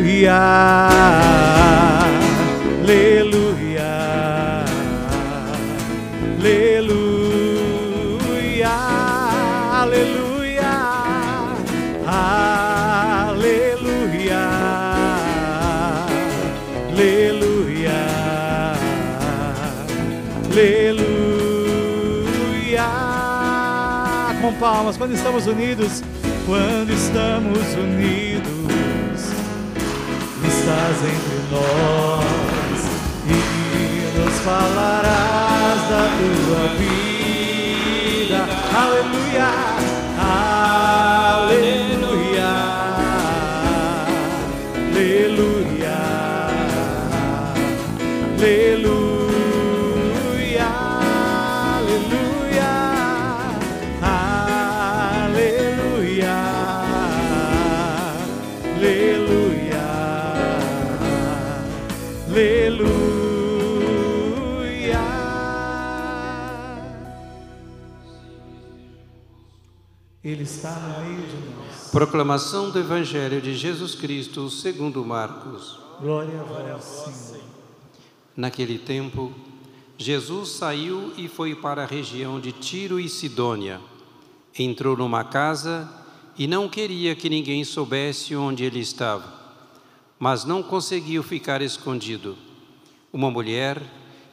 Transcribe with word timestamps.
Aleluia. 0.00 0.40
Aleluia. 2.80 3.84
Aleluia. 9.82 10.72
Aleluia. 13.26 14.44
Aleluia. 16.88 18.00
Aleluia. 20.50 21.20
Com 24.40 24.54
palmas, 24.54 24.96
quando 24.96 25.12
estamos 25.12 25.46
unidos, 25.46 26.02
quando 26.46 26.90
estamos 26.90 27.58
unidos, 27.74 28.60
estás 30.70 30.98
entre 31.02 31.38
nós 31.50 32.80
e 33.26 33.28
nos 34.16 34.34
falarás 34.40 35.80
da 35.90 36.04
tua 36.16 36.64
vida. 36.78 38.40
Aleluia. 38.78 39.48
Aleluia. 41.26 42.52
Aleluia. 45.42 45.98
Aleluia. 48.38 48.79
Ele 70.40 70.48
está 70.48 70.70
no 70.70 71.04
meio 71.04 71.26
de 71.26 71.36
nós. 71.54 71.90
Proclamação 71.90 72.70
do 72.70 72.78
Evangelho 72.78 73.42
de 73.42 73.54
Jesus 73.54 73.94
Cristo 73.94 74.48
segundo 74.48 75.04
Marcos. 75.04 75.78
Glória 76.00 76.40
a 76.40 76.44
vós, 76.44 76.82
Senhor. 76.82 77.44
Naquele 78.34 78.78
tempo, 78.78 79.34
Jesus 79.98 80.52
saiu 80.52 81.12
e 81.18 81.28
foi 81.28 81.54
para 81.54 81.82
a 81.82 81.86
região 81.86 82.40
de 82.40 82.52
Tiro 82.52 82.98
e 82.98 83.06
Sidônia. 83.06 83.82
Entrou 84.58 84.96
numa 84.96 85.24
casa 85.24 85.86
e 86.38 86.46
não 86.46 86.70
queria 86.70 87.14
que 87.14 87.28
ninguém 87.28 87.62
soubesse 87.62 88.34
onde 88.34 88.64
ele 88.64 88.80
estava, 88.80 89.30
mas 90.18 90.46
não 90.46 90.62
conseguiu 90.62 91.22
ficar 91.22 91.60
escondido. 91.60 92.34
Uma 93.12 93.30
mulher 93.30 93.78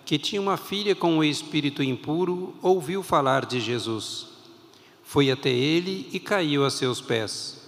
que 0.06 0.18
tinha 0.18 0.42
uma 0.42 0.56
filha 0.56 0.96
com 0.96 1.18
o 1.18 1.24
espírito 1.24 1.84
impuro 1.84 2.56
ouviu 2.62 3.04
falar 3.04 3.46
de 3.46 3.60
Jesus. 3.60 4.37
Foi 5.08 5.32
até 5.32 5.50
ele 5.50 6.10
e 6.12 6.20
caiu 6.20 6.66
a 6.66 6.70
seus 6.70 7.00
pés. 7.00 7.62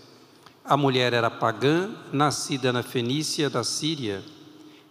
A 0.66 0.76
mulher 0.76 1.14
era 1.14 1.32
pagã, 1.32 1.90
nascida 2.12 2.74
na 2.74 2.84
Fenícia 2.84 3.50
da 3.50 3.64
Síria. 3.64 4.22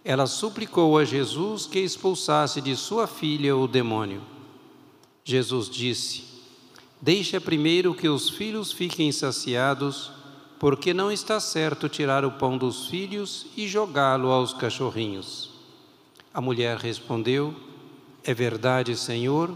Ela 0.03 0.25
suplicou 0.25 0.97
a 0.97 1.05
Jesus 1.05 1.67
que 1.67 1.77
expulsasse 1.77 2.59
de 2.59 2.75
sua 2.75 3.05
filha 3.05 3.55
o 3.55 3.67
demônio. 3.67 4.23
Jesus 5.23 5.69
disse: 5.69 6.23
Deixa 6.99 7.39
primeiro 7.39 7.93
que 7.93 8.09
os 8.09 8.31
filhos 8.31 8.71
fiquem 8.71 9.11
saciados, 9.11 10.11
porque 10.57 10.91
não 10.91 11.11
está 11.11 11.39
certo 11.39 11.87
tirar 11.87 12.25
o 12.25 12.31
pão 12.31 12.57
dos 12.57 12.87
filhos 12.87 13.45
e 13.55 13.67
jogá-lo 13.67 14.29
aos 14.31 14.55
cachorrinhos. 14.55 15.51
A 16.33 16.41
mulher 16.41 16.77
respondeu: 16.77 17.53
É 18.23 18.33
verdade, 18.33 18.97
Senhor, 18.97 19.55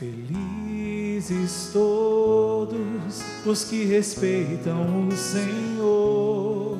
Felizes 0.00 1.68
todos 1.74 3.22
os 3.44 3.64
que 3.64 3.84
respeitam 3.84 5.08
o 5.08 5.12
Senhor. 5.14 6.78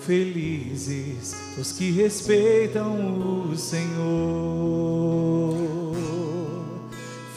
Felizes 0.00 1.36
os 1.56 1.70
que 1.70 1.92
respeitam 1.92 3.46
o 3.50 3.56
Senhor. 3.56 3.94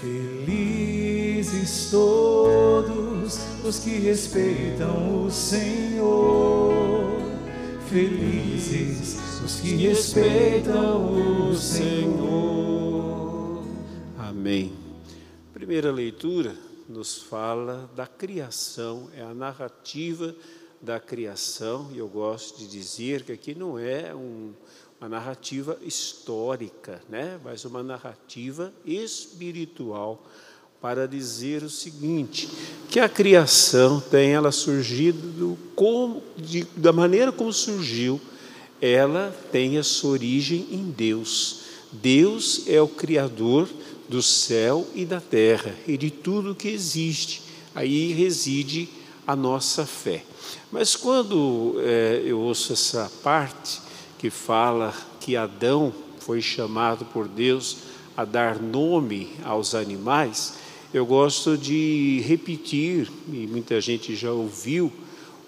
Felizes 0.02 1.92
todos 1.92 3.40
os 3.64 3.78
que 3.78 4.00
respeitam 4.00 5.24
o 5.24 5.30
Senhor. 5.30 7.22
Felizes 7.88 9.20
os 9.46 9.60
que 9.60 9.76
respeitam 9.76 11.52
o 11.52 11.56
Senhor. 11.56 12.04
Amém. 14.18 14.85
Primeira 15.66 15.92
leitura 15.92 16.56
nos 16.88 17.18
fala 17.18 17.90
da 17.96 18.06
criação, 18.06 19.10
é 19.18 19.24
a 19.24 19.34
narrativa 19.34 20.36
da 20.80 21.00
criação, 21.00 21.90
e 21.92 21.98
eu 21.98 22.08
gosto 22.08 22.60
de 22.60 22.68
dizer 22.68 23.24
que 23.24 23.32
aqui 23.32 23.56
não 23.56 23.80
é 23.80 24.14
um, 24.14 24.54
uma 25.02 25.10
narrativa 25.10 25.76
histórica, 25.82 27.02
né? 27.10 27.40
mas 27.44 27.66
uma 27.66 27.82
narrativa 27.82 28.72
espiritual 28.86 30.24
para 30.80 31.08
dizer 31.08 31.64
o 31.64 31.70
seguinte, 31.70 32.48
que 32.88 33.00
a 33.00 33.10
criação 33.10 34.00
tem 34.00 34.34
ela 34.34 34.52
surgido 34.52 35.58
como, 35.76 36.22
de, 36.38 36.64
da 36.78 36.94
maneira 36.94 37.32
como 37.32 37.52
surgiu, 37.52 38.22
ela 38.80 39.36
tem 39.52 39.80
a 39.80 39.84
sua 39.84 40.12
origem 40.12 40.68
em 40.70 40.92
Deus. 40.92 41.62
Deus 41.92 42.68
é 42.68 42.80
o 42.80 42.88
Criador 42.88 43.68
do 44.08 44.22
céu 44.22 44.88
e 44.94 45.06
da 45.06 45.20
terra 45.20 45.76
e 45.88 45.98
de 45.98 46.12
tudo 46.12 46.56
que 46.56 46.68
existe. 46.68 47.42
Aí 47.74 48.14
reside 48.14 48.88
a 49.26 49.36
nossa 49.36 49.86
fé. 49.86 50.24
Mas 50.72 50.96
quando 50.96 51.76
é, 51.80 52.22
eu 52.26 52.40
ouço 52.40 52.74
essa 52.74 53.12
parte 53.24 53.82
que 54.18 54.30
fala 54.30 54.94
que 55.20 55.36
Adão 55.36 55.94
foi 56.20 56.42
chamado 56.42 57.06
por 57.06 57.28
Deus 57.28 57.78
a 58.16 58.24
dar 58.24 58.60
nome 58.60 59.30
aos 59.44 59.76
animais, 59.76 60.54
eu 60.94 61.06
gosto 61.06 61.58
de 61.58 62.22
repetir, 62.26 63.12
e 63.28 63.46
muita 63.48 63.82
gente 63.82 64.16
já 64.16 64.32
ouviu, 64.32 64.92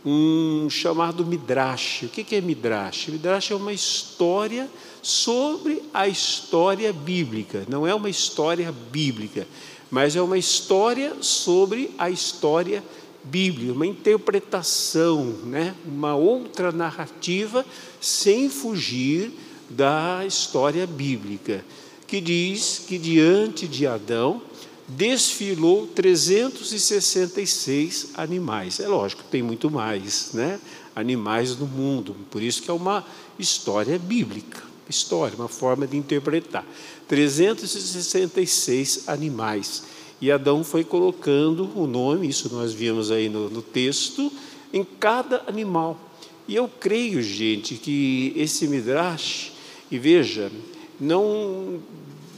um 0.06 0.70
chamado 0.70 1.26
Midrash. 1.26 2.04
O 2.04 2.08
que 2.10 2.36
é 2.36 2.42
Midrash? 2.42 3.08
Midrash 3.08 3.52
é 3.52 3.56
uma 3.56 3.74
história 3.74 4.70
sobre 5.02 5.84
a 5.94 6.08
história 6.08 6.92
bíblica. 6.92 7.66
Não 7.68 7.86
é 7.86 7.94
uma 7.94 8.10
história 8.10 8.74
bíblica, 8.92 9.48
mas 9.90 10.16
é 10.16 10.22
uma 10.22 10.38
história 10.38 11.14
sobre 11.22 11.92
a 11.98 12.10
história 12.10 12.84
bíblica, 13.24 13.74
uma 13.74 13.86
interpretação, 13.86 15.26
né? 15.44 15.76
uma 15.86 16.16
outra 16.16 16.72
narrativa, 16.72 17.66
sem 18.00 18.50
fugir 18.50 19.32
da 19.70 20.24
história 20.26 20.88
bíblica, 20.88 21.64
que 22.06 22.22
diz 22.22 22.86
que 22.88 22.98
diante 22.98 23.68
de 23.68 23.86
Adão 23.86 24.42
desfilou 24.88 25.86
366 25.88 28.12
animais. 28.14 28.80
É 28.80 28.88
lógico, 28.88 29.24
tem 29.30 29.44
muito 29.44 29.70
mais, 29.70 30.32
né? 30.34 30.58
Animais 30.96 31.58
no 31.58 31.68
mundo, 31.68 32.16
por 32.32 32.42
isso 32.42 32.62
que 32.62 32.72
é 32.72 32.74
uma 32.74 33.06
história 33.38 34.00
bíblica, 34.00 34.64
história, 34.90 35.36
uma 35.36 35.50
forma 35.50 35.86
de 35.86 35.98
interpretar. 35.98 36.66
366 37.08 39.08
animais. 39.08 39.84
E 40.20 40.32
Adão 40.32 40.64
foi 40.64 40.84
colocando 40.84 41.70
o 41.76 41.86
nome, 41.86 42.28
isso 42.28 42.52
nós 42.52 42.74
vimos 42.74 43.12
aí 43.12 43.30
no, 43.30 43.48
no 43.50 43.62
texto, 43.62 44.32
em 44.74 44.84
cada 44.84 45.44
animal. 45.48 46.00
E 46.48 46.56
eu 46.56 46.68
creio, 46.68 47.22
gente, 47.22 47.76
que 47.76 48.34
esse 48.36 48.68
Midrash, 48.68 49.52
e 49.92 50.00
veja, 50.00 50.52
não 51.00 51.80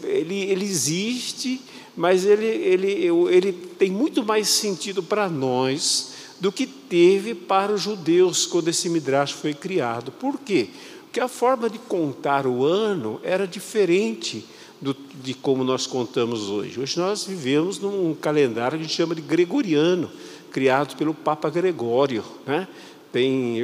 ele, 0.03 0.35
ele 0.35 0.65
existe, 0.65 1.61
mas 1.99 2.23
ele, 2.23 2.45
ele, 2.45 3.09
ele 3.29 3.51
tem 3.51 3.91
muito 3.91 4.23
mais 4.23 4.47
sentido 4.47 5.03
para 5.03 5.27
nós 5.27 6.13
do 6.39 6.49
que 6.49 6.65
teve 6.65 7.35
para 7.35 7.73
os 7.73 7.81
judeus 7.81 8.45
quando 8.45 8.69
esse 8.69 8.87
Midrash 8.87 9.33
foi 9.33 9.53
criado. 9.53 10.09
Por 10.09 10.39
quê? 10.39 10.69
Porque 11.01 11.19
a 11.19 11.27
forma 11.27 11.69
de 11.69 11.77
contar 11.77 12.47
o 12.47 12.63
ano 12.63 13.19
era 13.21 13.45
diferente 13.45 14.45
do, 14.79 14.95
de 15.21 15.33
como 15.33 15.61
nós 15.61 15.85
contamos 15.85 16.47
hoje. 16.47 16.79
Hoje 16.79 16.97
nós 16.97 17.25
vivemos 17.25 17.79
num 17.79 18.15
calendário 18.15 18.77
que 18.77 18.85
a 18.85 18.87
gente 18.87 18.95
chama 18.95 19.13
de 19.13 19.21
gregoriano, 19.21 20.09
criado 20.53 20.95
pelo 20.95 21.13
Papa 21.13 21.49
Gregório. 21.49 22.23
Né? 22.47 22.65
Tem 23.11 23.57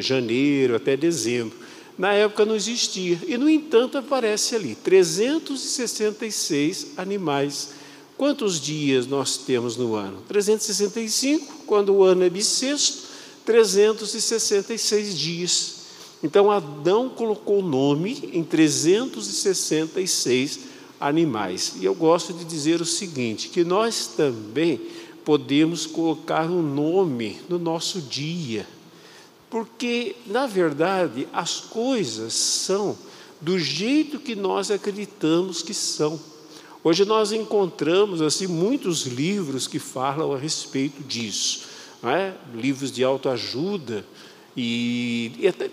janeiro 0.00 0.74
até 0.74 0.96
dezembro. 0.96 1.56
Na 1.98 2.12
época 2.12 2.44
não 2.44 2.54
existia. 2.54 3.18
E, 3.26 3.38
no 3.38 3.48
entanto, 3.48 3.96
aparece 3.96 4.54
ali 4.54 4.74
366 4.74 6.88
animais. 6.96 7.70
Quantos 8.16 8.60
dias 8.60 9.06
nós 9.06 9.38
temos 9.38 9.76
no 9.76 9.94
ano? 9.94 10.18
365, 10.28 11.62
quando 11.66 11.94
o 11.94 12.02
ano 12.02 12.24
é 12.24 12.30
bissexto, 12.30 13.04
366 13.44 15.16
dias. 15.16 15.76
Então 16.22 16.50
Adão 16.50 17.08
colocou 17.08 17.60
o 17.60 17.66
nome 17.66 18.30
em 18.32 18.42
366 18.42 20.58
animais. 20.98 21.74
E 21.80 21.84
eu 21.84 21.94
gosto 21.94 22.32
de 22.32 22.44
dizer 22.44 22.80
o 22.80 22.86
seguinte: 22.86 23.48
que 23.48 23.64
nós 23.64 24.08
também 24.16 24.80
podemos 25.24 25.86
colocar 25.86 26.50
um 26.50 26.62
nome 26.62 27.38
no 27.48 27.58
nosso 27.58 28.00
dia. 28.00 28.66
Porque, 29.56 30.14
na 30.26 30.46
verdade, 30.46 31.26
as 31.32 31.60
coisas 31.60 32.34
são 32.34 32.94
do 33.40 33.58
jeito 33.58 34.18
que 34.18 34.36
nós 34.36 34.70
acreditamos 34.70 35.62
que 35.62 35.72
são. 35.72 36.20
Hoje 36.84 37.06
nós 37.06 37.32
encontramos 37.32 38.20
assim 38.20 38.46
muitos 38.46 39.06
livros 39.06 39.66
que 39.66 39.78
falam 39.78 40.34
a 40.34 40.36
respeito 40.36 41.02
disso, 41.02 41.68
é? 42.04 42.34
livros 42.54 42.92
de 42.92 43.02
autoajuda 43.02 44.04
e, 44.54 45.32
e 45.38 45.48
até, 45.48 45.70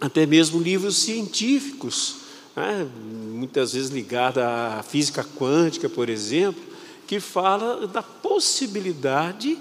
até, 0.00 0.26
mesmo 0.26 0.60
livros 0.60 0.96
científicos, 0.96 2.16
é? 2.56 2.84
muitas 3.30 3.72
vezes 3.72 3.90
ligados 3.90 4.42
à 4.42 4.82
física 4.82 5.22
quântica, 5.22 5.88
por 5.88 6.08
exemplo, 6.08 6.60
que 7.06 7.20
fala 7.20 7.86
da 7.86 8.02
possibilidade 8.02 9.56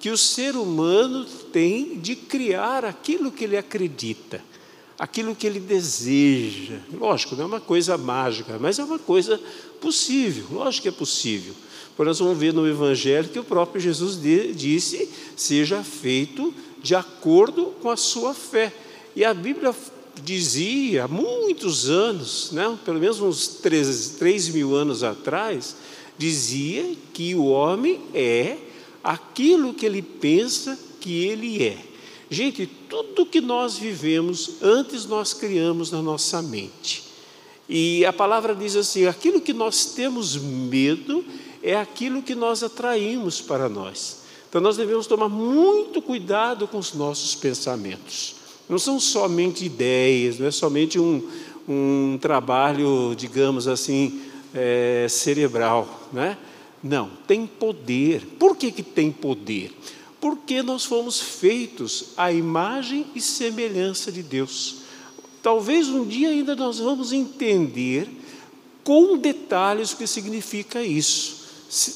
que 0.00 0.08
o 0.08 0.16
ser 0.16 0.56
humano 0.56 1.26
tem 1.52 1.98
de 1.98 2.16
criar 2.16 2.86
aquilo 2.86 3.30
que 3.30 3.44
ele 3.44 3.58
acredita, 3.58 4.42
aquilo 4.98 5.36
que 5.36 5.46
ele 5.46 5.60
deseja. 5.60 6.78
Lógico, 6.90 7.36
não 7.36 7.44
é 7.44 7.46
uma 7.46 7.60
coisa 7.60 7.98
mágica, 7.98 8.58
mas 8.58 8.78
é 8.78 8.84
uma 8.84 8.98
coisa 8.98 9.38
possível, 9.78 10.46
lógico 10.50 10.84
que 10.84 10.88
é 10.88 10.92
possível. 10.92 11.54
Por 11.96 12.06
nós 12.06 12.18
vamos 12.18 12.38
ver 12.38 12.54
no 12.54 12.66
Evangelho 12.66 13.28
que 13.28 13.38
o 13.38 13.44
próprio 13.44 13.78
Jesus 13.78 14.18
disse: 14.56 15.06
seja 15.36 15.84
feito 15.84 16.54
de 16.82 16.94
acordo 16.94 17.74
com 17.82 17.90
a 17.90 17.96
sua 17.96 18.32
fé. 18.32 18.72
E 19.14 19.22
a 19.22 19.34
Bíblia 19.34 19.74
dizia 20.24 21.04
há 21.04 21.08
muitos 21.08 21.90
anos, 21.90 22.52
né, 22.52 22.78
pelo 22.86 22.98
menos 22.98 23.20
uns 23.20 23.48
três, 23.48 24.14
três 24.18 24.48
mil 24.48 24.74
anos 24.74 25.04
atrás, 25.04 25.76
dizia 26.16 26.96
que 27.12 27.34
o 27.34 27.44
homem 27.44 28.00
é 28.14 28.56
aquilo 29.02 29.74
que 29.74 29.86
ele 29.86 30.02
pensa 30.02 30.78
que 31.00 31.24
ele 31.24 31.62
é. 31.64 31.78
Gente, 32.28 32.66
tudo 32.88 33.26
que 33.26 33.40
nós 33.40 33.76
vivemos, 33.76 34.62
antes 34.62 35.04
nós 35.06 35.34
criamos 35.34 35.90
na 35.90 36.00
nossa 36.00 36.40
mente. 36.40 37.04
E 37.68 38.04
a 38.04 38.12
palavra 38.12 38.54
diz 38.54 38.76
assim: 38.76 39.06
aquilo 39.06 39.40
que 39.40 39.52
nós 39.52 39.86
temos 39.86 40.36
medo 40.36 41.24
é 41.62 41.76
aquilo 41.76 42.22
que 42.22 42.34
nós 42.34 42.62
atraímos 42.62 43.40
para 43.40 43.68
nós. 43.68 44.20
Então 44.48 44.60
nós 44.60 44.76
devemos 44.76 45.06
tomar 45.06 45.28
muito 45.28 46.02
cuidado 46.02 46.66
com 46.66 46.78
os 46.78 46.94
nossos 46.94 47.34
pensamentos. 47.34 48.36
Não 48.68 48.78
são 48.78 48.98
somente 49.00 49.64
ideias, 49.64 50.38
não 50.38 50.46
é 50.46 50.50
somente 50.50 50.98
um, 50.98 51.28
um 51.68 52.18
trabalho, 52.20 53.14
digamos 53.16 53.66
assim, 53.66 54.20
é, 54.54 55.06
cerebral, 55.08 56.08
né? 56.12 56.36
Não, 56.82 57.10
tem 57.26 57.46
poder. 57.46 58.26
Por 58.38 58.56
que, 58.56 58.72
que 58.72 58.82
tem 58.82 59.12
poder? 59.12 59.72
Porque 60.20 60.62
nós 60.62 60.84
fomos 60.84 61.20
feitos 61.20 62.06
à 62.16 62.32
imagem 62.32 63.06
e 63.14 63.20
semelhança 63.20 64.10
de 64.10 64.22
Deus. 64.22 64.76
Talvez 65.42 65.88
um 65.88 66.06
dia 66.06 66.28
ainda 66.28 66.54
nós 66.54 66.78
vamos 66.78 67.12
entender 67.12 68.08
com 68.84 69.16
detalhes 69.16 69.92
o 69.92 69.96
que 69.96 70.06
significa 70.06 70.82
isso. 70.82 71.38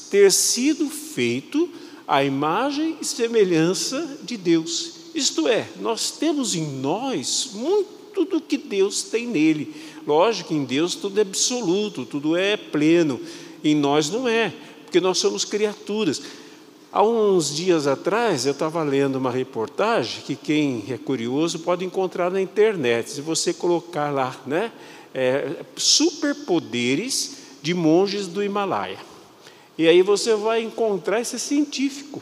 Ter 0.09 0.31
sido 0.31 0.89
feito 0.89 1.69
à 2.07 2.23
imagem 2.23 2.97
e 3.01 3.05
semelhança 3.05 4.19
de 4.23 4.37
Deus. 4.37 4.93
Isto 5.13 5.47
é, 5.47 5.67
nós 5.79 6.11
temos 6.11 6.55
em 6.55 6.79
nós 6.79 7.51
muito 7.53 8.25
do 8.25 8.39
que 8.39 8.57
Deus 8.57 9.03
tem 9.03 9.27
nele. 9.27 9.73
Lógico, 10.05 10.53
em 10.53 10.63
Deus 10.63 10.95
tudo 10.95 11.19
é 11.19 11.21
absoluto, 11.21 12.05
tudo 12.05 12.35
é 12.35 12.55
pleno. 12.55 13.19
Em 13.63 13.75
nós 13.75 14.09
não 14.09 14.27
é 14.27 14.53
porque 14.85 15.01
nós 15.01 15.17
somos 15.17 15.43
criaturas. 15.43 16.21
Há 16.95 17.03
uns 17.03 17.53
dias 17.53 17.87
atrás, 17.87 18.45
eu 18.45 18.53
estava 18.53 18.81
lendo 18.81 19.17
uma 19.17 19.29
reportagem 19.29 20.21
que 20.21 20.33
quem 20.33 20.85
é 20.89 20.97
curioso 20.97 21.59
pode 21.59 21.83
encontrar 21.83 22.31
na 22.31 22.39
internet. 22.39 23.09
Se 23.09 23.19
você 23.19 23.53
colocar 23.53 24.11
lá, 24.11 24.33
né? 24.47 24.71
É, 25.13 25.57
superpoderes 25.75 27.37
de 27.61 27.73
monges 27.73 28.27
do 28.27 28.41
Himalaia. 28.41 28.97
E 29.77 29.89
aí 29.89 30.01
você 30.01 30.35
vai 30.35 30.63
encontrar 30.63 31.19
esse 31.19 31.37
científico. 31.37 32.21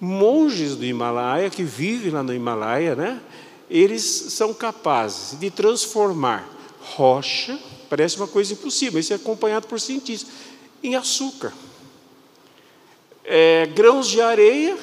Monges 0.00 0.76
do 0.76 0.84
Himalaia, 0.84 1.50
que 1.50 1.64
vivem 1.64 2.12
lá 2.12 2.22
no 2.22 2.32
Himalaia, 2.32 2.94
né? 2.94 3.20
Eles 3.68 4.04
são 4.04 4.54
capazes 4.54 5.36
de 5.40 5.50
transformar 5.50 6.48
rocha, 6.80 7.58
parece 7.90 8.16
uma 8.18 8.28
coisa 8.28 8.52
impossível, 8.52 9.00
isso 9.00 9.12
é 9.12 9.16
acompanhado 9.16 9.66
por 9.66 9.80
cientistas, 9.80 10.32
em 10.80 10.94
açúcar 10.94 11.52
é, 13.24 13.66
grãos 13.66 14.08
de 14.08 14.20
areia 14.20 14.76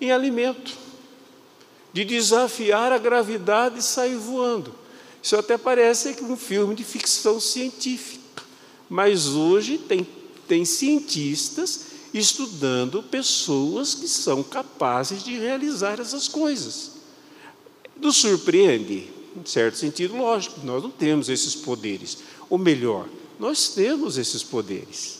em 0.00 0.10
alimento, 0.10 0.72
de 1.92 2.04
desafiar 2.04 2.92
a 2.92 2.98
gravidade 2.98 3.78
e 3.78 3.82
sair 3.82 4.16
voando. 4.16 4.74
Isso 5.22 5.36
até 5.36 5.58
parece 5.58 6.16
um 6.22 6.36
filme 6.36 6.74
de 6.74 6.84
ficção 6.84 7.40
científica, 7.40 8.42
mas 8.88 9.28
hoje 9.28 9.78
tem, 9.78 10.06
tem 10.46 10.64
cientistas 10.64 11.86
estudando 12.14 13.02
pessoas 13.02 13.94
que 13.94 14.08
são 14.08 14.42
capazes 14.42 15.22
de 15.22 15.36
realizar 15.36 16.00
essas 16.00 16.28
coisas. 16.28 16.92
Nos 18.00 18.16
surpreende, 18.16 19.10
em 19.36 19.44
certo 19.44 19.76
sentido, 19.76 20.16
lógico, 20.16 20.60
nós 20.64 20.82
não 20.82 20.90
temos 20.90 21.28
esses 21.28 21.54
poderes. 21.54 22.18
Ou 22.48 22.56
melhor, 22.56 23.08
nós 23.38 23.68
temos 23.68 24.16
esses 24.16 24.42
poderes 24.42 25.17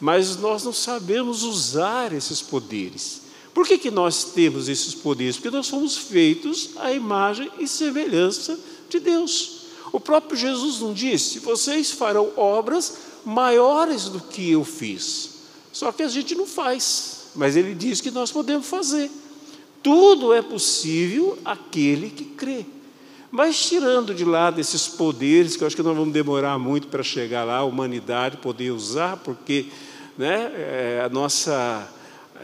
mas 0.00 0.36
nós 0.36 0.64
não 0.64 0.72
sabemos 0.72 1.42
usar 1.42 2.12
esses 2.12 2.40
poderes. 2.40 3.22
Por 3.52 3.66
que, 3.66 3.76
que 3.76 3.90
nós 3.90 4.24
temos 4.24 4.68
esses 4.68 4.94
poderes? 4.94 5.36
Porque 5.36 5.54
nós 5.54 5.66
somos 5.66 5.96
feitos 5.96 6.70
à 6.76 6.92
imagem 6.92 7.50
e 7.58 7.68
semelhança 7.68 8.58
de 8.88 9.00
Deus. 9.00 9.60
O 9.92 10.00
próprio 10.00 10.38
Jesus 10.38 10.80
não 10.80 10.92
disse: 10.92 11.40
vocês 11.40 11.90
farão 11.90 12.30
obras 12.36 12.96
maiores 13.24 14.04
do 14.04 14.20
que 14.20 14.50
eu 14.50 14.64
fiz. 14.64 15.30
Só 15.72 15.92
que 15.92 16.02
a 16.02 16.08
gente 16.08 16.34
não 16.34 16.46
faz, 16.46 17.26
mas 17.34 17.56
ele 17.56 17.74
diz 17.74 18.00
que 18.00 18.10
nós 18.10 18.32
podemos 18.32 18.66
fazer. 18.66 19.10
Tudo 19.82 20.32
é 20.32 20.42
possível 20.42 21.38
aquele 21.44 22.10
que 22.10 22.24
crê. 22.24 22.64
Mas 23.30 23.64
tirando 23.64 24.12
de 24.12 24.24
lado 24.24 24.60
esses 24.60 24.88
poderes, 24.88 25.56
que 25.56 25.62
eu 25.62 25.66
acho 25.66 25.76
que 25.76 25.82
nós 25.82 25.96
vamos 25.96 26.12
demorar 26.12 26.58
muito 26.58 26.88
para 26.88 27.02
chegar 27.02 27.44
lá, 27.44 27.58
a 27.58 27.64
humanidade 27.64 28.38
poder 28.38 28.72
usar, 28.72 29.16
porque 29.18 29.66
né, 30.20 30.52
é, 30.54 31.02
a, 31.02 31.08
nossa, 31.08 31.88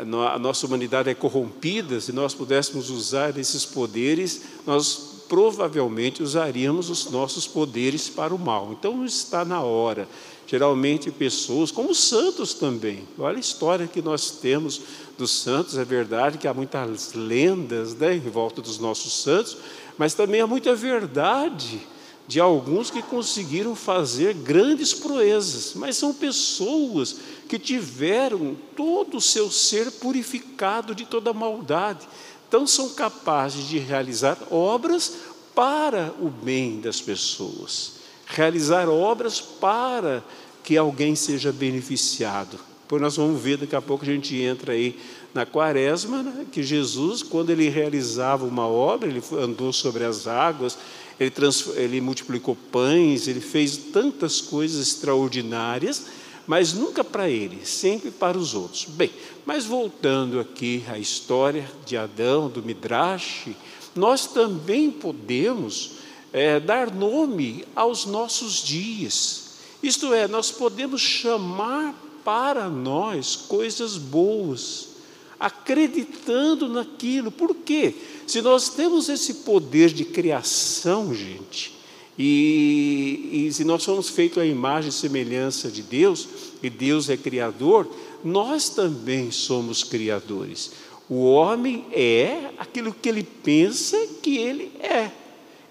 a 0.00 0.38
nossa 0.38 0.66
humanidade 0.66 1.10
é 1.10 1.14
corrompida, 1.14 2.00
se 2.00 2.10
nós 2.10 2.32
pudéssemos 2.32 2.88
usar 2.88 3.36
esses 3.36 3.66
poderes, 3.66 4.40
nós 4.66 5.24
provavelmente 5.28 6.22
usaríamos 6.22 6.88
os 6.88 7.10
nossos 7.10 7.46
poderes 7.46 8.08
para 8.08 8.34
o 8.34 8.38
mal. 8.38 8.72
Então 8.72 9.04
está 9.04 9.44
na 9.44 9.60
hora. 9.60 10.08
Geralmente 10.46 11.10
pessoas, 11.10 11.70
como 11.70 11.94
santos 11.94 12.54
também. 12.54 13.06
Olha 13.18 13.36
a 13.36 13.40
história 13.40 13.86
que 13.86 14.00
nós 14.00 14.30
temos 14.30 14.80
dos 15.18 15.30
santos, 15.32 15.76
é 15.76 15.84
verdade 15.84 16.38
que 16.38 16.48
há 16.48 16.54
muitas 16.54 17.12
lendas 17.12 17.94
né, 17.94 18.14
em 18.14 18.20
volta 18.20 18.62
dos 18.62 18.78
nossos 18.78 19.22
santos, 19.22 19.58
mas 19.98 20.14
também 20.14 20.40
há 20.40 20.46
muita 20.46 20.74
verdade 20.74 21.78
de 22.26 22.40
alguns 22.40 22.90
que 22.90 23.02
conseguiram 23.02 23.76
fazer 23.76 24.34
grandes 24.34 24.92
proezas, 24.92 25.74
mas 25.74 25.96
são 25.96 26.12
pessoas 26.12 27.16
que 27.48 27.58
tiveram 27.58 28.56
todo 28.74 29.18
o 29.18 29.20
seu 29.20 29.50
ser 29.50 29.90
purificado 29.92 30.94
de 30.94 31.06
toda 31.06 31.32
maldade. 31.32 32.06
Então 32.48 32.66
são 32.66 32.90
capazes 32.90 33.68
de 33.68 33.78
realizar 33.78 34.38
obras 34.50 35.12
para 35.54 36.12
o 36.20 36.28
bem 36.28 36.80
das 36.80 37.00
pessoas, 37.00 37.92
realizar 38.26 38.88
obras 38.88 39.40
para 39.40 40.22
que 40.62 40.76
alguém 40.76 41.14
seja 41.14 41.52
beneficiado. 41.52 42.58
Pois 42.88 43.00
nós 43.02 43.16
vamos 43.16 43.40
ver 43.40 43.56
daqui 43.56 43.74
a 43.74 43.82
pouco 43.82 44.04
a 44.04 44.06
gente 44.06 44.36
entra 44.36 44.72
aí 44.72 44.98
na 45.34 45.44
quaresma, 45.44 46.22
né, 46.22 46.46
que 46.50 46.62
Jesus, 46.62 47.22
quando 47.22 47.50
ele 47.50 47.68
realizava 47.68 48.44
uma 48.46 48.66
obra, 48.66 49.08
ele 49.08 49.22
andou 49.32 49.72
sobre 49.72 50.04
as 50.04 50.26
águas, 50.26 50.78
ele, 51.18 51.34
ele 51.76 52.00
multiplicou 52.00 52.56
pães, 52.70 53.26
ele 53.26 53.40
fez 53.40 53.76
tantas 53.76 54.40
coisas 54.40 54.86
extraordinárias, 54.86 56.06
mas 56.46 56.72
nunca 56.72 57.02
para 57.02 57.28
ele, 57.28 57.64
sempre 57.64 58.10
para 58.10 58.38
os 58.38 58.54
outros. 58.54 58.84
Bem, 58.84 59.10
mas 59.44 59.64
voltando 59.64 60.38
aqui 60.38 60.84
à 60.88 60.98
história 60.98 61.68
de 61.84 61.96
Adão, 61.96 62.48
do 62.48 62.62
Midrash, 62.62 63.48
nós 63.94 64.26
também 64.26 64.90
podemos 64.90 65.92
é, 66.32 66.60
dar 66.60 66.92
nome 66.92 67.64
aos 67.74 68.04
nossos 68.04 68.62
dias. 68.62 69.56
Isto 69.82 70.12
é, 70.12 70.28
nós 70.28 70.50
podemos 70.50 71.00
chamar 71.00 71.94
para 72.24 72.68
nós 72.68 73.36
coisas 73.36 73.96
boas, 73.96 74.88
acreditando 75.38 76.68
naquilo. 76.68 77.30
Por 77.30 77.54
quê? 77.54 77.94
Se 78.26 78.40
nós 78.42 78.68
temos 78.70 79.08
esse 79.08 79.34
poder 79.34 79.90
de 79.90 80.04
criação, 80.04 81.14
gente, 81.14 81.74
e, 82.18 83.46
e 83.46 83.52
se 83.52 83.64
nós 83.64 83.82
somos 83.82 84.08
feitos 84.08 84.38
à 84.38 84.46
imagem 84.46 84.88
e 84.88 84.92
semelhança 84.92 85.70
de 85.70 85.82
Deus, 85.82 86.28
e 86.62 86.70
Deus 86.70 87.10
é 87.10 87.16
criador, 87.16 87.88
nós 88.24 88.68
também 88.68 89.30
somos 89.30 89.84
criadores. 89.84 90.72
O 91.08 91.24
homem 91.24 91.86
é 91.92 92.50
aquilo 92.58 92.92
que 92.92 93.08
ele 93.08 93.22
pensa 93.22 93.96
que 94.22 94.36
ele 94.38 94.72
é. 94.80 95.10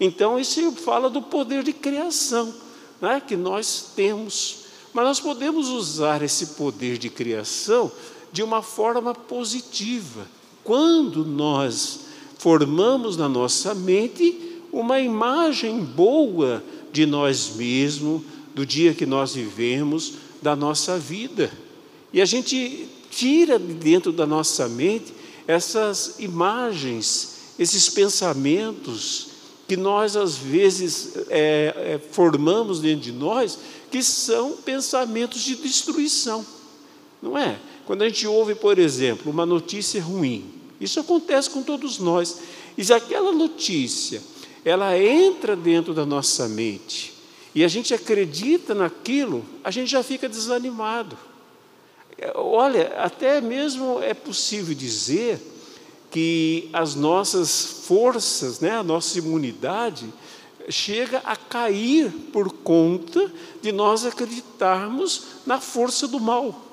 Então, 0.00 0.38
isso 0.38 0.72
fala 0.72 1.10
do 1.10 1.20
poder 1.20 1.62
de 1.62 1.72
criação 1.72 2.54
né, 3.00 3.20
que 3.26 3.36
nós 3.36 3.92
temos. 3.94 4.66
Mas 4.92 5.04
nós 5.04 5.20
podemos 5.20 5.68
usar 5.68 6.22
esse 6.22 6.48
poder 6.48 6.96
de 6.96 7.10
criação 7.10 7.90
de 8.36 8.42
uma 8.42 8.60
forma 8.60 9.14
positiva. 9.14 10.26
Quando 10.62 11.24
nós 11.24 12.00
formamos 12.36 13.16
na 13.16 13.30
nossa 13.30 13.74
mente 13.74 14.60
uma 14.70 15.00
imagem 15.00 15.82
boa 15.82 16.62
de 16.92 17.06
nós 17.06 17.54
mesmos, 17.56 18.20
do 18.54 18.66
dia 18.66 18.92
que 18.92 19.06
nós 19.06 19.34
vivemos, 19.34 20.16
da 20.42 20.54
nossa 20.54 20.98
vida. 20.98 21.50
E 22.12 22.20
a 22.20 22.26
gente 22.26 22.86
tira 23.10 23.58
de 23.58 23.72
dentro 23.72 24.12
da 24.12 24.26
nossa 24.26 24.68
mente 24.68 25.14
essas 25.48 26.16
imagens, 26.18 27.36
esses 27.58 27.88
pensamentos 27.88 29.28
que 29.66 29.78
nós 29.78 30.14
às 30.14 30.36
vezes 30.36 31.16
é, 31.30 31.94
é, 31.94 32.00
formamos 32.10 32.80
dentro 32.80 33.00
de 33.00 33.12
nós, 33.12 33.58
que 33.90 34.02
são 34.02 34.58
pensamentos 34.58 35.40
de 35.40 35.56
destruição, 35.56 36.44
não 37.22 37.38
é? 37.38 37.58
Quando 37.86 38.02
a 38.02 38.08
gente 38.08 38.26
ouve, 38.26 38.56
por 38.56 38.78
exemplo, 38.78 39.30
uma 39.30 39.46
notícia 39.46 40.02
ruim, 40.02 40.44
isso 40.80 40.98
acontece 40.98 41.48
com 41.48 41.62
todos 41.62 41.98
nós. 41.98 42.40
E 42.76 42.84
se 42.84 42.92
aquela 42.92 43.32
notícia, 43.32 44.20
ela 44.64 44.98
entra 44.98 45.54
dentro 45.54 45.94
da 45.94 46.04
nossa 46.04 46.48
mente 46.48 47.14
e 47.54 47.64
a 47.64 47.68
gente 47.68 47.94
acredita 47.94 48.74
naquilo, 48.74 49.44
a 49.64 49.70
gente 49.70 49.90
já 49.90 50.02
fica 50.02 50.28
desanimado. 50.28 51.16
Olha, 52.34 52.92
até 52.98 53.40
mesmo 53.40 54.02
é 54.02 54.12
possível 54.12 54.74
dizer 54.74 55.40
que 56.10 56.68
as 56.72 56.94
nossas 56.94 57.84
forças, 57.86 58.60
né, 58.60 58.72
a 58.72 58.82
nossa 58.82 59.16
imunidade, 59.18 60.12
chega 60.68 61.18
a 61.18 61.36
cair 61.36 62.10
por 62.32 62.52
conta 62.52 63.32
de 63.62 63.70
nós 63.70 64.04
acreditarmos 64.04 65.22
na 65.46 65.60
força 65.60 66.08
do 66.08 66.18
mal. 66.18 66.65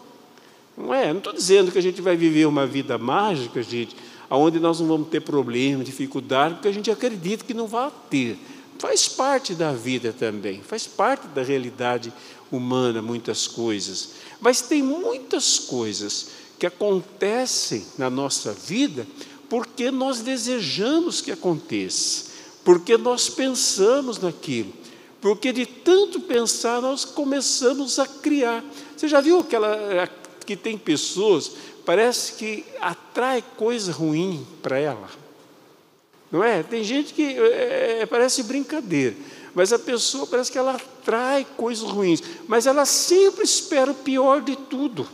Não 0.78 0.94
é? 0.94 1.12
Não 1.12 1.20
estou 1.20 1.34
dizendo 1.34 1.72
que 1.72 1.78
a 1.78 1.82
gente 1.82 2.02
vai 2.02 2.16
viver 2.16 2.46
uma 2.46 2.66
vida 2.66 2.98
mágica, 2.98 3.62
gente, 3.62 3.96
onde 4.30 4.60
nós 4.60 4.80
não 4.80 4.88
vamos 4.88 5.10
ter 5.10 5.22
problema, 5.22 5.84
dificuldade, 5.84 6.56
porque 6.56 6.68
a 6.68 6.74
gente 6.74 6.90
acredita 6.90 7.46
que 7.46 7.54
não 7.54 7.68
vai 7.68 7.92
ter. 8.10 8.38
Faz 8.80 9.08
parte 9.08 9.54
da 9.54 9.72
vida 9.72 10.12
também, 10.12 10.62
faz 10.62 10.88
parte 10.88 11.28
da 11.28 11.44
realidade 11.44 12.12
humana, 12.52 13.02
muitas 13.02 13.48
coisas. 13.48 14.10
Mas 14.42 14.62
tem 14.62 14.82
muitas 14.82 15.60
coisas 15.60 16.30
que 16.60 16.66
acontecem 16.66 17.86
na 17.98 18.10
nossa 18.10 18.52
vida 18.52 19.08
porque 19.50 19.92
nós 19.92 20.22
desejamos 20.22 21.22
que 21.22 21.32
aconteça, 21.32 22.26
porque 22.64 22.98
nós 22.98 23.30
pensamos 23.30 24.18
naquilo, 24.18 24.74
porque 25.22 25.54
de 25.54 25.66
tanto 25.66 26.20
pensar 26.22 26.82
nós 26.82 27.06
começamos 27.06 28.00
a 28.00 28.08
criar. 28.08 28.64
Você 28.98 29.08
já 29.08 29.22
viu 29.22 29.40
aquela 29.40 29.78
que 30.44 30.56
tem 30.56 30.78
pessoas, 30.78 31.52
parece 31.86 32.34
que 32.34 32.66
atrai 32.80 33.44
coisa 33.58 33.92
ruim 33.92 34.46
para 34.62 34.78
ela. 34.78 35.10
Não 36.32 36.44
é? 36.44 36.64
Tem 36.64 36.84
gente 36.84 37.14
que 37.14 37.38
é, 37.38 38.00
é, 38.02 38.06
parece 38.06 38.44
brincadeira, 38.44 39.16
mas 39.54 39.72
a 39.72 39.78
pessoa 39.78 40.26
parece 40.26 40.52
que 40.52 40.58
ela 40.58 40.74
atrai 40.76 41.46
coisas 41.56 41.88
ruins, 41.88 42.24
mas 42.48 42.66
ela 42.66 42.86
sempre 42.86 43.44
espera 43.44 43.92
o 43.92 43.96
pior 43.96 44.42
de 44.42 44.56
tudo. 44.56 45.08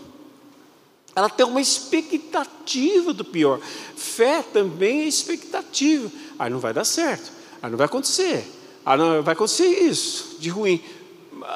Ela 1.15 1.29
tem 1.29 1.45
uma 1.45 1.59
expectativa 1.59 3.11
do 3.11 3.25
pior. 3.25 3.59
Fé 3.59 4.41
também 4.41 5.01
é 5.01 5.05
expectativa. 5.05 6.09
Ah, 6.37 6.49
não 6.49 6.59
vai 6.59 6.73
dar 6.73 6.85
certo. 6.85 7.31
Ah, 7.61 7.69
não 7.69 7.77
vai 7.77 7.85
acontecer. 7.85 8.45
Ah, 8.85 8.95
não 8.95 9.21
vai 9.21 9.33
acontecer 9.33 9.67
isso 9.67 10.37
de 10.39 10.47
ruim. 10.47 10.81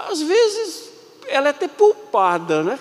Às 0.10 0.22
vezes 0.22 0.90
ela 1.28 1.48
é 1.48 1.52
até 1.52 1.70
poupada, 1.70 2.64
né? 2.64 2.80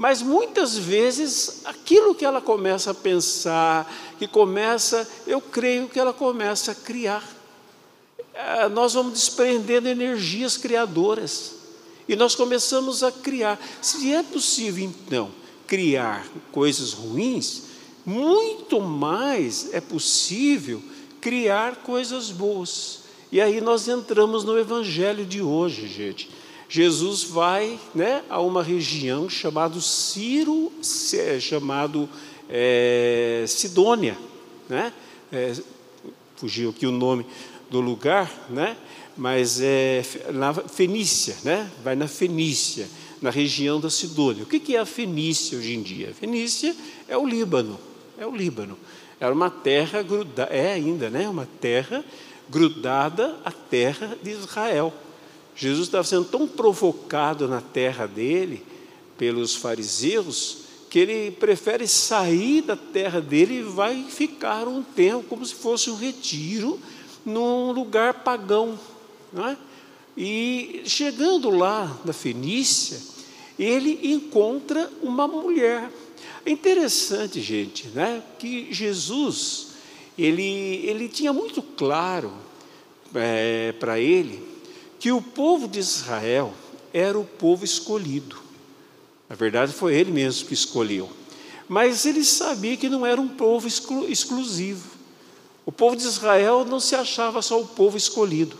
Mas 0.00 0.22
muitas 0.22 0.78
vezes 0.78 1.60
aquilo 1.66 2.14
que 2.14 2.24
ela 2.24 2.40
começa 2.40 2.92
a 2.92 2.94
pensar, 2.94 3.86
que 4.18 4.26
começa, 4.26 5.06
eu 5.26 5.42
creio 5.42 5.90
que 5.90 6.00
ela 6.00 6.14
começa 6.14 6.72
a 6.72 6.74
criar. 6.74 7.22
É, 8.32 8.66
nós 8.70 8.94
vamos 8.94 9.12
desprendendo 9.12 9.88
energias 9.88 10.56
criadoras 10.56 11.52
e 12.08 12.16
nós 12.16 12.34
começamos 12.34 13.02
a 13.02 13.12
criar. 13.12 13.60
Se 13.82 14.10
é 14.10 14.22
possível, 14.22 14.82
então, 14.82 15.30
criar 15.66 16.26
coisas 16.50 16.94
ruins, 16.94 17.64
muito 18.06 18.80
mais 18.80 19.68
é 19.74 19.82
possível 19.82 20.82
criar 21.20 21.76
coisas 21.76 22.30
boas. 22.30 23.00
E 23.30 23.38
aí 23.38 23.60
nós 23.60 23.86
entramos 23.86 24.44
no 24.44 24.58
evangelho 24.58 25.26
de 25.26 25.42
hoje, 25.42 25.86
gente. 25.86 26.30
Jesus 26.70 27.24
vai 27.24 27.80
né, 27.92 28.22
a 28.30 28.40
uma 28.40 28.62
região 28.62 29.28
chamado 29.28 29.80
Ciro, 29.80 30.72
chamado 31.40 32.08
é, 32.48 33.44
Sidônia, 33.48 34.16
né? 34.68 34.92
É, 35.32 35.52
fugiu 36.36 36.70
aqui 36.70 36.86
o 36.86 36.92
nome 36.92 37.26
do 37.68 37.80
lugar, 37.80 38.30
né? 38.48 38.76
Mas 39.16 39.60
é 39.60 40.02
na 40.32 40.54
Fenícia, 40.54 41.36
né? 41.42 41.68
Vai 41.82 41.96
na 41.96 42.06
Fenícia, 42.06 42.88
na 43.20 43.30
região 43.30 43.80
da 43.80 43.90
Sidônia. 43.90 44.44
O 44.44 44.46
que 44.46 44.76
é 44.76 44.78
a 44.78 44.86
Fenícia 44.86 45.58
hoje 45.58 45.74
em 45.74 45.82
dia? 45.82 46.10
A 46.10 46.14
Fenícia 46.14 46.74
é 47.08 47.16
o 47.16 47.26
Líbano, 47.26 47.80
é 48.16 48.24
o 48.24 48.34
Líbano. 48.34 48.78
Era 49.18 49.34
uma 49.34 49.50
terra 49.50 50.02
grudada, 50.02 50.54
é 50.54 50.72
ainda, 50.72 51.10
né? 51.10 51.28
Uma 51.28 51.48
terra 51.60 52.04
grudada 52.48 53.36
à 53.44 53.50
terra 53.50 54.16
de 54.22 54.30
Israel. 54.30 54.94
Jesus 55.54 55.88
estava 55.88 56.04
sendo 56.04 56.24
tão 56.24 56.46
provocado 56.46 57.46
na 57.46 57.60
terra 57.60 58.06
dele 58.06 58.62
pelos 59.18 59.54
fariseus 59.54 60.58
que 60.88 60.98
ele 60.98 61.30
prefere 61.30 61.86
sair 61.86 62.62
da 62.62 62.74
terra 62.74 63.20
dele 63.20 63.60
e 63.60 63.62
vai 63.62 64.04
ficar 64.04 64.66
um 64.66 64.82
tempo 64.82 65.24
como 65.28 65.46
se 65.46 65.54
fosse 65.54 65.88
um 65.88 65.94
retiro 65.94 66.80
num 67.24 67.70
lugar 67.70 68.24
pagão, 68.24 68.78
é? 69.36 69.56
E 70.16 70.82
chegando 70.86 71.48
lá 71.50 71.96
na 72.04 72.12
Fenícia, 72.12 72.98
ele 73.58 74.00
encontra 74.02 74.90
uma 75.00 75.28
mulher. 75.28 75.90
É 76.44 76.50
interessante, 76.50 77.40
gente, 77.40 77.88
né? 77.88 78.22
Que 78.38 78.72
Jesus 78.72 79.68
ele 80.18 80.82
ele 80.84 81.08
tinha 81.08 81.32
muito 81.32 81.62
claro 81.62 82.32
é, 83.14 83.72
para 83.78 84.00
ele 84.00 84.49
que 85.00 85.10
o 85.10 85.22
povo 85.22 85.66
de 85.66 85.78
Israel 85.78 86.52
era 86.92 87.18
o 87.18 87.24
povo 87.24 87.64
escolhido. 87.64 88.36
Na 89.26 89.34
verdade, 89.34 89.72
foi 89.72 89.94
ele 89.94 90.12
mesmo 90.12 90.46
que 90.46 90.52
escolheu. 90.52 91.10
Mas 91.66 92.04
ele 92.04 92.22
sabia 92.22 92.76
que 92.76 92.88
não 92.88 93.06
era 93.06 93.18
um 93.18 93.28
povo 93.28 93.66
exclu 93.66 94.06
exclusivo. 94.06 94.90
O 95.64 95.72
povo 95.72 95.96
de 95.96 96.04
Israel 96.04 96.66
não 96.66 96.78
se 96.78 96.94
achava 96.94 97.40
só 97.40 97.58
o 97.60 97.66
povo 97.66 97.96
escolhido. 97.96 98.58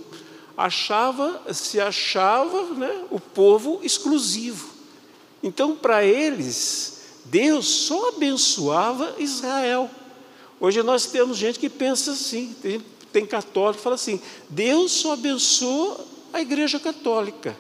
Achava, 0.56 1.42
se 1.52 1.78
achava 1.78 2.74
né, 2.74 3.04
o 3.10 3.20
povo 3.20 3.80
exclusivo. 3.82 4.70
Então, 5.42 5.76
para 5.76 6.04
eles, 6.04 7.02
Deus 7.26 7.66
só 7.66 8.10
abençoava 8.10 9.16
Israel. 9.18 9.90
Hoje 10.58 10.82
nós 10.82 11.04
temos 11.06 11.36
gente 11.36 11.58
que 11.58 11.68
pensa 11.68 12.12
assim, 12.12 12.54
tem, 12.62 12.82
tem 13.12 13.26
católico 13.26 13.78
que 13.78 13.82
fala 13.82 13.96
assim: 13.96 14.20
Deus 14.48 14.92
só 14.92 15.12
abençoa 15.12 16.09
a 16.32 16.40
Igreja 16.40 16.78
Católica. 16.78 17.56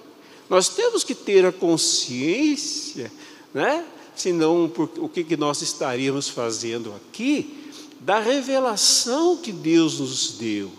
Nós 0.48 0.68
temos 0.68 1.04
que 1.04 1.14
ter 1.14 1.46
a 1.46 1.52
consciência 1.52 3.10
né, 3.54 3.84
Senão, 4.20 4.68
por, 4.68 4.90
o 4.98 5.08
que, 5.08 5.24
que 5.24 5.36
nós 5.36 5.62
estaríamos 5.62 6.28
fazendo 6.28 6.92
aqui? 6.92 7.54
Da 8.00 8.20
revelação 8.20 9.38
que 9.38 9.50
Deus 9.50 9.98
nos 9.98 10.32
deu. 10.32 10.70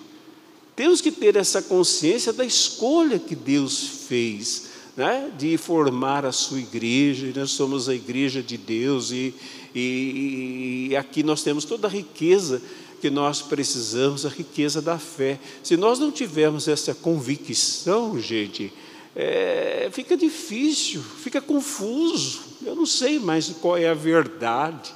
Temos 0.75 1.01
que 1.01 1.11
ter 1.11 1.35
essa 1.35 1.59
consciência 1.59 2.31
da 2.31 2.45
escolha 2.45 3.17
que 3.17 3.35
Deus 3.35 4.05
fez, 4.07 4.69
né? 4.95 5.31
de 5.39 5.57
formar 5.57 6.23
a 6.23 6.31
sua 6.31 6.59
igreja, 6.59 7.27
e 7.27 7.33
nós 7.37 7.49
somos 7.49 7.89
a 7.89 7.95
igreja 7.95 8.43
de 8.43 8.57
Deus, 8.57 9.11
e, 9.11 9.33
e, 9.73 10.89
e 10.91 10.95
aqui 10.95 11.23
nós 11.23 11.41
temos 11.41 11.65
toda 11.65 11.87
a 11.87 11.91
riqueza 11.91 12.61
que 13.01 13.09
nós 13.09 13.41
precisamos, 13.41 14.25
a 14.25 14.29
riqueza 14.29 14.79
da 14.81 14.99
fé. 14.99 15.39
Se 15.63 15.75
nós 15.75 15.97
não 15.97 16.11
tivermos 16.11 16.67
essa 16.67 16.93
convicção, 16.93 18.19
gente, 18.19 18.71
é, 19.15 19.89
fica 19.91 20.15
difícil, 20.15 21.01
fica 21.01 21.41
confuso. 21.41 22.39
Eu 22.63 22.75
não 22.75 22.85
sei 22.85 23.17
mais 23.19 23.49
qual 23.59 23.75
é 23.75 23.89
a 23.89 23.95
verdade, 23.95 24.93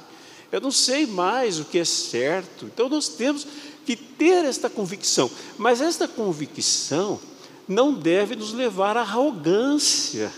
eu 0.52 0.60
não 0.60 0.70
sei 0.70 1.04
mais 1.04 1.58
o 1.58 1.64
que 1.64 1.78
é 1.78 1.84
certo. 1.84 2.66
Então 2.66 2.88
nós 2.88 3.08
temos 3.08 3.44
que 3.84 3.96
ter 3.96 4.44
esta 4.44 4.70
convicção, 4.70 5.28
mas 5.58 5.80
esta 5.80 6.06
convicção 6.06 7.20
não 7.66 7.92
deve 7.92 8.36
nos 8.36 8.52
levar 8.52 8.96
à 8.96 9.00
arrogância, 9.00 10.32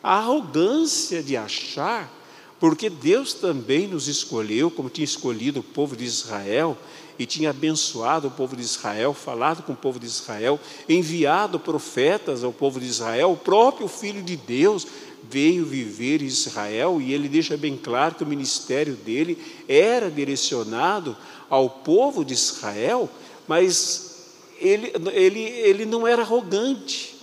a 0.00 0.18
arrogância 0.18 1.22
de 1.22 1.36
achar 1.36 2.23
porque 2.64 2.88
Deus 2.88 3.34
também 3.34 3.86
nos 3.86 4.08
escolheu, 4.08 4.70
como 4.70 4.88
tinha 4.88 5.04
escolhido 5.04 5.60
o 5.60 5.62
povo 5.62 5.94
de 5.94 6.06
Israel, 6.06 6.78
e 7.18 7.26
tinha 7.26 7.50
abençoado 7.50 8.28
o 8.28 8.30
povo 8.30 8.56
de 8.56 8.62
Israel, 8.62 9.12
falado 9.12 9.62
com 9.62 9.74
o 9.74 9.76
povo 9.76 10.00
de 10.00 10.06
Israel, 10.06 10.58
enviado 10.88 11.60
profetas 11.60 12.42
ao 12.42 12.54
povo 12.54 12.80
de 12.80 12.86
Israel, 12.86 13.32
o 13.32 13.36
próprio 13.36 13.86
Filho 13.86 14.22
de 14.22 14.34
Deus 14.34 14.86
veio 15.30 15.66
viver 15.66 16.22
em 16.22 16.24
Israel 16.24 17.02
e 17.02 17.12
ele 17.12 17.28
deixa 17.28 17.54
bem 17.54 17.76
claro 17.76 18.14
que 18.14 18.24
o 18.24 18.26
ministério 18.26 18.94
dele 18.94 19.36
era 19.68 20.10
direcionado 20.10 21.14
ao 21.50 21.68
povo 21.68 22.24
de 22.24 22.32
Israel, 22.32 23.10
mas 23.46 24.24
ele, 24.58 24.90
ele, 25.12 25.40
ele 25.40 25.84
não 25.84 26.06
era 26.06 26.22
arrogante. 26.22 27.14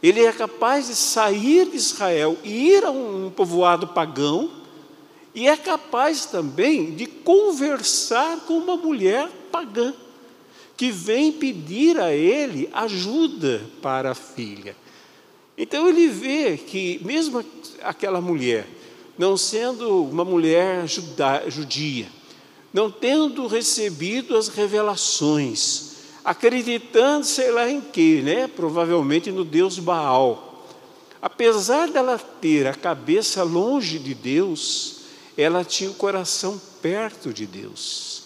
Ele 0.00 0.20
é 0.20 0.32
capaz 0.32 0.86
de 0.86 0.94
sair 0.94 1.68
de 1.68 1.76
Israel 1.76 2.38
e 2.44 2.68
ir 2.68 2.84
a 2.84 2.92
um 2.92 3.32
povoado 3.34 3.88
pagão 3.88 4.62
e 5.34 5.48
é 5.48 5.56
capaz 5.56 6.26
também 6.26 6.94
de 6.94 7.06
conversar 7.06 8.40
com 8.40 8.56
uma 8.56 8.76
mulher 8.76 9.28
pagã, 9.50 9.92
que 10.76 10.90
vem 10.90 11.32
pedir 11.32 11.98
a 12.00 12.12
ele 12.12 12.68
ajuda 12.72 13.62
para 13.82 14.12
a 14.12 14.14
filha. 14.14 14.76
Então 15.56 15.88
ele 15.88 16.08
vê 16.08 16.56
que, 16.56 17.00
mesmo 17.04 17.44
aquela 17.82 18.20
mulher, 18.20 18.66
não 19.16 19.36
sendo 19.36 20.04
uma 20.04 20.24
mulher 20.24 20.86
judia, 21.48 22.06
não 22.72 22.90
tendo 22.90 23.46
recebido 23.46 24.36
as 24.36 24.48
revelações, 24.48 25.94
acreditando, 26.24 27.24
sei 27.24 27.52
lá 27.52 27.70
em 27.70 27.80
que, 27.80 28.20
né? 28.22 28.48
provavelmente 28.48 29.30
no 29.30 29.44
Deus 29.44 29.78
Baal, 29.78 30.66
apesar 31.22 31.88
dela 31.88 32.18
ter 32.18 32.66
a 32.66 32.74
cabeça 32.74 33.44
longe 33.44 33.98
de 34.00 34.14
Deus, 34.14 35.03
ela 35.36 35.64
tinha 35.64 35.90
o 35.90 35.94
coração 35.94 36.60
perto 36.80 37.32
de 37.32 37.46
Deus. 37.46 38.24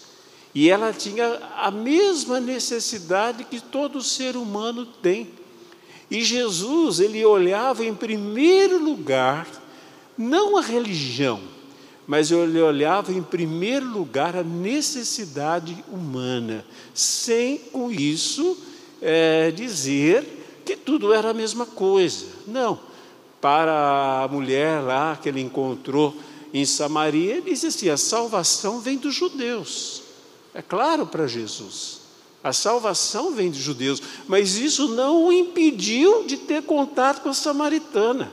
E 0.55 0.71
ela 0.71 0.93
tinha 0.93 1.41
a 1.57 1.71
mesma 1.71 2.41
necessidade 2.41 3.45
que 3.45 3.61
todo 3.61 4.03
ser 4.03 4.37
humano 4.37 4.85
tem. 4.85 5.29
E 6.11 6.23
Jesus, 6.25 7.00
ele 7.00 7.25
olhava 7.25 7.85
em 7.85 7.95
primeiro 7.95 8.83
lugar, 8.83 9.47
não 10.17 10.57
a 10.57 10.62
religião, 10.62 11.41
mas 12.07 12.31
ele 12.31 12.61
olhava 12.61 13.12
em 13.12 13.23
primeiro 13.23 13.87
lugar 13.87 14.35
a 14.35 14.43
necessidade 14.43 15.85
humana, 15.93 16.65
sem 16.95 17.59
com 17.59 17.91
isso 17.93 18.57
é, 19.03 19.50
dizer 19.50 20.25
que 20.65 20.75
tudo 20.75 21.12
era 21.12 21.31
a 21.31 21.35
mesma 21.35 21.67
coisa. 21.67 22.26
Não. 22.47 22.80
Para 23.41 24.23
a 24.25 24.28
mulher 24.28 24.82
lá 24.82 25.17
que 25.21 25.28
ele 25.28 25.41
encontrou 25.41 26.17
em 26.52 26.65
Samaria, 26.65 27.37
ele 27.37 27.50
diz 27.50 27.65
assim: 27.65 27.89
a 27.89 27.97
salvação 27.97 28.80
vem 28.80 28.97
dos 28.97 29.15
judeus. 29.15 30.02
É 30.54 30.63
claro 30.63 31.06
para 31.06 31.26
Jesus. 31.26 31.99
A 32.43 32.52
salvação 32.52 33.32
vem 33.32 33.50
dos 33.50 33.61
judeus, 33.61 34.00
mas 34.26 34.56
isso 34.56 34.89
não 34.89 35.25
o 35.25 35.32
impediu 35.32 36.25
de 36.25 36.37
ter 36.37 36.63
contato 36.63 37.23
com 37.23 37.28
a 37.28 37.34
samaritana. 37.34 38.32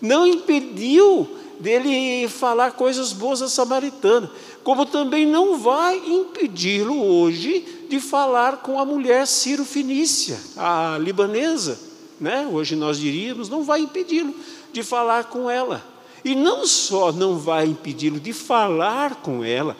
Não 0.00 0.26
impediu 0.26 1.28
dele 1.60 2.28
falar 2.28 2.72
coisas 2.72 3.12
boas 3.12 3.40
à 3.40 3.48
samaritana, 3.48 4.30
como 4.62 4.84
também 4.84 5.24
não 5.24 5.58
vai 5.58 5.96
impedi-lo 5.96 7.02
hoje 7.02 7.86
de 7.88 8.00
falar 8.00 8.58
com 8.58 8.78
a 8.78 8.84
mulher 8.84 9.26
Ciro 9.26 9.64
Finícia, 9.64 10.38
a 10.56 10.98
libanesa, 11.00 11.78
né? 12.20 12.48
Hoje 12.50 12.74
nós 12.74 12.98
diríamos, 12.98 13.48
não 13.48 13.62
vai 13.62 13.80
impedi-lo 13.80 14.34
de 14.72 14.82
falar 14.82 15.24
com 15.24 15.48
ela. 15.48 15.95
E 16.26 16.34
não 16.34 16.66
só 16.66 17.12
não 17.12 17.38
vai 17.38 17.66
impedi-lo 17.66 18.18
de 18.18 18.32
falar 18.32 19.14
com 19.22 19.44
ela, 19.44 19.76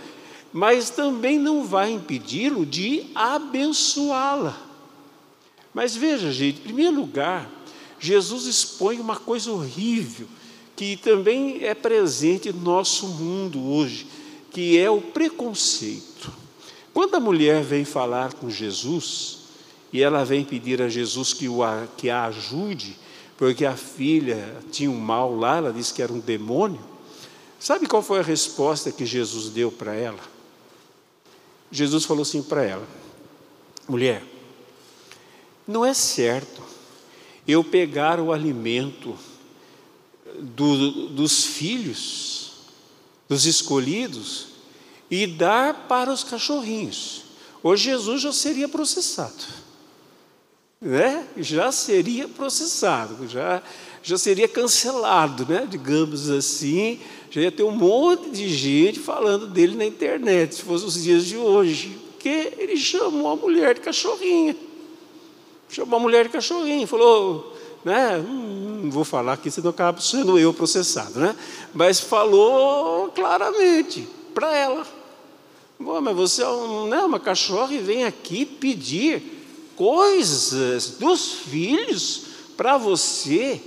mas 0.53 0.91
também 0.91 1.41
não 1.41 1.65
vai 1.65 1.91
impedi-lo 1.91 2.65
de 2.65 3.07
abençoá-la. 3.17 4.57
Mas 5.75 5.97
veja, 5.97 6.31
gente, 6.31 6.61
em 6.61 6.63
primeiro 6.63 6.95
lugar, 6.95 7.51
Jesus 7.99 8.47
expõe 8.47 9.01
uma 9.01 9.17
coisa 9.17 9.51
horrível 9.51 10.29
que 10.77 10.97
também 10.97 11.65
é 11.65 11.75
presente 11.75 12.53
no 12.53 12.61
nosso 12.61 13.09
mundo 13.09 13.61
hoje, 13.69 14.07
que 14.53 14.79
é 14.79 14.89
o 14.89 15.01
preconceito. 15.01 16.33
Quando 16.95 17.17
a 17.17 17.21
mulher 17.21 17.65
vem 17.65 17.85
falar 17.85 18.35
com 18.35 18.49
Jesus, 18.49 19.39
e 19.93 20.01
ela 20.01 20.25
vem 20.25 20.45
pedir 20.45 20.81
a 20.81 20.89
Jesus 20.89 21.33
que, 21.33 21.49
o, 21.49 21.59
que 21.97 22.09
a 22.09 22.27
ajude 22.27 22.95
porque 23.37 23.67
a 23.67 23.77
filha 23.77 24.57
tinha 24.71 24.91
um 24.91 24.99
mal 24.99 25.35
lá, 25.35 25.59
ela 25.59 25.73
disse 25.73 25.93
que 25.93 26.03
era 26.03 26.13
um 26.13 26.21
demônio. 26.21 26.81
Sabe 27.61 27.87
qual 27.87 28.03
foi 28.03 28.21
a 28.21 28.23
resposta 28.23 28.91
que 28.91 29.05
Jesus 29.05 29.51
deu 29.51 29.71
para 29.71 29.95
ela? 29.95 30.21
Jesus 31.71 32.05
falou 32.05 32.23
assim 32.23 32.43
para 32.43 32.63
ela: 32.63 32.87
mulher, 33.89 34.23
não 35.67 35.85
é 35.85 35.93
certo 35.93 36.63
eu 37.47 37.63
pegar 37.63 38.19
o 38.21 38.33
alimento 38.33 39.17
do, 40.41 41.09
dos 41.09 41.45
filhos, 41.45 42.53
dos 43.29 43.47
escolhidos, 43.47 44.49
e 45.11 45.27
dar 45.27 45.87
para 45.87 46.13
os 46.13 46.25
cachorrinhos. 46.25 47.23
Hoje 47.63 47.85
Jesus 47.85 48.23
já 48.23 48.33
seria 48.33 48.69
processado 48.69 49.66
né? 50.87 51.27
já 51.37 51.73
seria 51.73 52.29
processado, 52.29 53.29
já, 53.29 53.61
já 54.03 54.17
seria 54.17 54.47
cancelado, 54.47 55.45
né? 55.47 55.67
digamos 55.69 56.31
assim, 56.31 57.01
já 57.29 57.41
ia 57.41 57.51
ter 57.51 57.65
um 57.65 57.73
monte 57.73 58.31
de 58.31 58.49
gente 58.49 59.01
falando 59.01 59.49
dele 59.49 59.75
na 59.75 59.85
internet, 59.85 60.55
se 60.55 60.63
fosse 60.63 60.85
os 60.85 61.03
dias 61.03 61.25
de 61.27 61.37
hoje, 61.37 61.99
porque 62.13 62.53
ele 62.57 62.77
chamou 62.77 63.33
a 63.33 63.37
mulher 63.37 63.75
de 63.75 63.81
cachorrinha, 63.81 64.57
chamou 65.69 65.99
a 65.99 66.03
mulher 66.03 66.25
de 66.25 66.31
cachorrinha, 66.31 66.87
falou, 66.87 67.55
né? 67.85 68.19
Hum, 68.19 68.83
não 68.85 68.91
vou 68.91 69.05
falar 69.05 69.33
aqui, 69.33 69.51
senão 69.51 69.71
acaba 69.71 70.01
sendo 70.01 70.39
eu 70.39 70.55
processado, 70.55 71.19
né? 71.19 71.35
mas 71.75 71.99
falou 71.99 73.09
claramente 73.09 74.09
para 74.33 74.55
ela, 74.57 74.87
Bom, 75.79 76.01
mas 76.01 76.17
você 76.17 76.43
é 76.43 76.49
um, 76.49 76.87
né, 76.87 77.03
uma 77.03 77.21
cachorra 77.21 77.75
e 77.75 77.79
vem 77.79 78.05
aqui 78.05 78.47
pedir 78.47 79.36
coisas 79.77 80.97
dos 80.99 81.33
filhos 81.33 82.23
para 82.57 82.77
você. 82.79 83.61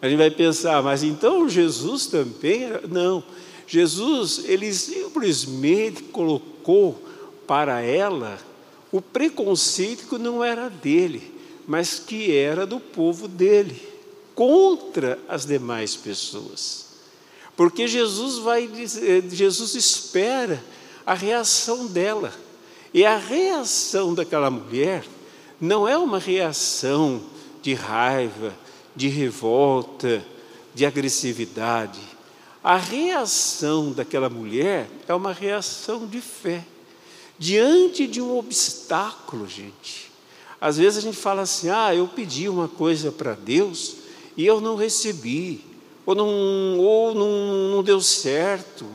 A 0.00 0.08
gente 0.08 0.18
vai 0.18 0.30
pensar, 0.30 0.82
mas 0.82 1.02
então 1.02 1.48
Jesus 1.48 2.06
também? 2.06 2.68
Não. 2.90 3.22
Jesus, 3.66 4.42
ele 4.44 4.72
simplesmente 4.74 6.02
colocou 6.02 7.00
para 7.46 7.80
ela 7.80 8.38
o 8.90 9.00
preconceito 9.00 10.08
que 10.08 10.18
não 10.18 10.44
era 10.44 10.68
dele, 10.68 11.32
mas 11.66 11.98
que 11.98 12.36
era 12.36 12.66
do 12.66 12.78
povo 12.78 13.26
dele, 13.26 13.80
contra 14.34 15.18
as 15.28 15.46
demais 15.46 15.96
pessoas. 15.96 16.86
Porque 17.56 17.86
Jesus 17.86 18.38
vai 18.38 18.68
Jesus 19.30 19.74
espera 19.74 20.62
a 21.06 21.14
reação 21.14 21.86
dela. 21.86 22.32
E 22.94 23.06
a 23.06 23.16
reação 23.16 24.14
daquela 24.14 24.50
mulher 24.50 25.04
não 25.60 25.88
é 25.88 25.96
uma 25.96 26.18
reação 26.18 27.22
de 27.62 27.72
raiva, 27.72 28.52
de 28.94 29.08
revolta, 29.08 30.22
de 30.74 30.84
agressividade. 30.84 32.00
A 32.62 32.76
reação 32.76 33.92
daquela 33.92 34.28
mulher 34.28 34.88
é 35.08 35.14
uma 35.14 35.32
reação 35.32 36.06
de 36.06 36.20
fé. 36.20 36.64
Diante 37.38 38.06
de 38.06 38.20
um 38.20 38.36
obstáculo, 38.36 39.48
gente. 39.48 40.10
Às 40.60 40.76
vezes 40.76 40.98
a 40.98 41.00
gente 41.00 41.16
fala 41.16 41.42
assim: 41.42 41.70
ah, 41.70 41.94
eu 41.94 42.06
pedi 42.06 42.48
uma 42.48 42.68
coisa 42.68 43.10
para 43.10 43.34
Deus 43.34 43.96
e 44.36 44.46
eu 44.46 44.60
não 44.60 44.76
recebi. 44.76 45.64
ou 46.04 46.14
não, 46.14 46.78
ou 46.78 47.14
não, 47.14 47.70
não 47.70 47.82
deu 47.82 48.00
certo, 48.00 48.86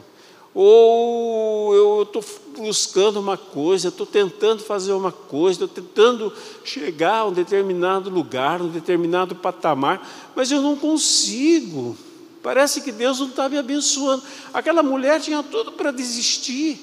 ou 0.60 1.76
eu 1.76 2.02
estou 2.02 2.26
buscando 2.58 3.20
uma 3.20 3.38
coisa, 3.38 3.90
estou 3.90 4.08
tentando 4.08 4.64
fazer 4.64 4.92
uma 4.92 5.12
coisa, 5.12 5.66
estou 5.66 5.84
tentando 5.84 6.34
chegar 6.64 7.20
a 7.20 7.26
um 7.26 7.32
determinado 7.32 8.10
lugar, 8.10 8.60
um 8.60 8.68
determinado 8.68 9.36
patamar, 9.36 10.32
mas 10.36 10.50
eu 10.50 10.60
não 10.60 10.76
consigo. 10.76 11.96
Parece 12.42 12.82
que 12.82 12.92
Deus 12.92 13.20
não 13.20 13.28
está 13.28 13.48
me 13.48 13.56
abençoando. 13.56 14.24
Aquela 14.52 14.82
mulher 14.82 15.22
tinha 15.22 15.44
tudo 15.44 15.74
para 15.74 15.92
desistir. 15.92 16.80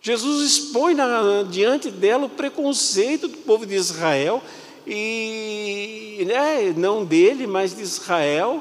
Jesus 0.00 0.44
expõe 0.44 0.94
na, 0.94 1.44
diante 1.48 1.92
dela 1.92 2.26
o 2.26 2.28
preconceito 2.28 3.28
do 3.28 3.38
povo 3.38 3.64
de 3.64 3.76
Israel, 3.76 4.42
e 4.84 6.24
né, 6.26 6.74
não 6.76 7.04
dele, 7.04 7.46
mas 7.46 7.72
de 7.72 7.82
Israel, 7.82 8.60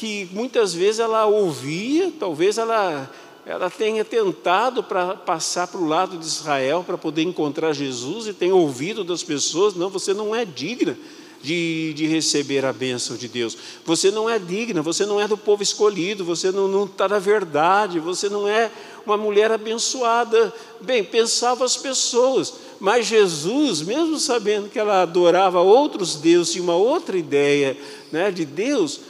que 0.00 0.26
muitas 0.32 0.72
vezes 0.72 0.98
ela 0.98 1.26
ouvia, 1.26 2.10
talvez 2.18 2.56
ela, 2.56 3.10
ela 3.44 3.68
tenha 3.68 4.02
tentado 4.02 4.82
para 4.82 5.14
passar 5.14 5.66
para 5.66 5.78
o 5.78 5.86
lado 5.86 6.16
de 6.16 6.24
Israel 6.24 6.82
para 6.86 6.96
poder 6.96 7.20
encontrar 7.20 7.74
Jesus 7.74 8.26
e 8.26 8.32
tenha 8.32 8.54
ouvido 8.54 9.04
das 9.04 9.22
pessoas: 9.22 9.74
não, 9.74 9.90
você 9.90 10.14
não 10.14 10.34
é 10.34 10.46
digna 10.46 10.96
de, 11.42 11.92
de 11.92 12.06
receber 12.06 12.64
a 12.64 12.72
bênção 12.72 13.14
de 13.14 13.28
Deus. 13.28 13.54
Você 13.84 14.10
não 14.10 14.28
é 14.28 14.38
digna, 14.38 14.80
você 14.80 15.04
não 15.04 15.20
é 15.20 15.28
do 15.28 15.36
povo 15.36 15.62
escolhido, 15.62 16.24
você 16.24 16.50
não 16.50 16.86
está 16.86 17.06
na 17.06 17.18
verdade, 17.18 18.00
você 18.00 18.30
não 18.30 18.48
é 18.48 18.70
uma 19.04 19.18
mulher 19.18 19.52
abençoada. 19.52 20.50
Bem, 20.80 21.04
pensavam 21.04 21.66
as 21.66 21.76
pessoas, 21.76 22.54
mas 22.80 23.04
Jesus, 23.04 23.82
mesmo 23.82 24.18
sabendo 24.18 24.70
que 24.70 24.78
ela 24.78 25.02
adorava 25.02 25.60
outros 25.60 26.16
deuses, 26.16 26.54
tinha 26.54 26.64
uma 26.64 26.76
outra 26.76 27.18
ideia 27.18 27.76
né, 28.10 28.30
de 28.30 28.46
Deus, 28.46 29.09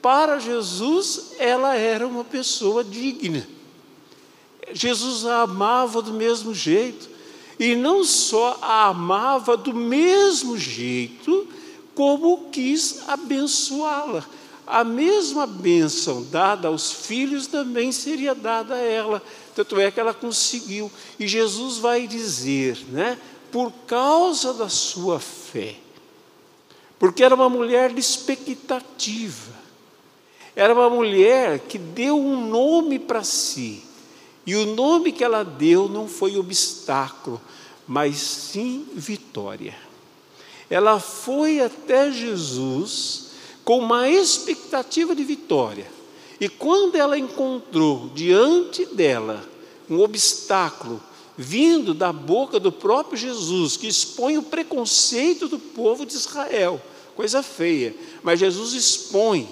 para 0.00 0.38
Jesus 0.38 1.32
ela 1.38 1.74
era 1.74 2.06
uma 2.06 2.24
pessoa 2.24 2.84
digna. 2.84 3.46
Jesus 4.72 5.26
a 5.26 5.42
amava 5.42 6.02
do 6.02 6.12
mesmo 6.12 6.54
jeito. 6.54 7.08
E 7.58 7.74
não 7.74 8.04
só 8.04 8.58
a 8.62 8.86
amava 8.86 9.56
do 9.56 9.74
mesmo 9.74 10.56
jeito, 10.56 11.48
como 11.94 12.50
quis 12.50 13.02
abençoá-la. 13.08 14.24
A 14.64 14.84
mesma 14.84 15.46
bênção 15.46 16.24
dada 16.30 16.68
aos 16.68 16.92
filhos 16.92 17.46
também 17.46 17.90
seria 17.90 18.34
dada 18.34 18.74
a 18.74 18.78
ela. 18.78 19.22
Tanto 19.56 19.80
é 19.80 19.90
que 19.90 19.98
ela 19.98 20.14
conseguiu. 20.14 20.92
E 21.18 21.26
Jesus 21.26 21.78
vai 21.78 22.06
dizer, 22.06 22.78
né? 22.90 23.18
Por 23.50 23.72
causa 23.86 24.52
da 24.52 24.68
sua 24.68 25.18
fé. 25.18 25.76
Porque 26.98 27.24
era 27.24 27.34
uma 27.34 27.48
mulher 27.48 27.96
expectativa. 27.98 29.57
Era 30.58 30.74
uma 30.74 30.90
mulher 30.90 31.60
que 31.60 31.78
deu 31.78 32.18
um 32.18 32.48
nome 32.48 32.98
para 32.98 33.24
si. 33.24 33.82
E 34.44 34.54
o 34.56 34.74
nome 34.74 35.12
que 35.12 35.24
ela 35.24 35.42
deu 35.42 35.88
não 35.88 36.08
foi 36.08 36.36
obstáculo, 36.36 37.40
mas 37.86 38.16
sim 38.16 38.86
vitória 38.92 39.88
ela 40.70 41.00
foi 41.00 41.60
até 41.60 42.10
Jesus 42.10 43.28
com 43.64 43.78
uma 43.78 44.08
expectativa 44.08 45.14
de 45.14 45.24
vitória. 45.24 45.86
E 46.40 46.48
quando 46.48 46.96
ela 46.96 47.18
encontrou 47.18 48.10
diante 48.14 48.84
dela 48.86 49.44
um 49.88 50.00
obstáculo 50.00 51.00
vindo 51.36 51.94
da 51.94 52.12
boca 52.12 52.58
do 52.58 52.70
próprio 52.70 53.16
Jesus, 53.16 53.76
que 53.76 53.86
expõe 53.86 54.36
o 54.38 54.42
preconceito 54.42 55.48
do 55.48 55.58
povo 55.58 56.04
de 56.04 56.14
Israel, 56.14 56.80
coisa 57.16 57.42
feia, 57.42 57.94
mas 58.22 58.40
Jesus 58.40 58.72
expõe, 58.72 59.48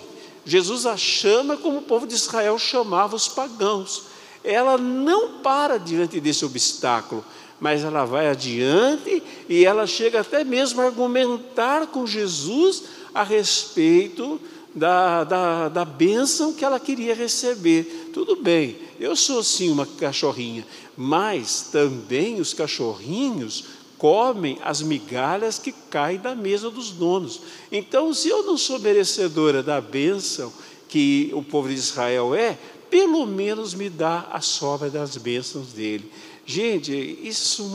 Jesus 0.47 0.87
a 0.87 0.97
chama 0.97 1.57
como 1.57 1.79
o 1.79 1.83
povo 1.83 2.07
de 2.07 2.15
Israel 2.15 2.57
chamava 2.57 3.17
os 3.17 3.27
pagãos. 3.27 4.05
Ela 4.45 4.79
não 4.79 5.41
para 5.41 5.77
diante 5.77 6.21
desse 6.21 6.45
obstáculo, 6.45 7.25
mas 7.61 7.83
ela 7.83 8.05
vai 8.05 8.29
adiante 8.29 9.21
e 9.49 9.65
ela 9.65 9.89
chega 9.89 10.21
até 10.21 10.45
mesmo 10.45 10.81
a 10.81 10.85
argumentar 10.85 11.89
com 11.89 12.07
Jesus 12.07 12.85
a 13.13 13.25
respeito 13.25 14.41
da, 14.73 15.25
da, 15.25 15.69
da 15.69 15.85
bênção 15.85 16.53
que 16.53 16.65
ela 16.65 16.79
queria 16.79 17.15
receber. 17.15 18.11
Tudo 18.15 18.37
bem, 18.37 18.77
eu 19.01 19.17
sou 19.17 19.43
sim 19.43 19.71
uma 19.71 19.87
cachorrinha, 19.87 20.65
mas 20.97 21.71
também 21.73 22.41
os 22.41 22.55
cachorrinhos 22.55 23.65
comem 24.07 24.57
as 24.62 24.83
migalhas 24.83 25.59
que 25.59 25.73
caem 25.73 26.21
da 26.21 26.33
mesa 26.33 26.71
dos 26.71 26.92
donos. 26.92 27.40
Então, 27.73 28.14
se 28.14 28.29
eu 28.29 28.45
não 28.45 28.57
sou 28.57 28.79
merecedora 28.79 29.64
da 29.64 29.81
bênção 29.81 30.53
que 30.88 31.29
o 31.35 31.42
povo 31.42 31.66
de 31.66 31.75
Israel 31.75 32.33
é, 32.33 32.57
pelo 32.88 33.27
menos 33.27 33.75
me 33.75 33.90
dá 33.90 34.29
a 34.33 34.40
sobra 34.40 34.88
das 34.88 35.16
bênçãos 35.16 35.73
dele. 35.73 36.09
Gente, 36.47 36.92
isso 37.21 37.69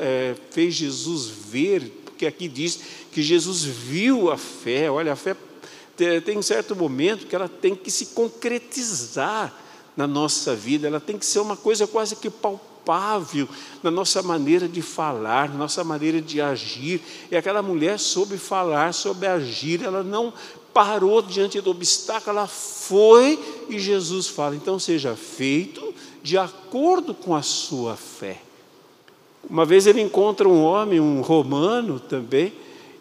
é, 0.00 0.34
fez 0.50 0.76
Jesus 0.76 1.26
ver, 1.26 1.92
porque 2.06 2.24
aqui 2.24 2.48
diz 2.48 2.80
que 3.12 3.22
Jesus 3.22 3.64
viu 3.64 4.30
a 4.30 4.38
fé. 4.38 4.90
Olha, 4.90 5.12
a 5.12 5.16
fé 5.16 5.36
tem 6.24 6.38
um 6.38 6.42
certo 6.42 6.74
momento 6.74 7.26
que 7.26 7.36
ela 7.36 7.50
tem 7.50 7.76
que 7.76 7.90
se 7.90 8.06
concretizar 8.06 9.54
na 9.94 10.06
nossa 10.06 10.56
vida, 10.56 10.86
ela 10.86 11.00
tem 11.00 11.18
que 11.18 11.26
ser 11.26 11.40
uma 11.40 11.54
coisa 11.54 11.86
quase 11.86 12.16
que 12.16 12.30
palpável 12.30 12.73
na 13.82 13.90
nossa 13.90 14.22
maneira 14.22 14.68
de 14.68 14.82
falar, 14.82 15.48
na 15.48 15.56
nossa 15.56 15.82
maneira 15.82 16.20
de 16.20 16.40
agir. 16.40 17.00
E 17.30 17.36
aquela 17.36 17.62
mulher 17.62 17.98
soube 17.98 18.36
falar, 18.36 18.92
soube 18.92 19.26
agir, 19.26 19.82
ela 19.82 20.02
não 20.02 20.32
parou 20.72 21.22
diante 21.22 21.60
do 21.60 21.70
obstáculo, 21.70 22.38
ela 22.38 22.48
foi 22.48 23.38
e 23.68 23.78
Jesus 23.78 24.26
fala: 24.26 24.56
então 24.56 24.78
seja 24.78 25.14
feito 25.14 25.94
de 26.22 26.36
acordo 26.36 27.14
com 27.14 27.34
a 27.34 27.42
sua 27.42 27.96
fé. 27.96 28.40
Uma 29.48 29.64
vez 29.64 29.86
ele 29.86 30.00
encontra 30.00 30.48
um 30.48 30.62
homem, 30.62 30.98
um 30.98 31.20
romano 31.20 32.00
também, 32.00 32.52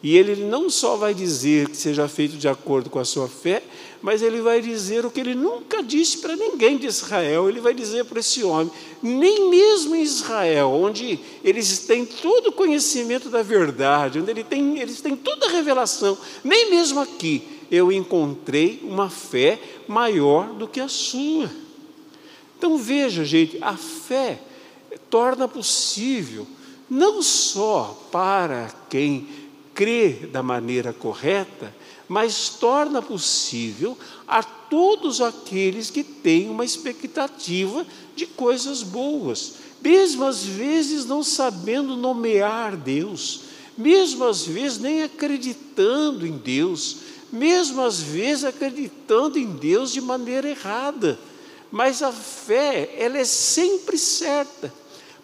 e 0.04 0.18
ele 0.18 0.36
não 0.44 0.70
só 0.70 0.98
vai 0.98 1.13
dizer 1.13 1.70
que 1.70 1.78
seja 1.78 2.10
feito 2.10 2.36
de 2.36 2.50
acordo 2.50 2.89
com 2.89 3.00
a 3.00 3.06
sua 3.06 3.30
fé, 3.30 3.63
mas 4.02 4.22
ele 4.22 4.42
vai 4.42 4.62
dizer 4.62 5.06
o 5.06 5.10
que 5.10 5.22
ele 5.22 5.34
nunca 5.34 5.82
disse 5.82 6.18
para 6.18 6.36
ninguém 6.36 6.78
de 6.78 6.88
Israel. 6.88 7.48
Ele 7.48 7.62
vai 7.62 7.74
dizer 7.74 8.04
para 8.04 8.20
esse 8.20 8.44
homem, 8.44 8.70
nem 9.02 9.50
mesmo 9.50 9.96
em 9.96 10.02
Israel, 10.02 10.72
onde 10.72 11.18
eles 11.42 11.80
têm 11.80 12.06
todo 12.06 12.48
o 12.48 12.52
conhecimento 12.52 13.30
da 13.30 13.42
verdade, 13.42 14.20
onde 14.20 14.30
ele 14.30 14.44
tem, 14.44 14.78
eles 14.78 15.00
têm 15.00 15.16
toda 15.16 15.46
a 15.46 15.50
revelação, 15.50 16.18
nem 16.44 16.70
mesmo 16.70 17.00
aqui 17.00 17.42
eu 17.72 17.89
encontrei 17.89 18.82
uma 18.84 19.10
fé 19.10 19.58
maior 19.88 20.48
do 20.54 20.68
que 20.68 20.82
a 20.82 20.89
sua. 20.89 21.50
Então 22.58 22.78
veja, 22.78 23.24
gente, 23.24 23.58
a 23.62 23.78
fé 23.78 24.38
torna 25.10 25.48
possível 25.48 26.46
não 26.89 27.22
só 27.22 28.08
para 28.12 28.70
quem 28.89 29.28
crê 29.73 30.27
da 30.31 30.43
maneira 30.43 30.93
correta, 30.93 31.73
mas 32.07 32.49
torna 32.49 33.01
possível 33.01 33.97
a 34.27 34.43
todos 34.43 35.21
aqueles 35.21 35.89
que 35.89 36.03
têm 36.03 36.49
uma 36.49 36.65
expectativa 36.65 37.86
de 38.15 38.25
coisas 38.25 38.83
boas, 38.83 39.55
mesmo 39.81 40.25
às 40.25 40.43
vezes 40.43 41.05
não 41.05 41.23
sabendo 41.23 41.95
nomear 41.95 42.75
Deus, 42.75 43.41
mesmo 43.77 44.25
às 44.25 44.45
vezes 44.45 44.77
nem 44.77 45.03
acreditando 45.03 46.25
em 46.25 46.38
Deus, 46.38 46.97
mesmo 47.31 47.81
às 47.81 47.99
vezes 47.99 48.43
acreditando 48.43 49.39
em 49.39 49.47
Deus 49.47 49.91
de 49.91 49.99
maneira 49.99 50.49
errada. 50.49 51.19
Mas 51.71 52.03
a 52.03 52.12
fé, 52.12 52.95
ela 52.99 53.17
é 53.17 53.25
sempre 53.25 53.97
certa, 53.97 54.71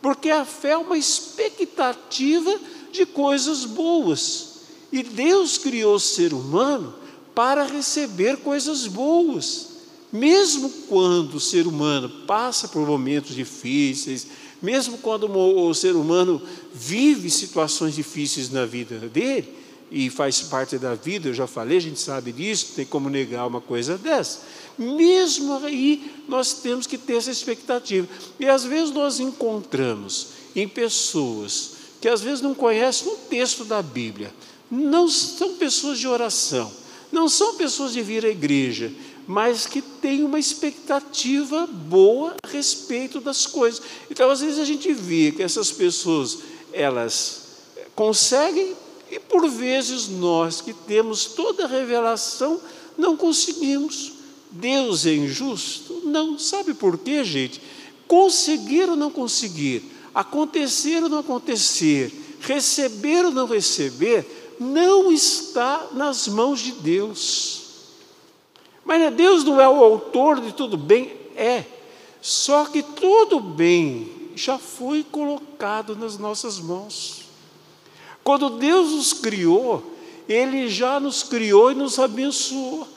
porque 0.01 0.31
a 0.31 0.43
fé 0.43 0.71
é 0.71 0.77
uma 0.77 0.97
expectativa 0.97 2.59
de 2.91 3.05
coisas 3.05 3.65
boas. 3.65 4.59
E 4.91 5.03
Deus 5.03 5.57
criou 5.57 5.95
o 5.95 5.99
ser 5.99 6.33
humano 6.33 6.93
para 7.35 7.63
receber 7.63 8.37
coisas 8.37 8.87
boas. 8.87 9.67
Mesmo 10.11 10.69
quando 10.87 11.35
o 11.35 11.39
ser 11.39 11.67
humano 11.67 12.09
passa 12.25 12.67
por 12.67 12.85
momentos 12.87 13.35
difíceis, 13.35 14.27
mesmo 14.61 14.97
quando 14.97 15.29
o 15.31 15.73
ser 15.73 15.95
humano 15.95 16.41
vive 16.73 17.29
situações 17.29 17.95
difíceis 17.95 18.49
na 18.49 18.65
vida 18.65 18.97
dele, 19.07 19.59
e 19.91 20.09
faz 20.09 20.41
parte 20.41 20.77
da 20.77 20.93
vida, 20.93 21.29
eu 21.29 21.33
já 21.33 21.47
falei, 21.47 21.77
a 21.77 21.81
gente 21.81 21.99
sabe 21.99 22.31
disso, 22.31 22.73
tem 22.75 22.85
como 22.85 23.09
negar 23.09 23.47
uma 23.47 23.59
coisa 23.59 23.97
dessa. 23.97 24.41
Mesmo 24.77 25.53
aí, 25.65 26.23
nós 26.27 26.53
temos 26.53 26.85
que 26.85 26.97
ter 26.97 27.15
essa 27.15 27.31
expectativa. 27.31 28.07
E 28.39 28.47
às 28.47 28.63
vezes 28.63 28.93
nós 28.93 29.19
encontramos 29.19 30.27
em 30.55 30.67
pessoas 30.67 31.78
que 31.99 32.07
às 32.07 32.21
vezes 32.21 32.41
não 32.41 32.53
conhecem 32.53 33.11
um 33.11 33.17
texto 33.17 33.65
da 33.65 33.81
Bíblia, 33.81 34.33
não 34.69 35.07
são 35.07 35.55
pessoas 35.55 35.99
de 35.99 36.07
oração, 36.07 36.71
não 37.11 37.27
são 37.27 37.55
pessoas 37.55 37.93
de 37.93 38.01
vir 38.01 38.25
à 38.25 38.29
igreja, 38.29 38.91
mas 39.27 39.65
que 39.65 39.81
têm 39.81 40.23
uma 40.23 40.39
expectativa 40.39 41.67
boa 41.67 42.35
a 42.41 42.47
respeito 42.47 43.19
das 43.19 43.45
coisas. 43.45 43.81
Então, 44.09 44.29
às 44.29 44.41
vezes 44.41 44.59
a 44.59 44.65
gente 44.65 44.91
vê 44.91 45.31
que 45.31 45.43
essas 45.43 45.71
pessoas, 45.71 46.39
elas 46.73 47.47
conseguem 47.95 48.75
e 49.11 49.19
por 49.19 49.49
vezes 49.49 50.07
nós 50.07 50.61
que 50.61 50.73
temos 50.73 51.25
toda 51.25 51.65
a 51.65 51.67
revelação 51.67 52.59
Não 52.97 53.15
conseguimos. 53.15 54.13
Deus 54.51 55.05
é 55.05 55.13
injusto? 55.13 56.01
Não. 56.03 56.37
Sabe 56.37 56.73
por 56.73 56.97
quê, 56.97 57.23
gente? 57.23 57.61
Conseguir 58.07 58.89
ou 58.89 58.95
não 58.95 59.09
conseguir, 59.09 59.83
acontecer 60.13 61.03
ou 61.03 61.09
não 61.09 61.19
acontecer, 61.19 62.37
receber 62.41 63.25
ou 63.25 63.31
não 63.31 63.45
receber, 63.47 64.55
não 64.59 65.11
está 65.11 65.87
nas 65.93 66.27
mãos 66.27 66.59
de 66.59 66.73
Deus. 66.73 67.59
Mas 68.83 69.13
Deus 69.13 69.43
não 69.43 69.61
é 69.61 69.67
o 69.67 69.83
autor 69.83 70.41
de 70.41 70.51
tudo 70.51 70.75
bem? 70.75 71.11
É. 71.35 71.63
Só 72.21 72.65
que 72.65 72.83
todo 72.83 73.39
bem 73.39 74.31
já 74.35 74.57
foi 74.57 75.03
colocado 75.03 75.95
nas 75.95 76.17
nossas 76.17 76.59
mãos. 76.59 77.25
Quando 78.23 78.51
Deus 78.51 78.91
nos 78.91 79.13
criou, 79.13 79.95
Ele 80.27 80.69
já 80.69 80.99
nos 80.99 81.23
criou 81.23 81.71
e 81.71 81.75
nos 81.75 81.97
abençoou. 81.99 82.87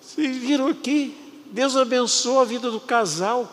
Vocês 0.00 0.36
viram 0.36 0.66
aqui? 0.66 1.16
Deus 1.46 1.76
abençoou 1.76 2.40
a 2.40 2.44
vida 2.44 2.70
do 2.70 2.80
casal, 2.80 3.48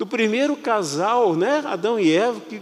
do 0.00 0.06
primeiro 0.06 0.56
casal, 0.56 1.36
né? 1.36 1.62
Adão 1.66 2.00
e 2.00 2.10
Eva, 2.10 2.40
que 2.40 2.58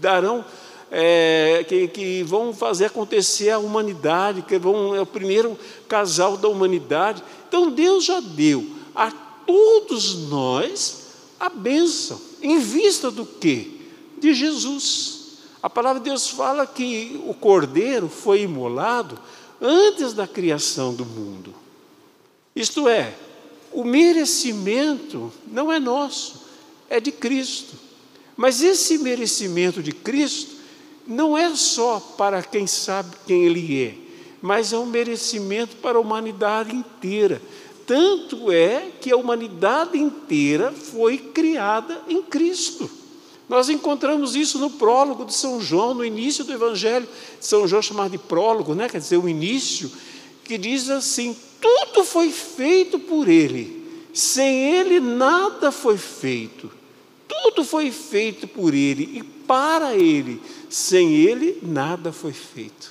darão, 0.00 0.44
é, 0.88 1.66
que, 1.68 1.88
que 1.88 2.22
vão 2.22 2.54
fazer 2.54 2.84
acontecer 2.84 3.50
a 3.50 3.58
humanidade, 3.58 4.42
que 4.42 4.56
vão, 4.56 4.94
é 4.94 5.00
o 5.00 5.06
primeiro 5.06 5.58
casal 5.88 6.36
da 6.36 6.46
humanidade. 6.46 7.24
Então 7.48 7.72
Deus 7.72 8.04
já 8.04 8.20
deu 8.20 8.64
a 8.94 9.10
todos 9.44 10.28
nós 10.28 11.08
a 11.40 11.48
bênção, 11.48 12.20
em 12.40 12.60
vista 12.60 13.10
do 13.10 13.26
que? 13.26 13.90
De 14.16 14.32
Jesus. 14.32 15.40
A 15.60 15.68
palavra 15.68 15.98
de 15.98 16.08
Deus 16.08 16.28
fala 16.28 16.68
que 16.68 17.20
o 17.26 17.34
cordeiro 17.34 18.08
foi 18.08 18.42
imolado 18.42 19.18
antes 19.60 20.12
da 20.12 20.28
criação 20.28 20.94
do 20.94 21.04
mundo. 21.04 21.52
Isto 22.54 22.88
é, 22.88 23.12
o 23.72 23.82
merecimento 23.82 25.32
não 25.48 25.72
é 25.72 25.80
nosso, 25.80 26.43
é 26.96 27.00
de 27.00 27.12
Cristo. 27.12 27.74
Mas 28.36 28.62
esse 28.62 28.98
merecimento 28.98 29.82
de 29.82 29.92
Cristo 29.92 30.54
não 31.06 31.36
é 31.36 31.54
só 31.54 32.00
para 32.00 32.42
quem 32.42 32.66
sabe 32.66 33.16
quem 33.26 33.44
Ele 33.44 33.82
é, 33.82 33.94
mas 34.40 34.72
é 34.72 34.78
um 34.78 34.86
merecimento 34.86 35.76
para 35.76 35.98
a 35.98 36.00
humanidade 36.00 36.74
inteira. 36.74 37.40
Tanto 37.86 38.50
é 38.50 38.90
que 39.00 39.12
a 39.12 39.16
humanidade 39.16 39.98
inteira 39.98 40.72
foi 40.72 41.18
criada 41.18 42.02
em 42.08 42.22
Cristo. 42.22 42.90
Nós 43.46 43.68
encontramos 43.68 44.34
isso 44.34 44.58
no 44.58 44.70
prólogo 44.70 45.26
de 45.26 45.34
São 45.34 45.60
João, 45.60 45.92
no 45.92 46.04
início 46.04 46.44
do 46.44 46.52
Evangelho 46.52 47.06
São 47.38 47.68
João, 47.68 47.82
chamado 47.82 48.12
de 48.12 48.18
prólogo, 48.18 48.74
né? 48.74 48.88
quer 48.88 48.98
dizer, 48.98 49.18
o 49.18 49.28
início, 49.28 49.90
que 50.42 50.56
diz 50.56 50.88
assim: 50.88 51.36
tudo 51.60 52.04
foi 52.04 52.30
feito 52.30 52.98
por 52.98 53.28
Ele, 53.28 53.84
sem 54.14 54.74
Ele 54.74 54.98
nada 54.98 55.70
foi 55.70 55.98
feito. 55.98 56.70
Tudo 57.44 57.62
foi 57.62 57.90
feito 57.90 58.48
por 58.48 58.72
Ele 58.72 59.18
e 59.18 59.22
para 59.22 59.94
Ele, 59.94 60.40
sem 60.70 61.14
Ele 61.14 61.58
nada 61.60 62.10
foi 62.10 62.32
feito. 62.32 62.90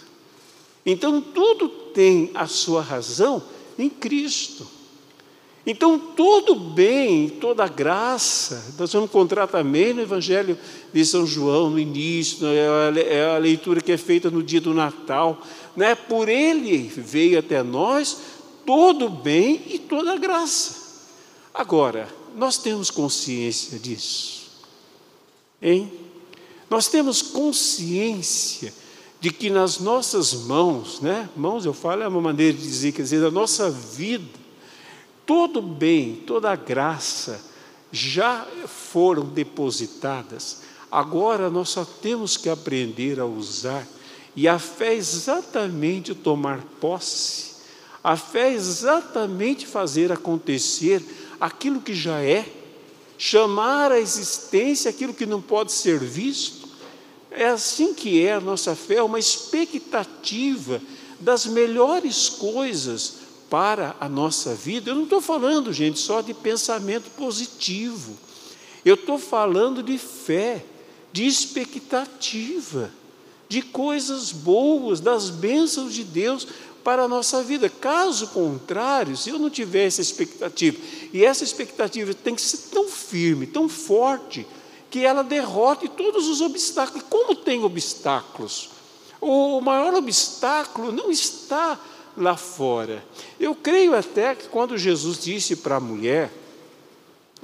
Então 0.86 1.20
tudo 1.20 1.68
tem 1.68 2.30
a 2.36 2.46
sua 2.46 2.80
razão 2.80 3.42
em 3.80 3.90
Cristo. 3.90 4.68
Então, 5.66 5.98
todo 5.98 6.54
bem, 6.54 7.30
toda 7.30 7.68
graça, 7.68 8.76
nós 8.78 8.92
vamos 8.94 9.10
encontrar 9.10 9.48
também 9.48 9.92
no 9.92 10.02
Evangelho 10.02 10.56
de 10.94 11.04
São 11.04 11.26
João, 11.26 11.72
no 11.72 11.80
início, 11.80 12.46
é 12.46 13.34
a 13.34 13.38
leitura 13.40 13.82
que 13.82 13.92
é 13.92 13.98
feita 13.98 14.30
no 14.30 14.44
dia 14.44 14.62
do 14.62 14.74
Natal. 14.74 15.42
Né? 15.76 15.96
Por 15.96 16.30
ele 16.30 16.92
veio 16.96 17.40
até 17.40 17.64
nós 17.64 18.18
todo 18.66 19.10
bem 19.10 19.64
e 19.68 19.80
toda 19.80 20.16
graça. 20.16 20.76
Agora, 21.54 22.08
nós 22.36 22.58
temos 22.58 22.90
consciência 22.90 23.78
disso, 23.80 24.43
hein? 25.64 25.92
Nós 26.70 26.88
temos 26.88 27.22
consciência 27.22 28.74
de 29.20 29.32
que 29.32 29.50
nas 29.50 29.80
nossas 29.80 30.34
mãos, 30.34 31.00
né? 31.00 31.30
Mãos, 31.34 31.66
eu 31.66 31.74
falo, 31.74 32.04
é 32.04 32.08
uma 32.08 32.20
maneira 32.20 32.58
de 32.58 32.62
dizer, 32.62 32.92
quer 32.92 33.04
dizer, 33.04 33.22
da 33.22 33.32
nossa 33.32 33.70
vida, 33.72 34.38
todo 35.26 35.62
bem, 35.62 36.18
toda 36.28 36.54
graça 36.58 37.42
já 37.90 38.46
foram 38.68 39.24
depositadas, 39.24 40.64
agora 40.92 41.50
nós 41.50 41.70
só 41.70 41.86
temos 41.86 42.36
que 42.36 42.50
aprender 42.50 43.20
a 43.20 43.26
usar, 43.26 43.88
e 44.36 44.48
a 44.48 44.60
fé 44.60 44.94
é 44.94 44.98
exatamente 44.98 46.14
tomar 46.14 46.60
posse, 46.82 47.54
a 48.04 48.18
fé 48.18 48.50
é 48.50 48.54
exatamente 48.54 49.66
fazer 49.66 50.12
acontecer 50.12 51.02
aquilo 51.40 51.80
que 51.80 51.94
já 51.94 52.20
é, 52.20 52.46
chamar 53.18 53.92
à 53.92 54.00
existência 54.00 54.90
aquilo 54.90 55.14
que 55.14 55.26
não 55.26 55.42
pode 55.42 55.72
ser 55.72 56.00
visto. 56.00 56.68
É 57.32 57.48
assim 57.48 57.94
que 57.94 58.24
é 58.24 58.34
a 58.34 58.42
nossa 58.42 58.76
fé, 58.76 59.02
uma 59.02 59.20
expectativa 59.20 60.82
das 61.20 61.46
melhores 61.46 62.30
coisas 62.30 63.24
para 63.50 63.96
a 64.00 64.10
nossa 64.10 64.56
vida, 64.56 64.90
eu 64.90 64.96
não 64.96 65.04
estou 65.04 65.22
falando, 65.22 65.72
gente, 65.72 66.00
só 66.00 66.22
de 66.22 66.34
pensamento 66.34 67.12
positivo. 67.12 68.18
Eu 68.84 68.96
estou 68.96 69.20
falando 69.20 69.84
de 69.84 69.98
fé, 70.00 70.66
de 71.12 71.28
expectativa, 71.28 72.92
de 73.48 73.62
coisas 73.62 74.32
boas, 74.32 75.00
das 75.00 75.30
bênçãos 75.30 75.94
de 75.94 76.04
Deus 76.04 76.48
para 76.84 77.04
a 77.04 77.08
nossa 77.08 77.42
vida. 77.42 77.70
Caso 77.70 78.28
contrário, 78.28 79.16
se 79.16 79.30
eu 79.30 79.40
não 79.40 79.50
tiver 79.50 79.86
essa 79.86 80.02
expectativa, 80.02 80.78
e 81.12 81.24
essa 81.24 81.44
expectativa 81.44 82.14
tem 82.14 82.36
que 82.36 82.42
ser 82.42 82.70
tão 82.70 82.88
firme, 82.88 83.48
tão 83.48 83.70
forte, 83.70 84.46
que 84.90 85.06
ela 85.06 85.24
derrote 85.24 85.88
todos 85.88 86.28
os 86.28 86.42
obstáculos. 86.42 87.04
Como 87.10 87.34
tem 87.34 87.64
obstáculos? 87.64 88.70
O 89.20 89.60
maior 89.62 89.94
obstáculo 89.96 90.92
não 90.92 91.10
está 91.10 91.80
lá 92.16 92.38
fora. 92.38 93.04
Eu 93.40 93.56
creio 93.56 93.96
até 93.96 94.36
que 94.36 94.48
quando 94.48 94.78
Jesus 94.78 95.20
disse 95.24 95.56
para 95.56 95.78
a 95.78 95.80
mulher 95.80 96.32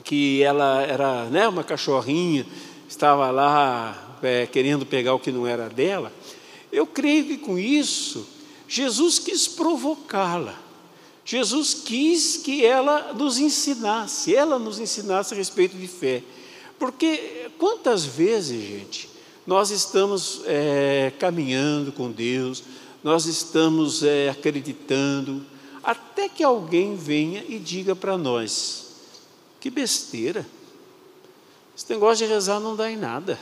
que 0.03 0.43
ela 0.43 0.83
era 0.83 1.25
né, 1.25 1.47
uma 1.47 1.63
cachorrinha, 1.63 2.45
estava 2.87 3.31
lá 3.31 4.17
é, 4.21 4.45
querendo 4.45 4.85
pegar 4.85 5.13
o 5.13 5.19
que 5.19 5.31
não 5.31 5.47
era 5.47 5.69
dela, 5.69 6.11
eu 6.71 6.85
creio 6.85 7.25
que 7.25 7.37
com 7.37 7.57
isso 7.57 8.27
Jesus 8.69 9.17
quis 9.17 9.47
provocá-la. 9.47 10.55
Jesus 11.25 11.73
quis 11.73 12.37
que 12.37 12.63
ela 12.63 13.13
nos 13.13 13.39
ensinasse, 13.39 14.35
ela 14.35 14.59
nos 14.59 14.79
ensinasse 14.79 15.33
a 15.33 15.37
respeito 15.37 15.75
de 15.75 15.87
fé. 15.87 16.23
Porque 16.77 17.49
quantas 17.57 18.05
vezes, 18.05 18.61
gente, 18.61 19.09
nós 19.45 19.71
estamos 19.71 20.41
é, 20.45 21.11
caminhando 21.19 21.91
com 21.91 22.11
Deus, 22.11 22.63
nós 23.03 23.25
estamos 23.25 24.03
é, 24.03 24.29
acreditando, 24.29 25.43
até 25.81 26.29
que 26.29 26.43
alguém 26.43 26.95
venha 26.95 27.43
e 27.47 27.57
diga 27.57 27.95
para 27.95 28.17
nós: 28.19 28.85
que 29.59 29.71
besteira, 29.71 30.45
esse 31.75 31.89
negócio 31.89 32.25
de 32.27 32.31
rezar 32.31 32.59
não 32.59 32.75
dá 32.75 32.89
em 32.89 32.97
nada, 32.97 33.39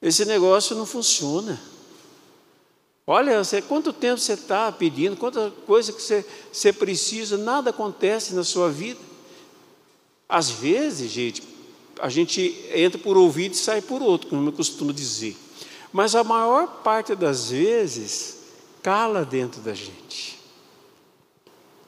esse 0.00 0.24
negócio 0.24 0.74
não 0.74 0.86
funciona. 0.86 1.60
Olha, 3.06 3.44
você, 3.44 3.60
quanto 3.60 3.92
tempo 3.92 4.18
você 4.18 4.32
está 4.32 4.72
pedindo, 4.72 5.16
quanta 5.16 5.52
coisa 5.66 5.92
que 5.92 6.00
você, 6.00 6.24
você 6.50 6.72
precisa, 6.72 7.36
nada 7.36 7.70
acontece 7.70 8.34
na 8.34 8.42
sua 8.42 8.70
vida. 8.70 9.00
Às 10.26 10.48
vezes, 10.50 11.10
gente, 11.10 11.42
a 12.00 12.08
gente 12.08 12.64
entra 12.74 12.98
por 12.98 13.16
ouvido 13.16 13.52
e 13.52 13.58
sai 13.58 13.82
por 13.82 14.00
outro, 14.00 14.28
como 14.30 14.48
eu 14.48 14.52
costumo 14.52 14.92
dizer. 14.92 15.36
Mas 15.92 16.14
a 16.14 16.24
maior 16.24 16.66
parte 16.82 17.14
das 17.14 17.50
vezes 17.50 18.38
cala 18.82 19.24
dentro 19.24 19.60
da 19.60 19.74
gente. 19.74 20.40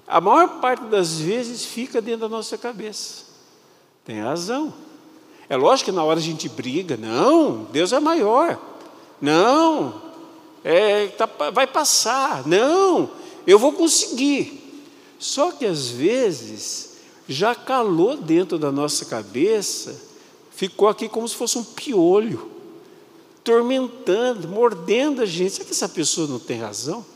A 0.07 0.21
maior 0.21 0.61
parte 0.61 0.85
das 0.85 1.19
vezes 1.19 1.65
fica 1.65 2.01
dentro 2.01 2.21
da 2.21 2.29
nossa 2.29 2.57
cabeça. 2.57 3.25
Tem 4.05 4.21
razão. 4.21 4.73
É 5.49 5.57
lógico 5.57 5.91
que 5.91 5.97
na 5.97 6.05
hora 6.05 6.21
a 6.21 6.23
gente 6.23 6.49
briga, 6.49 6.97
não, 6.97 7.65
Deus 7.73 7.93
é 7.93 7.99
maior. 7.99 8.61
Não, 9.21 10.06
é, 10.69 11.07
tá, 11.07 11.27
vai 11.53 11.65
passar. 11.65 12.45
Não, 12.45 13.09
eu 13.47 13.57
vou 13.57 13.73
conseguir. 13.73 14.83
Só 15.17 15.53
que 15.53 15.65
às 15.65 15.87
vezes 15.87 16.97
já 17.29 17.55
calou 17.55 18.17
dentro 18.17 18.59
da 18.59 18.73
nossa 18.73 19.05
cabeça, 19.05 19.97
ficou 20.51 20.89
aqui 20.89 21.09
como 21.09 21.29
se 21.29 21.37
fosse 21.37 21.57
um 21.57 21.63
piolho 21.63 22.51
tormentando, 23.45 24.49
mordendo 24.49 25.23
a 25.23 25.25
gente. 25.25 25.53
Será 25.53 25.65
que 25.67 25.71
essa 25.71 25.89
pessoa 25.89 26.27
não 26.27 26.41
tem 26.41 26.59
razão? 26.59 27.07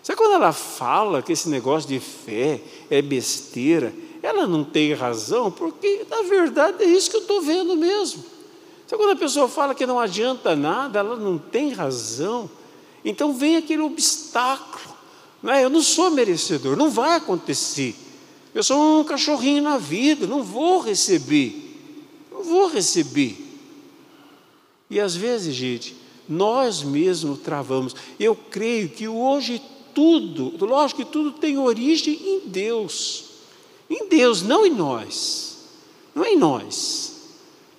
Sabe 0.00 0.16
quando 0.16 0.34
ela 0.34 0.52
fala 0.52 1.22
que 1.22 1.32
esse 1.32 1.48
negócio 1.48 1.88
de 1.88 1.98
fé 1.98 2.60
é 2.88 3.02
besteira, 3.02 3.92
ela 4.22 4.46
não 4.46 4.62
tem 4.62 4.94
razão, 4.94 5.50
porque 5.50 6.06
na 6.08 6.22
verdade 6.22 6.84
é 6.84 6.86
isso 6.86 7.10
que 7.10 7.16
eu 7.16 7.22
estou 7.22 7.42
vendo 7.42 7.76
mesmo. 7.76 8.24
Sabe 8.86 9.02
quando 9.02 9.16
a 9.16 9.20
pessoa 9.20 9.48
fala 9.48 9.74
que 9.74 9.84
não 9.86 9.98
adianta 9.98 10.54
nada, 10.54 11.00
ela 11.00 11.16
não 11.16 11.36
tem 11.36 11.72
razão. 11.72 12.48
Então 13.04 13.32
vem 13.32 13.56
aquele 13.56 13.82
obstáculo 13.82 14.94
Não 15.42 15.52
é? 15.52 15.64
Eu 15.64 15.70
não 15.70 15.82
sou 15.82 16.10
merecedor, 16.10 16.76
não 16.76 16.90
vai 16.90 17.16
acontecer. 17.16 17.94
Eu 18.54 18.62
sou 18.62 19.00
um 19.00 19.04
cachorrinho 19.04 19.62
na 19.62 19.78
vida, 19.78 20.26
não 20.26 20.42
vou 20.42 20.80
receber. 20.80 21.70
Não 22.30 22.42
vou 22.42 22.68
receber. 22.68 23.36
E 24.88 24.98
às 24.98 25.14
vezes, 25.14 25.54
gente, 25.54 25.96
nós 26.28 26.82
mesmos 26.82 27.38
travamos. 27.38 27.94
Eu 28.18 28.34
creio 28.34 28.88
que 28.88 29.06
hoje 29.06 29.62
tudo, 29.94 30.54
lógico 30.64 31.04
que 31.04 31.10
tudo 31.10 31.32
tem 31.32 31.58
origem 31.58 32.14
em 32.14 32.40
Deus. 32.48 33.24
Em 33.88 34.08
Deus, 34.08 34.42
não 34.42 34.66
em 34.66 34.70
nós. 34.70 35.58
Não 36.14 36.24
é 36.24 36.32
em 36.32 36.38
nós. 36.38 37.19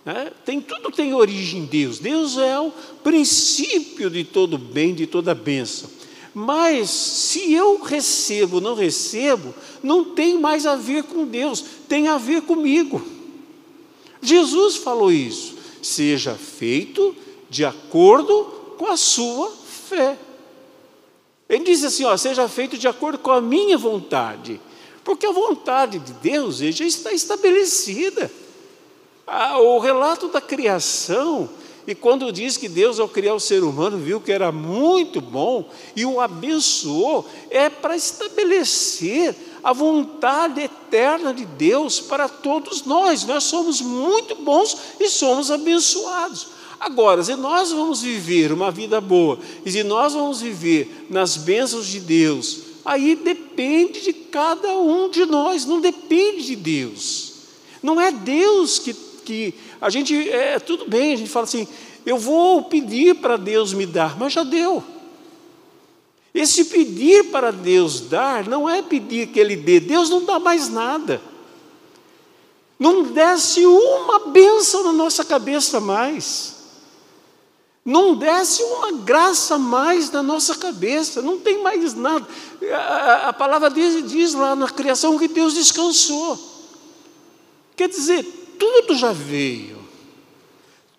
É? 0.06 0.32
Tem, 0.44 0.60
tudo 0.60 0.92
tem 0.92 1.14
origem 1.14 1.62
em 1.62 1.66
Deus. 1.66 2.00
Deus 2.00 2.38
é 2.38 2.60
o 2.60 2.72
princípio 3.04 4.10
de 4.10 4.24
todo 4.24 4.58
bem, 4.58 4.96
de 4.96 5.06
toda 5.06 5.36
bênção. 5.36 5.90
Mas 6.34 6.90
se 6.90 7.54
eu 7.54 7.82
recebo 7.82 8.56
ou 8.56 8.62
não 8.62 8.74
recebo, 8.74 9.54
não 9.84 10.04
tem 10.04 10.40
mais 10.40 10.66
a 10.66 10.76
ver 10.76 11.04
com 11.04 11.26
Deus, 11.26 11.64
tem 11.88 12.08
a 12.08 12.18
ver 12.18 12.42
comigo. 12.44 13.02
Jesus 14.22 14.78
falou 14.78 15.12
isso. 15.12 15.56
Seja 15.82 16.36
feito 16.36 17.16
de 17.50 17.66
acordo 17.66 18.46
com 18.78 18.88
a 18.88 18.98
sua 18.98 19.52
fé. 19.52 20.18
Ele 21.50 21.66
diz 21.66 21.84
assim: 21.84 22.06
ó, 22.06 22.16
seja 22.16 22.48
feito 22.48 22.78
de 22.78 22.88
acordo 22.88 23.20
com 23.20 23.32
a 23.32 23.42
minha 23.42 23.78
vontade. 23.78 24.60
Porque 25.04 25.26
a 25.26 25.32
vontade 25.32 26.00
de 26.00 26.14
Deus 26.14 26.58
já 26.58 26.86
está 26.86 27.12
estabelecida. 27.12 28.32
Ah, 29.26 29.60
o 29.60 29.80
relato 29.80 30.28
da 30.28 30.42
criação, 30.42 31.50
e 31.88 31.96
quando 31.96 32.32
diz 32.32 32.58
que 32.58 32.70
Deus, 32.70 33.00
ao 33.00 33.10
criar 33.10 33.34
o 33.34 33.40
ser 33.40 33.64
humano, 33.64 33.98
viu 33.98 34.22
que 34.22 34.32
era 34.32 34.52
muito 34.52 35.20
bom 35.20 35.68
e 35.96 36.06
o 36.06 36.20
abençoou, 36.20 37.26
é 37.50 37.70
para 37.70 37.96
estabelecer 37.96 39.36
a 39.64 39.74
vontade 39.74 40.62
eterna 40.62 41.34
de 41.34 41.46
Deus 41.46 42.00
para 42.00 42.30
todos 42.30 42.86
nós. 42.86 43.26
Nós 43.26 43.44
somos 43.46 43.82
muito 43.82 44.36
bons 44.36 44.78
e 45.00 45.10
somos 45.10 45.50
abençoados. 45.50 46.48
Agora, 46.80 47.24
se 47.24 47.36
nós 47.36 47.72
vamos 47.72 48.02
viver 48.02 48.52
uma 48.52 48.72
vida 48.72 49.00
boa, 49.00 49.38
e 49.64 49.72
se 49.72 49.84
nós 49.84 50.14
vamos 50.14 50.42
viver 50.42 51.06
nas 51.10 51.38
bênçãos 51.38 51.86
de 51.86 52.00
Deus, 52.00 52.60
aí 52.84 53.16
depende 53.16 54.02
de 54.02 54.14
cada 54.14 54.80
um 54.80 55.10
de 55.10 55.26
nós, 55.26 55.66
não 55.66 55.80
depende 55.80 56.44
de 56.44 56.56
Deus. 56.56 57.34
Não 57.84 58.02
é 58.02 58.12
Deus 58.12 58.80
que, 58.80 58.96
que 59.22 59.54
a 59.80 59.90
gente, 59.90 60.30
é 60.30 60.60
tudo 60.60 60.86
bem, 60.88 61.14
a 61.14 61.18
gente 61.18 61.30
fala 61.30 61.46
assim, 61.46 61.68
eu 62.06 62.18
vou 62.18 62.64
pedir 62.64 63.16
para 63.16 63.38
Deus 63.38 63.74
me 63.74 63.86
dar, 63.86 64.18
mas 64.18 64.34
já 64.34 64.44
deu. 64.44 64.84
Esse 66.34 66.66
pedir 66.66 67.26
para 67.26 67.52
Deus 67.52 68.02
dar 68.02 68.48
não 68.48 68.70
é 68.70 68.82
pedir 68.82 69.28
que 69.28 69.40
Ele 69.40 69.56
dê, 69.56 69.80
Deus 69.80 70.10
não 70.10 70.26
dá 70.26 70.40
mais 70.40 70.70
nada. 70.70 71.22
Não 72.80 73.04
desce 73.04 73.66
uma 73.66 74.28
bênção 74.28 74.84
na 74.84 74.92
nossa 74.92 75.24
cabeça 75.24 75.80
mais 75.80 76.62
não 77.84 78.16
desce 78.16 78.62
uma 78.62 78.92
graça 78.92 79.58
mais 79.58 80.12
na 80.12 80.22
nossa 80.22 80.56
cabeça, 80.56 81.22
não 81.22 81.40
tem 81.40 81.64
mais 81.64 81.96
nada. 81.96 82.28
A, 82.72 83.30
a 83.30 83.34
palavra 83.34 83.72
diz, 83.72 84.08
diz 84.08 84.34
lá 84.36 84.56
na 84.56 84.70
criação 84.70 85.18
que 85.18 85.28
Deus 85.28 85.56
descansou. 85.56 86.38
Quer 87.76 87.90
dizer, 87.90 88.41
tudo 88.62 88.94
já 88.96 89.12
veio, 89.12 89.80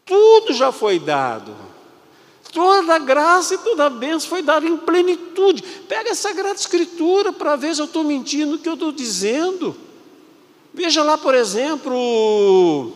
tudo 0.05 0.53
já 0.53 0.73
foi 0.73 0.99
dado. 0.99 1.55
Toda 2.53 2.97
a 2.97 2.99
graça 2.99 3.55
e 3.55 3.59
toda 3.59 3.87
a 3.87 3.89
bênção 3.89 4.29
foi 4.29 4.43
dada 4.43 4.67
em 4.67 4.77
plenitude. 4.77 5.63
Pega 5.89 6.11
essa 6.11 6.29
Sagrada 6.29 6.57
Escritura 6.57 7.33
para 7.33 7.57
ver 7.57 7.75
se 7.75 7.81
eu 7.81 7.87
estou 7.87 8.05
mentindo 8.05 8.57
o 8.57 8.59
que 8.59 8.69
eu 8.69 8.75
estou 8.75 8.93
dizendo. 8.93 9.75
Veja 10.75 11.03
lá, 11.03 11.17
por 11.17 11.35
exemplo, 11.35 11.95
o 11.95 12.93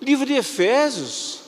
livro 0.00 0.24
de 0.24 0.34
Efésios. 0.34 1.40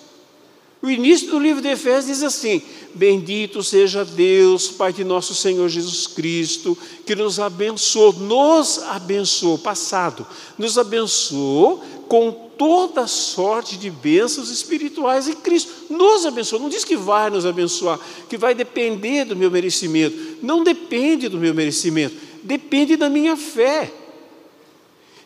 O 0.82 0.90
início 0.90 1.30
do 1.30 1.38
livro 1.38 1.62
de 1.62 1.68
Efésios 1.68 2.18
diz 2.18 2.22
assim: 2.22 2.60
Bendito 2.92 3.62
seja 3.62 4.04
Deus, 4.04 4.68
Pai 4.68 4.92
de 4.92 5.04
nosso 5.04 5.34
Senhor 5.34 5.68
Jesus 5.68 6.06
Cristo, 6.06 6.76
que 7.06 7.14
nos 7.14 7.38
abençoou, 7.40 8.12
nos 8.12 8.78
abençoou, 8.82 9.56
passado, 9.56 10.26
nos 10.58 10.76
abençoou 10.76 11.82
com 12.12 12.30
toda 12.30 13.06
sorte 13.06 13.78
de 13.78 13.88
bênçãos 13.88 14.50
espirituais 14.50 15.28
em 15.28 15.32
Cristo. 15.32 15.86
Nos 15.88 16.26
abençoou, 16.26 16.60
não 16.60 16.68
diz 16.68 16.84
que 16.84 16.94
vai 16.94 17.30
nos 17.30 17.46
abençoar, 17.46 17.98
que 18.28 18.36
vai 18.36 18.54
depender 18.54 19.24
do 19.24 19.34
meu 19.34 19.50
merecimento. 19.50 20.36
Não 20.42 20.62
depende 20.62 21.26
do 21.26 21.38
meu 21.38 21.54
merecimento, 21.54 22.14
depende 22.42 22.98
da 22.98 23.08
minha 23.08 23.34
fé. 23.34 23.90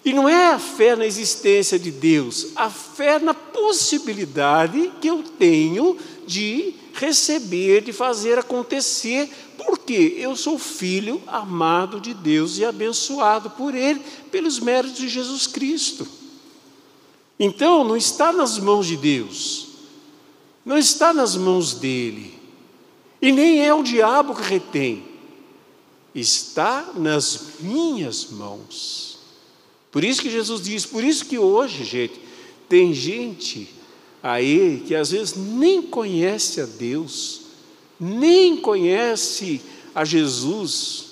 E 0.05 0.13
não 0.13 0.29
é 0.29 0.53
a 0.53 0.61
fé 0.61 0.95
na 0.95 1.05
existência 1.05 1.77
de 1.77 1.91
Deus, 1.91 2.53
a 2.55 2.71
fé 2.71 3.19
na 3.19 3.35
possibilidade 3.35 4.93
que 5.01 5.09
eu 5.09 5.25
tenho 5.25 5.97
de 6.25 6.73
receber, 6.95 7.83
de 7.83 7.93
fazer 7.93 8.39
acontecer, 8.39 9.29
porque 9.59 10.15
eu 10.19 10.37
sou 10.37 10.57
filho 10.57 11.21
amado 11.27 12.01
de 12.01 12.15
Deus 12.15 12.59
e 12.59 12.65
abençoado 12.65 13.51
por 13.51 13.75
Ele, 13.75 14.01
pelos 14.31 14.61
méritos 14.61 14.99
de 14.99 15.09
Jesus 15.09 15.49
Cristo. 15.49 16.16
Então, 17.39 17.85
não 17.85 17.97
está 17.97 18.33
nas 18.33 18.59
mãos 18.59 18.87
de 18.87 18.97
Deus, 18.97 19.69
não 20.65 20.79
está 20.79 21.13
nas 21.13 21.37
mãos 21.37 21.75
dele, 21.75 22.35
e 23.21 23.31
nem 23.33 23.65
é 23.65 23.73
o 23.75 23.83
diabo 23.83 24.35
que 24.35 24.43
retém, 24.43 25.05
está 26.15 26.93
nas 26.95 27.59
minhas 27.61 28.31
mãos. 28.31 29.19
Por 29.91 30.05
isso 30.05 30.23
que 30.23 30.31
Jesus 30.31 30.63
diz, 30.63 30.87
por 30.87 31.05
isso 31.05 31.25
que 31.25 31.39
hoje, 31.39 31.85
gente, 31.85 32.21
tem 32.69 32.93
gente 32.93 33.69
aí 34.23 34.83
que 34.87 34.95
às 34.95 35.11
vezes 35.11 35.37
nem 35.37 35.83
conhece 35.83 36.61
a 36.61 36.67
Deus, 36.67 37.43
nem 37.99 38.57
conhece 38.57 39.61
a 39.95 40.05
Jesus, 40.05 41.07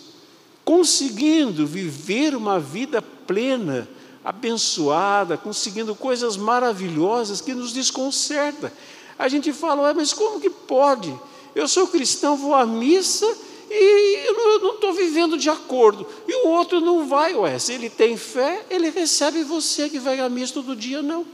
conseguindo 0.64 1.66
viver 1.66 2.34
uma 2.34 2.58
vida 2.58 3.00
plena, 3.00 3.88
abençoada, 4.24 5.36
conseguindo 5.36 5.94
coisas 5.94 6.36
maravilhosas 6.36 7.42
que 7.42 7.52
nos 7.52 7.72
desconcerta. 7.72 8.72
A 9.18 9.28
gente 9.28 9.52
fala, 9.52 9.92
mas 9.92 10.12
como 10.14 10.40
que 10.40 10.48
pode? 10.48 11.14
Eu 11.54 11.68
sou 11.68 11.86
cristão, 11.86 12.36
vou 12.36 12.54
à 12.54 12.64
missa 12.64 13.26
e 13.70 14.26
eu 14.26 14.60
não 14.60 14.74
estou 14.74 14.92
vivendo 14.94 15.36
de 15.36 15.50
acordo. 15.50 16.06
E 16.26 16.46
o 16.46 16.48
outro 16.48 16.80
não 16.80 17.06
vai, 17.06 17.34
ué. 17.34 17.58
Se 17.58 17.74
ele 17.74 17.90
tem 17.90 18.16
fé, 18.16 18.64
ele 18.70 18.88
recebe 18.88 19.44
você 19.44 19.88
que 19.88 19.98
vai 19.98 20.18
à 20.18 20.28
missa 20.28 20.54
todo 20.54 20.74
dia, 20.74 21.02
não. 21.02 21.26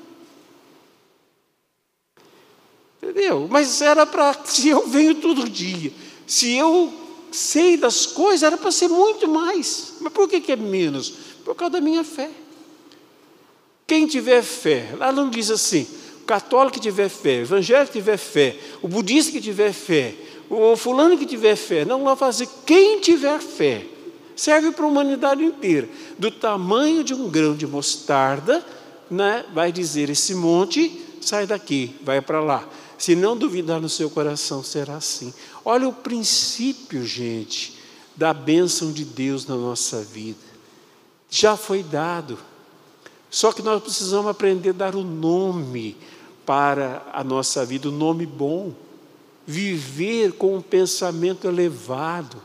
Entendeu? 3.02 3.46
Mas 3.48 3.80
era 3.80 4.04
para, 4.04 4.36
se 4.44 4.68
eu 4.68 4.86
venho 4.86 5.14
todo 5.14 5.48
dia, 5.48 5.92
se 6.26 6.54
eu 6.56 6.92
sei 7.30 7.76
das 7.76 8.04
coisas, 8.04 8.42
era 8.42 8.58
para 8.58 8.70
ser 8.72 8.88
muito 8.88 9.28
mais. 9.28 9.94
Mas 10.00 10.12
por 10.12 10.28
que, 10.28 10.40
que 10.40 10.52
é 10.52 10.56
menos? 10.56 11.10
Por 11.44 11.54
causa 11.54 11.72
da 11.72 11.80
minha 11.80 12.04
fé. 12.04 12.30
Quem 13.90 14.06
tiver 14.06 14.40
fé, 14.44 14.94
lá 14.96 15.10
não 15.10 15.28
diz 15.28 15.50
assim, 15.50 15.84
o 16.22 16.24
católico 16.24 16.74
que 16.74 16.80
tiver 16.80 17.08
fé, 17.08 17.40
o 17.40 17.42
evangélico 17.42 17.90
que 17.90 17.98
tiver 17.98 18.16
fé, 18.16 18.56
o 18.80 18.86
budista 18.86 19.32
que 19.32 19.40
tiver 19.40 19.72
fé, 19.72 20.14
o 20.48 20.76
fulano 20.76 21.18
que 21.18 21.26
tiver 21.26 21.56
fé, 21.56 21.84
não 21.84 22.04
vai 22.04 22.14
fazer 22.14 22.48
quem 22.64 23.00
tiver 23.00 23.40
fé. 23.40 23.84
Serve 24.36 24.70
para 24.70 24.84
a 24.84 24.88
humanidade 24.88 25.42
inteira. 25.42 25.88
Do 26.16 26.30
tamanho 26.30 27.02
de 27.02 27.12
um 27.12 27.28
grão 27.28 27.56
de 27.56 27.66
mostarda, 27.66 28.64
né, 29.10 29.44
vai 29.52 29.72
dizer: 29.72 30.08
esse 30.08 30.36
monte 30.36 31.04
sai 31.20 31.44
daqui, 31.44 31.92
vai 32.04 32.20
para 32.20 32.40
lá. 32.40 32.64
Se 32.96 33.16
não 33.16 33.36
duvidar 33.36 33.80
no 33.80 33.88
seu 33.88 34.08
coração, 34.08 34.62
será 34.62 34.98
assim. 34.98 35.34
Olha 35.64 35.88
o 35.88 35.92
princípio, 35.92 37.04
gente, 37.04 37.76
da 38.14 38.32
bênção 38.32 38.92
de 38.92 39.04
Deus 39.04 39.46
na 39.46 39.56
nossa 39.56 40.00
vida. 40.00 40.38
Já 41.28 41.56
foi 41.56 41.82
dado. 41.82 42.38
Só 43.30 43.52
que 43.52 43.62
nós 43.62 43.82
precisamos 43.82 44.30
aprender 44.30 44.70
a 44.70 44.72
dar 44.72 44.94
o 44.96 45.04
nome 45.04 45.96
para 46.44 47.06
a 47.12 47.22
nossa 47.22 47.64
vida, 47.64 47.88
o 47.88 47.92
nome 47.92 48.26
bom. 48.26 48.72
Viver 49.46 50.32
com 50.32 50.56
um 50.56 50.62
pensamento 50.62 51.46
elevado, 51.46 52.36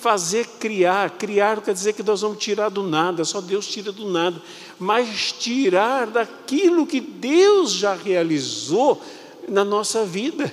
fazer 0.00 0.46
criar, 0.58 1.10
criar 1.10 1.56
não 1.56 1.62
quer 1.62 1.74
dizer 1.74 1.92
que 1.92 2.02
nós 2.02 2.22
vamos 2.22 2.38
tirar 2.38 2.70
do 2.70 2.82
nada, 2.82 3.24
só 3.24 3.40
Deus 3.40 3.66
tira 3.66 3.92
do 3.92 4.08
nada, 4.08 4.40
mas 4.78 5.32
tirar 5.32 6.06
daquilo 6.06 6.86
que 6.86 7.00
Deus 7.00 7.72
já 7.72 7.94
realizou 7.94 9.02
na 9.46 9.64
nossa 9.64 10.04
vida. 10.04 10.52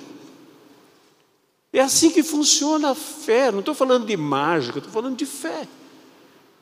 É 1.72 1.82
assim 1.82 2.10
que 2.10 2.24
funciona 2.24 2.92
a 2.92 2.96
fé, 2.96 3.52
não 3.52 3.60
estou 3.60 3.74
falando 3.74 4.06
de 4.06 4.16
mágica, 4.16 4.80
estou 4.80 4.94
falando 4.94 5.18
de 5.18 5.26
fé. 5.26 5.68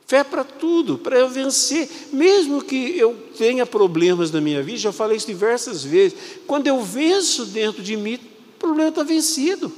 Fé 0.06 0.24
para 0.24 0.44
tudo, 0.44 0.98
para 0.98 1.18
eu 1.18 1.30
vencer, 1.30 1.90
mesmo 2.12 2.62
que 2.62 2.98
eu 2.98 3.16
tenha 3.38 3.66
problemas 3.66 4.32
na 4.32 4.42
minha 4.42 4.62
vida, 4.62 4.78
já 4.78 4.92
falei 4.92 5.18
isso 5.18 5.28
diversas 5.28 5.84
vezes. 5.84 6.18
Quando 6.46 6.68
eu 6.68 6.82
venço 6.82 7.46
dentro 7.46 7.82
de 7.82 7.96
mim, 7.96 8.16
o 8.16 8.60
problema 8.60 8.90
está 8.90 9.04
vencido. 9.04 9.72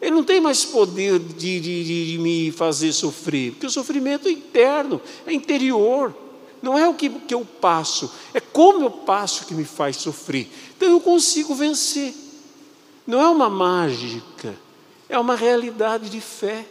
Ele 0.00 0.10
não 0.10 0.24
tem 0.24 0.40
mais 0.40 0.64
poder 0.64 1.18
de, 1.18 1.60
de, 1.60 2.12
de, 2.12 2.18
me 2.18 2.50
fazer 2.50 2.92
sofrer, 2.92 3.52
porque 3.52 3.66
o 3.66 3.70
sofrimento 3.70 4.28
é 4.28 4.32
interno, 4.32 5.00
é 5.26 5.32
interior. 5.32 6.14
Não 6.60 6.78
é 6.78 6.88
o 6.88 6.94
que, 6.94 7.08
que 7.08 7.34
eu 7.34 7.44
passo, 7.44 8.10
é 8.32 8.40
como 8.40 8.84
eu 8.84 8.90
passo 8.90 9.46
que 9.46 9.54
me 9.54 9.64
faz 9.64 9.96
sofrer. 9.96 10.48
Então 10.76 10.90
eu 10.90 11.00
consigo 11.00 11.54
vencer. 11.54 12.14
Não 13.06 13.20
é 13.20 13.28
uma 13.28 13.48
mágica, 13.48 14.54
é 15.08 15.18
uma 15.18 15.36
realidade 15.36 16.08
de 16.10 16.20
fé. 16.20 16.66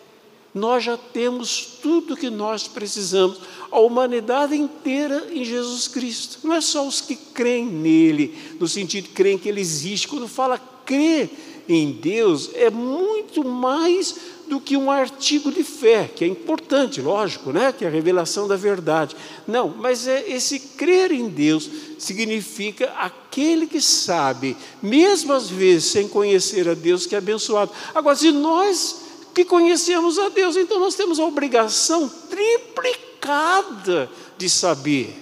Nós 0.53 0.83
já 0.83 0.95
temos 0.95 1.77
tudo 1.81 2.15
que 2.15 2.29
nós 2.29 2.67
precisamos, 2.67 3.39
a 3.71 3.79
humanidade 3.79 4.55
inteira 4.55 5.27
em 5.31 5.43
Jesus 5.43 5.87
Cristo. 5.87 6.39
Não 6.43 6.53
é 6.53 6.61
só 6.61 6.87
os 6.87 7.01
que 7.01 7.15
creem 7.15 7.65
nele, 7.65 8.37
no 8.59 8.67
sentido 8.67 9.05
de 9.05 9.09
creem 9.09 9.37
que 9.37 9.49
ele 9.49 9.61
existe. 9.61 10.07
Quando 10.07 10.27
fala 10.27 10.61
crer 10.85 11.29
em 11.67 11.91
Deus, 11.91 12.51
é 12.53 12.69
muito 12.69 13.43
mais 13.43 14.15
do 14.47 14.59
que 14.59 14.75
um 14.77 14.91
artigo 14.91 15.51
de 15.51 15.63
fé, 15.63 16.09
que 16.13 16.23
é 16.23 16.27
importante, 16.27 17.01
lógico, 17.01 17.51
né? 17.51 17.71
que 17.71 17.85
é 17.85 17.87
a 17.87 17.91
revelação 17.91 18.47
da 18.47 18.55
verdade. 18.55 19.15
Não, 19.47 19.69
mas 19.69 20.07
é 20.07 20.29
esse 20.29 20.59
crer 20.59 21.11
em 21.11 21.29
Deus 21.29 21.69
significa 21.97 22.91
aquele 22.97 23.65
que 23.65 23.81
sabe, 23.81 24.55
mesmo 24.81 25.33
às 25.33 25.49
vezes 25.49 25.85
sem 25.85 26.07
conhecer 26.07 26.67
a 26.67 26.73
Deus, 26.73 27.05
que 27.05 27.15
é 27.15 27.17
abençoado. 27.17 27.71
Agora, 27.95 28.15
se 28.15 28.31
nós 28.31 29.02
que 29.33 29.43
conhecemos 29.43 30.19
a 30.19 30.29
Deus, 30.29 30.55
então 30.55 30.79
nós 30.79 30.95
temos 30.95 31.19
a 31.19 31.25
obrigação 31.25 32.07
triplicada 32.29 34.09
de 34.37 34.49
saber. 34.49 35.19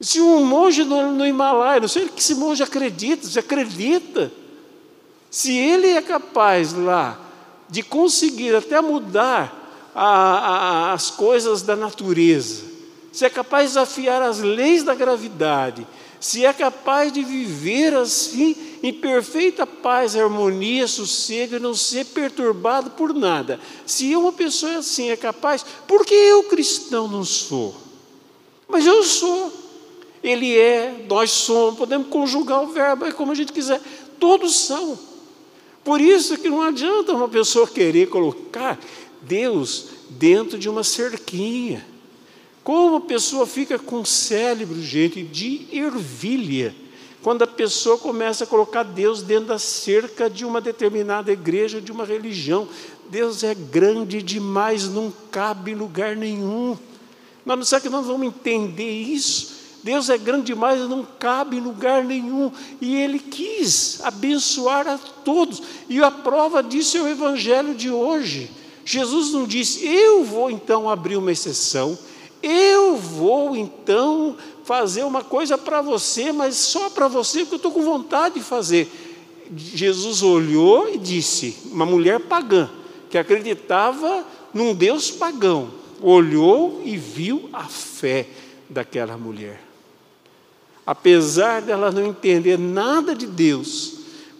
Se 0.00 0.20
um 0.20 0.44
monge 0.44 0.84
no, 0.84 1.12
no 1.12 1.26
Himalaia, 1.26 1.80
não 1.80 1.88
sei 1.88 2.08
que 2.08 2.20
esse 2.20 2.34
monge 2.34 2.62
acredita, 2.62 3.26
se 3.26 3.38
acredita, 3.38 4.30
se 5.30 5.56
ele 5.56 5.88
é 5.88 6.02
capaz 6.02 6.72
lá 6.72 7.18
de 7.68 7.82
conseguir 7.82 8.54
até 8.54 8.80
mudar 8.80 9.92
a, 9.94 10.04
a, 10.04 10.92
as 10.92 11.10
coisas 11.10 11.62
da 11.62 11.74
natureza, 11.74 12.64
se 13.12 13.24
é 13.24 13.30
capaz 13.30 13.70
de 13.70 13.74
desafiar 13.78 14.20
as 14.22 14.40
leis 14.40 14.82
da 14.82 14.94
gravidade, 14.94 15.86
se 16.24 16.42
é 16.42 16.54
capaz 16.54 17.12
de 17.12 17.22
viver 17.22 17.94
assim 17.94 18.56
em 18.82 18.94
perfeita 18.94 19.66
paz, 19.66 20.16
harmonia, 20.16 20.88
sossego 20.88 21.56
e 21.56 21.58
não 21.58 21.74
ser 21.74 22.06
perturbado 22.06 22.92
por 22.92 23.12
nada. 23.12 23.60
Se 23.84 24.16
uma 24.16 24.32
pessoa 24.32 24.78
assim 24.78 25.10
é 25.10 25.18
capaz, 25.18 25.62
por 25.86 26.06
que 26.06 26.14
eu 26.14 26.44
cristão 26.44 27.06
não 27.06 27.26
sou? 27.26 27.74
Mas 28.66 28.86
eu 28.86 29.02
sou. 29.02 29.52
Ele 30.22 30.56
é, 30.56 31.04
nós 31.06 31.30
somos, 31.30 31.78
podemos 31.78 32.08
conjugar 32.08 32.62
o 32.62 32.68
verbo 32.68 33.12
como 33.12 33.32
a 33.32 33.34
gente 33.34 33.52
quiser. 33.52 33.78
Todos 34.18 34.60
são. 34.60 34.98
Por 35.84 36.00
isso 36.00 36.38
que 36.38 36.48
não 36.48 36.62
adianta 36.62 37.12
uma 37.12 37.28
pessoa 37.28 37.68
querer 37.68 38.08
colocar 38.08 38.80
Deus 39.20 39.88
dentro 40.08 40.56
de 40.56 40.70
uma 40.70 40.84
cerquinha. 40.84 41.86
Como 42.64 42.96
a 42.96 43.00
pessoa 43.02 43.46
fica 43.46 43.78
com 43.78 44.00
o 44.00 44.06
cérebro, 44.06 44.82
gente, 44.82 45.22
de 45.22 45.66
ervilha, 45.70 46.74
quando 47.22 47.42
a 47.42 47.46
pessoa 47.46 47.98
começa 47.98 48.44
a 48.44 48.46
colocar 48.46 48.82
Deus 48.82 49.22
dentro 49.22 49.46
da 49.46 49.58
cerca 49.58 50.28
de 50.28 50.44
uma 50.46 50.62
determinada 50.62 51.30
igreja, 51.30 51.80
de 51.80 51.92
uma 51.92 52.04
religião. 52.04 52.66
Deus 53.10 53.44
é 53.44 53.54
grande 53.54 54.22
demais, 54.22 54.88
não 54.88 55.12
cabe 55.30 55.72
em 55.72 55.74
lugar 55.74 56.16
nenhum. 56.16 56.76
Mas 57.44 57.56
não 57.58 57.64
será 57.64 57.80
que 57.80 57.90
nós 57.90 58.06
vamos 58.06 58.26
entender 58.26 58.90
isso? 58.90 59.54
Deus 59.82 60.08
é 60.08 60.16
grande 60.16 60.46
demais, 60.46 60.80
não 60.88 61.06
cabe 61.18 61.58
em 61.58 61.60
lugar 61.60 62.02
nenhum. 62.02 62.50
E 62.80 62.96
Ele 62.96 63.18
quis 63.18 64.00
abençoar 64.02 64.88
a 64.88 64.96
todos. 64.96 65.62
E 65.88 66.02
a 66.02 66.10
prova 66.10 66.62
disso 66.62 66.96
é 66.96 67.02
o 67.02 67.08
Evangelho 67.08 67.74
de 67.74 67.90
hoje. 67.90 68.50
Jesus 68.86 69.32
não 69.32 69.46
disse, 69.46 69.86
eu 69.86 70.24
vou 70.24 70.50
então 70.50 70.88
abrir 70.88 71.16
uma 71.16 71.32
exceção, 71.32 71.98
eu 72.44 72.96
vou 72.96 73.56
então 73.56 74.36
fazer 74.64 75.02
uma 75.02 75.24
coisa 75.24 75.56
para 75.56 75.80
você, 75.80 76.30
mas 76.30 76.56
só 76.56 76.90
para 76.90 77.08
você, 77.08 77.40
porque 77.40 77.54
eu 77.54 77.56
estou 77.56 77.72
com 77.72 77.82
vontade 77.82 78.34
de 78.34 78.42
fazer. 78.42 78.90
Jesus 79.56 80.22
olhou 80.22 80.92
e 80.92 80.98
disse, 80.98 81.56
uma 81.70 81.86
mulher 81.86 82.20
pagã, 82.20 82.68
que 83.08 83.16
acreditava 83.16 84.24
num 84.52 84.74
Deus 84.74 85.10
pagão, 85.10 85.70
olhou 86.02 86.82
e 86.84 86.96
viu 86.96 87.48
a 87.52 87.64
fé 87.64 88.26
daquela 88.68 89.16
mulher. 89.16 89.62
Apesar 90.86 91.62
dela 91.62 91.90
não 91.90 92.06
entender 92.06 92.58
nada 92.58 93.14
de 93.14 93.26
Deus, 93.26 93.93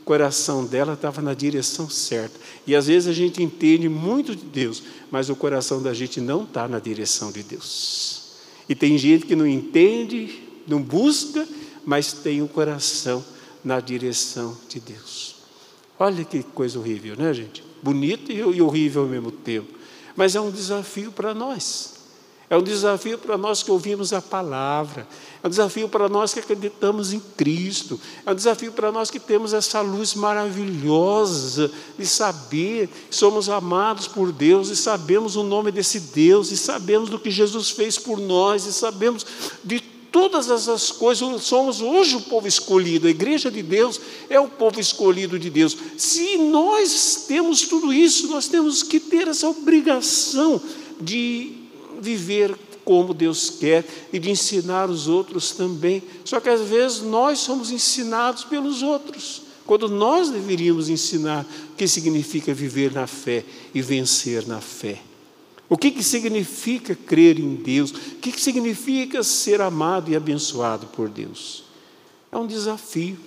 coração 0.05 0.65
dela 0.65 0.93
estava 0.93 1.23
na 1.23 1.35
direção 1.35 1.89
certa. 1.89 2.39
E 2.67 2.75
às 2.75 2.87
vezes 2.87 3.09
a 3.09 3.13
gente 3.13 3.43
entende 3.43 3.89
muito 3.89 4.37
de 4.37 4.45
Deus, 4.45 4.83
mas 5.11 5.31
o 5.31 5.37
coração 5.37 5.83
da 5.83 5.95
gente 5.95 6.21
não 6.21 6.45
está 6.45 6.69
na 6.69 6.79
direção 6.79 7.33
de 7.33 7.43
Deus. 7.43 8.23
E 8.69 8.75
tem 8.75 8.97
gente 8.99 9.27
que 9.27 9.35
não 9.35 9.47
entende, 9.47 10.43
não 10.67 10.81
busca, 10.81 11.47
mas 11.85 12.13
tem 12.13 12.43
o 12.43 12.49
coração 12.49 13.25
na 13.65 13.81
direção 13.81 14.57
de 14.69 14.81
Deus. 14.81 15.37
Olha 15.99 16.25
que 16.25 16.43
coisa 16.43 16.79
horrível, 16.79 17.17
né, 17.17 17.33
gente? 17.33 17.63
Bonito 17.83 18.33
e 18.33 18.43
horrível 18.61 19.03
ao 19.03 19.09
mesmo 19.09 19.31
tempo. 19.31 19.73
Mas 20.17 20.35
é 20.35 20.41
um 20.41 20.51
desafio 20.51 21.13
para 21.13 21.35
nós. 21.35 21.93
É 22.55 22.57
um 22.57 22.63
desafio 22.63 23.19
para 23.19 23.37
nós 23.37 23.65
que 23.65 23.71
ouvimos 23.73 24.13
a 24.13 24.23
palavra, 24.23 25.09
é 25.43 25.47
um 25.49 25.51
desafio 25.51 25.89
para 25.89 26.09
nós 26.09 26.33
que 26.33 26.39
acreditamos 26.39 27.13
em 27.13 27.19
Cristo, 27.37 28.01
é 28.25 28.31
um 28.31 28.35
desafio 28.35 28.71
para 28.71 28.93
nós 28.93 29.11
que 29.11 29.19
temos 29.19 29.53
essa 29.53 29.81
luz 29.81 30.15
maravilhosa 30.15 31.69
de 31.99 32.07
saber 32.07 32.89
que 33.11 33.17
somos 33.17 33.49
amados 33.49 34.07
por 34.07 34.31
Deus 34.31 34.69
e 34.69 34.77
sabemos 34.77 35.35
o 35.35 35.43
nome 35.43 35.73
desse 35.73 35.99
Deus 35.99 36.53
e 36.53 36.57
sabemos 36.57 37.11
do 37.11 37.19
que 37.19 37.29
Jesus 37.29 37.71
fez 37.71 37.99
por 37.99 38.21
nós 38.21 38.67
e 38.67 38.73
sabemos 38.73 39.27
de 39.65 39.81
todas 40.13 40.49
essas 40.49 40.93
coisas, 40.93 41.43
somos 41.43 41.81
hoje 41.81 42.15
o 42.15 42.21
povo 42.21 42.47
escolhido, 42.47 43.09
a 43.09 43.11
igreja 43.11 43.51
de 43.51 43.65
Deus 43.65 44.01
é 44.31 44.39
o 44.39 44.47
povo 44.47 44.79
escolhido 44.79 45.41
de 45.41 45.51
Deus. 45.51 45.77
Se 45.99 46.37
nós 46.37 47.25
temos 47.27 47.63
tudo 47.63 47.93
isso, 47.93 48.29
nós 48.29 48.47
temos 48.47 48.85
que 48.85 49.01
ter 49.01 49.27
essa 49.27 49.49
obrigação 49.49 50.63
de 51.01 51.64
viver 52.01 52.55
como 52.84 53.14
Deus 53.14 53.51
quer 53.51 53.84
e 54.12 54.18
de 54.18 54.30
ensinar 54.30 54.90
os 54.90 55.09
outros 55.09 55.53
também. 55.53 56.03
Só 56.24 56.38
que 56.38 56.49
às 56.49 56.61
vezes 56.61 57.01
nós 57.01 57.38
somos 57.38 57.70
ensinados 57.70 58.45
pelos 58.45 58.82
outros, 58.82 59.42
quando 59.66 59.88
nós 59.88 60.30
deveríamos 60.30 60.88
ensinar 60.88 61.47
o 61.72 61.76
que 61.76 61.88
significa 61.88 62.53
viver 62.53 62.92
na 62.92 63.07
fé 63.07 63.45
e 63.74 63.80
vencer 63.80 64.47
na 64.47 64.61
fé. 64.61 65.01
O 65.68 65.78
que, 65.78 65.90
que 65.90 66.03
significa 66.03 66.95
crer 66.95 67.40
em 67.40 67.55
Deus? 67.55 67.90
O 67.90 68.16
que, 68.16 68.30
que 68.30 68.40
significa 68.40 69.22
ser 69.22 69.62
amado 69.62 70.11
e 70.11 70.16
abençoado 70.16 70.86
por 70.88 71.09
Deus? 71.09 71.64
É 72.30 72.36
um 72.36 72.47
desafio. 72.47 73.18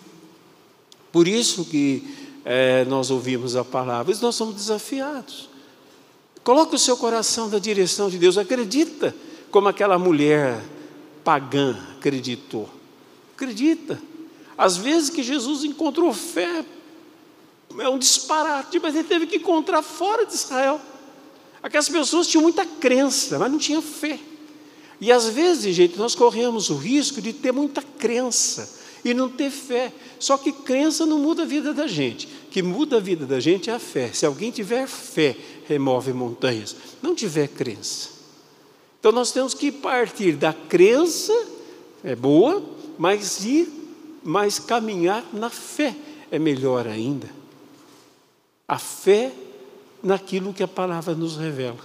Por 1.11 1.28
isso 1.28 1.65
que 1.65 2.03
é, 2.45 2.86
nós 2.86 3.09
ouvimos 3.09 3.55
a 3.55 3.65
palavra, 3.65 4.15
nós 4.22 4.36
somos 4.36 4.55
desafiados. 4.55 5.49
Coloque 6.48 6.76
o 6.76 6.80
seu 6.80 6.95
coração 6.95 7.50
na 7.50 7.60
direção 7.60 8.10
de 8.10 8.18
Deus. 8.18 8.38
Acredita 8.38 9.14
como 9.52 9.68
aquela 9.68 10.00
mulher 10.00 10.64
pagã 11.22 11.78
acreditou. 11.98 12.70
Acredita. 13.36 14.02
Às 14.58 14.78
vezes 14.78 15.10
que 15.10 15.22
Jesus 15.22 15.66
encontrou 15.66 16.14
fé, 16.14 16.64
é 17.78 17.89
um 17.89 18.00
disparate, 18.00 18.80
mas 18.80 18.95
ele 18.95 19.04
teve 19.04 19.28
que 19.28 19.36
encontrar 19.36 19.82
fora 19.82 20.26
de 20.26 20.36
Israel. 20.36 20.80
Aquelas 21.62 21.89
pessoas 21.89 22.28
tinham 22.28 22.43
muita 22.43 22.66
crença, 22.66 23.38
mas 23.38 23.52
não 23.52 23.60
tinham 23.60 23.82
fé. 23.82 24.18
E 25.02 25.12
às 25.12 25.28
vezes, 25.28 25.76
gente, 25.76 25.98
nós 25.98 26.16
corremos 26.16 26.70
o 26.70 26.78
risco 26.78 27.22
de 27.22 27.34
ter 27.34 27.52
muita 27.52 27.82
crença 27.82 28.78
e 29.04 29.14
não 29.14 29.28
ter 29.28 29.52
fé. 29.52 29.91
Só 30.18 30.38
que 30.38 30.54
crença 30.54 31.06
não 31.06 31.20
muda 31.20 31.43
a 31.43 31.45
vida 31.45 31.74
da 31.74 31.88
gente. 31.88 32.28
Que 32.50 32.62
muda 32.62 32.98
a 32.98 33.00
vida 33.02 33.26
da 33.26 33.39
gente 33.39 33.70
é 33.70 33.74
a 33.74 33.80
fé. 33.80 34.12
Se 34.14 34.26
alguém 34.26 34.50
tiver 34.50 34.88
fé, 34.88 35.36
remove 35.68 36.13
montanhas. 36.13 36.76
Não 37.01 37.13
tiver 37.13 37.47
crença. 37.47 38.09
Então 38.99 39.11
nós 39.11 39.32
temos 39.32 39.53
que 39.53 39.72
partir 39.72 40.34
da 40.34 40.53
crença, 40.53 41.34
é 42.03 42.15
boa, 42.15 42.63
mas 42.97 43.43
ir, 43.43 43.70
mas 44.24 44.59
caminhar 44.59 45.24
na 45.34 45.49
fé 45.49 45.95
é 46.32 46.39
melhor 46.39 46.88
ainda. 46.88 47.30
A 48.68 48.78
fé 48.78 49.32
naquilo 50.03 50.53
que 50.53 50.63
a 50.63 50.68
palavra 50.68 51.15
nos 51.15 51.38
revela, 51.38 51.80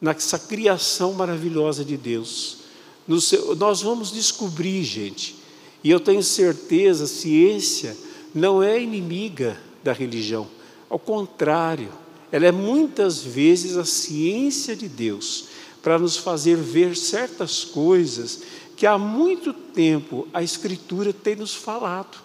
nessa 0.00 0.38
criação 0.38 1.12
maravilhosa 1.12 1.84
de 1.84 1.96
Deus. 1.96 2.58
nós 3.58 3.82
vamos 3.82 4.10
descobrir, 4.10 4.82
gente, 4.84 5.36
e 5.84 5.90
eu 5.90 6.00
tenho 6.00 6.22
certeza, 6.22 7.06
ciência 7.06 7.96
não 8.34 8.62
é 8.62 8.80
inimiga 8.80 9.60
da 9.84 9.92
religião, 9.92 10.48
ao 10.88 10.98
contrário, 10.98 11.92
ela 12.32 12.46
é 12.46 12.50
muitas 12.50 13.22
vezes 13.22 13.76
a 13.76 13.84
ciência 13.84 14.74
de 14.74 14.88
Deus 14.88 15.44
para 15.82 15.98
nos 15.98 16.16
fazer 16.16 16.56
ver 16.56 16.96
certas 16.96 17.62
coisas 17.62 18.42
que 18.74 18.86
há 18.86 18.96
muito 18.96 19.52
tempo 19.52 20.26
a 20.32 20.42
Escritura 20.42 21.12
tem 21.12 21.36
nos 21.36 21.54
falado. 21.54 22.18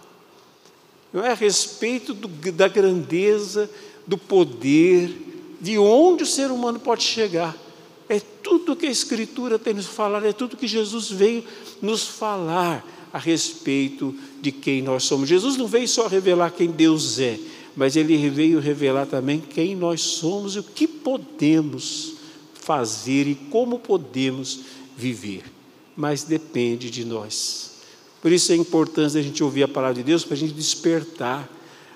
não 1.11 1.23
é 1.23 1.31
a 1.31 1.35
respeito 1.35 2.13
do, 2.13 2.27
da 2.51 2.69
grandeza, 2.69 3.69
do 4.07 4.17
poder, 4.17 5.11
de 5.59 5.77
onde 5.77 6.23
o 6.23 6.27
ser 6.27 6.51
humano 6.51 6.79
pode 6.79 7.03
chegar. 7.03 7.55
É 8.07 8.19
tudo 8.19 8.75
que 8.75 8.85
a 8.85 8.91
Escritura 8.91 9.59
tem 9.59 9.73
nos 9.73 9.87
falar, 9.87 10.23
é 10.23 10.31
tudo 10.31 10.55
que 10.55 10.67
Jesus 10.67 11.11
veio 11.11 11.43
nos 11.81 12.07
falar 12.07 12.85
a 13.11 13.19
respeito 13.19 14.15
de 14.41 14.51
quem 14.51 14.81
nós 14.81 15.03
somos. 15.03 15.27
Jesus 15.27 15.57
não 15.57 15.67
veio 15.67 15.87
só 15.87 16.07
revelar 16.07 16.51
quem 16.51 16.71
Deus 16.71 17.19
é, 17.19 17.37
mas 17.77 17.95
ele 17.95 18.27
veio 18.31 18.59
revelar 18.59 19.05
também 19.05 19.39
quem 19.39 19.75
nós 19.75 20.01
somos 20.01 20.55
e 20.55 20.59
o 20.59 20.63
que 20.63 20.87
podemos 20.87 22.13
fazer 22.55 23.27
e 23.27 23.35
como 23.35 23.77
podemos 23.77 24.61
viver. 24.97 25.43
Mas 25.95 26.23
depende 26.23 26.89
de 26.89 27.05
nós. 27.05 27.73
Por 28.19 28.31
isso 28.31 28.51
é 28.51 28.55
importante 28.55 29.15
a 29.15 29.21
gente 29.21 29.43
ouvir 29.43 29.61
a 29.61 29.67
palavra 29.67 29.93
de 29.93 30.03
Deus 30.03 30.25
para 30.25 30.33
a 30.33 30.37
gente 30.37 30.53
despertar. 30.53 31.47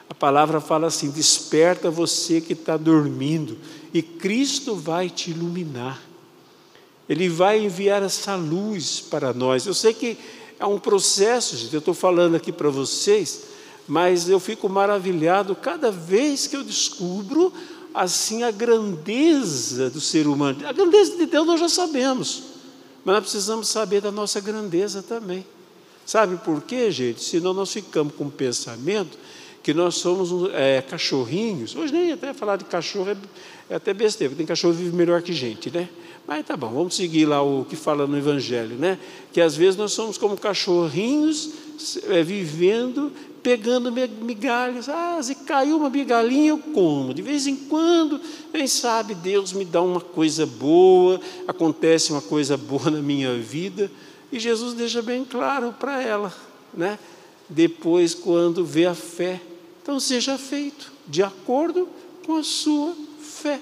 A 0.07 0.13
palavra 0.13 0.61
fala 0.61 0.85
assim: 0.85 1.09
desperta 1.09 1.89
você 1.89 2.39
que 2.39 2.53
está 2.53 2.77
dormindo, 2.77 3.57
e 3.91 4.03
Cristo 4.03 4.75
vai 4.75 5.09
te 5.09 5.31
iluminar. 5.31 5.99
Ele 7.09 7.27
vai 7.27 7.65
enviar 7.65 8.03
essa 8.03 8.35
luz 8.35 9.01
para 9.01 9.33
nós. 9.33 9.65
Eu 9.65 9.73
sei 9.73 9.95
que 9.95 10.15
é 10.59 10.65
um 10.65 10.77
processo, 10.77 11.57
gente, 11.57 11.73
eu 11.73 11.79
estou 11.79 11.95
falando 11.95 12.35
aqui 12.35 12.51
para 12.51 12.69
vocês, 12.69 13.50
mas 13.87 14.29
eu 14.29 14.39
fico 14.39 14.69
maravilhado 14.69 15.55
cada 15.55 15.91
vez 15.91 16.47
que 16.47 16.55
eu 16.55 16.63
descubro 16.63 17.51
assim 17.93 18.43
a 18.43 18.51
grandeza 18.51 19.89
do 19.89 19.99
ser 19.99 20.27
humano. 20.27 20.65
A 20.65 20.71
grandeza 20.71 21.17
de 21.17 21.25
Deus 21.25 21.45
nós 21.45 21.59
já 21.59 21.69
sabemos, 21.69 22.43
mas 23.03 23.15
nós 23.15 23.23
precisamos 23.23 23.67
saber 23.67 24.01
da 24.01 24.11
nossa 24.11 24.39
grandeza 24.39 25.01
também. 25.01 25.45
Sabe 26.05 26.37
por 26.37 26.61
quê, 26.61 26.91
gente? 26.91 27.23
Senão 27.23 27.53
nós 27.53 27.71
ficamos 27.71 28.13
com 28.15 28.25
o 28.25 28.31
pensamento 28.31 29.17
que 29.63 29.73
nós 29.73 29.95
somos 29.95 30.49
é, 30.53 30.81
cachorrinhos. 30.81 31.75
Hoje 31.75 31.93
nem 31.93 32.11
até 32.11 32.33
falar 32.33 32.57
de 32.57 32.65
cachorro 32.65 33.11
é, 33.11 33.17
é 33.69 33.75
até 33.75 33.93
besteira, 33.93 34.29
porque 34.29 34.39
tem 34.39 34.47
cachorro 34.47 34.73
que 34.73 34.81
vive 34.81 34.95
melhor 34.95 35.21
que 35.21 35.33
gente, 35.33 35.69
né? 35.69 35.87
Mas 36.27 36.45
tá 36.45 36.55
bom, 36.55 36.69
vamos 36.69 36.95
seguir 36.95 37.25
lá 37.25 37.41
o 37.41 37.65
que 37.65 37.75
fala 37.75 38.07
no 38.07 38.17
Evangelho, 38.17 38.75
né? 38.75 38.97
Que 39.31 39.41
às 39.41 39.55
vezes 39.55 39.75
nós 39.75 39.91
somos 39.91 40.17
como 40.17 40.37
cachorrinhos 40.37 41.51
é, 42.09 42.23
vivendo, 42.23 43.11
pegando 43.41 43.91
migalhas. 43.91 44.87
Ah, 44.89 45.19
se 45.21 45.35
caiu 45.35 45.77
uma 45.77 45.89
migalhinha, 45.89 46.49
eu 46.49 46.57
como. 46.57 47.13
De 47.13 47.21
vez 47.21 47.47
em 47.47 47.55
quando, 47.55 48.19
quem 48.51 48.67
sabe 48.67 49.15
Deus 49.15 49.53
me 49.53 49.65
dá 49.65 49.81
uma 49.81 50.01
coisa 50.01 50.45
boa, 50.45 51.19
acontece 51.47 52.11
uma 52.11 52.21
coisa 52.21 52.55
boa 52.57 52.89
na 52.89 53.01
minha 53.01 53.33
vida. 53.37 53.91
E 54.31 54.39
Jesus 54.39 54.73
deixa 54.73 55.01
bem 55.01 55.25
claro 55.25 55.73
para 55.77 56.01
ela, 56.01 56.33
né? 56.73 56.97
Depois, 57.49 58.13
quando 58.15 58.63
vê 58.63 58.85
a 58.85 58.95
fé, 58.95 59.41
então 59.81 59.99
seja 59.99 60.37
feito 60.37 60.91
de 61.07 61.21
acordo 61.21 61.89
com 62.25 62.37
a 62.37 62.43
sua 62.43 62.95
fé. 63.19 63.59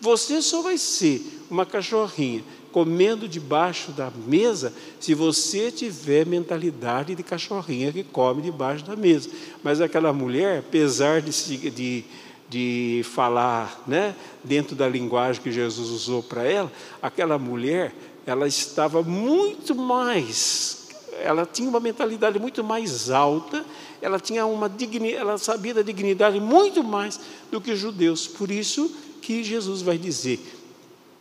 Você 0.00 0.40
só 0.40 0.62
vai 0.62 0.78
ser 0.78 1.22
uma 1.50 1.66
cachorrinha 1.66 2.42
comendo 2.76 3.26
debaixo 3.26 3.90
da 3.90 4.12
mesa 4.26 4.70
se 5.00 5.14
você 5.14 5.72
tiver 5.72 6.26
mentalidade 6.26 7.14
de 7.14 7.22
cachorrinha 7.22 7.90
que 7.90 8.04
come 8.04 8.42
debaixo 8.42 8.84
da 8.84 8.94
mesa. 8.94 9.30
Mas 9.62 9.80
aquela 9.80 10.12
mulher, 10.12 10.58
apesar 10.58 11.22
de, 11.22 11.70
de, 11.70 12.04
de 12.50 13.00
falar 13.02 13.82
né, 13.86 14.14
dentro 14.44 14.76
da 14.76 14.86
linguagem 14.86 15.40
que 15.40 15.50
Jesus 15.50 15.88
usou 15.88 16.22
para 16.22 16.44
ela, 16.44 16.70
aquela 17.00 17.38
mulher, 17.38 17.94
ela 18.26 18.46
estava 18.46 19.02
muito 19.02 19.74
mais, 19.74 20.88
ela 21.22 21.46
tinha 21.50 21.70
uma 21.70 21.80
mentalidade 21.80 22.38
muito 22.38 22.62
mais 22.62 23.08
alta, 23.08 23.64
ela 24.02 24.20
tinha 24.20 24.44
uma 24.44 24.68
dignidade, 24.68 25.22
ela 25.22 25.38
sabia 25.38 25.72
da 25.72 25.80
dignidade 25.80 26.38
muito 26.38 26.84
mais 26.84 27.18
do 27.50 27.58
que 27.58 27.70
os 27.70 27.78
judeus. 27.78 28.26
Por 28.26 28.50
isso 28.50 28.94
que 29.22 29.42
Jesus 29.42 29.80
vai 29.80 29.96
dizer, 29.96 30.38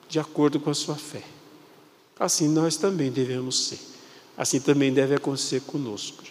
de 0.10 0.20
acordo 0.20 0.60
com 0.60 0.70
a 0.70 0.74
sua 0.74 0.96
fé. 0.96 1.24
Assim 2.20 2.48
nós 2.48 2.78
também 2.78 3.12
devemos 3.12 3.68
ser. 3.68 3.80
Assim 4.38 4.60
também 4.60 4.94
deve 4.94 5.16
acontecer 5.16 5.62
conosco. 5.62 6.24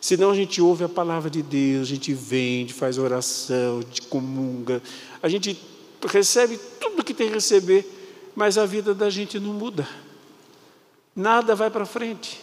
Senão 0.00 0.30
a 0.30 0.34
gente 0.34 0.60
ouve 0.60 0.84
a 0.84 0.88
palavra 0.88 1.30
de 1.30 1.42
Deus, 1.42 1.88
a 1.88 1.90
gente 1.90 2.12
vende, 2.12 2.74
faz 2.74 2.98
oração, 2.98 3.78
a 3.78 3.80
gente 3.80 4.02
comunga, 4.02 4.82
a 5.22 5.28
gente 5.28 5.58
recebe 6.06 6.58
tudo 6.78 7.02
que 7.02 7.14
tem 7.14 7.28
que 7.28 7.34
receber, 7.34 8.30
mas 8.36 8.58
a 8.58 8.66
vida 8.66 8.94
da 8.94 9.08
gente 9.08 9.40
não 9.40 9.54
muda. 9.54 9.88
Nada 11.16 11.54
vai 11.54 11.70
para 11.70 11.86
frente, 11.86 12.40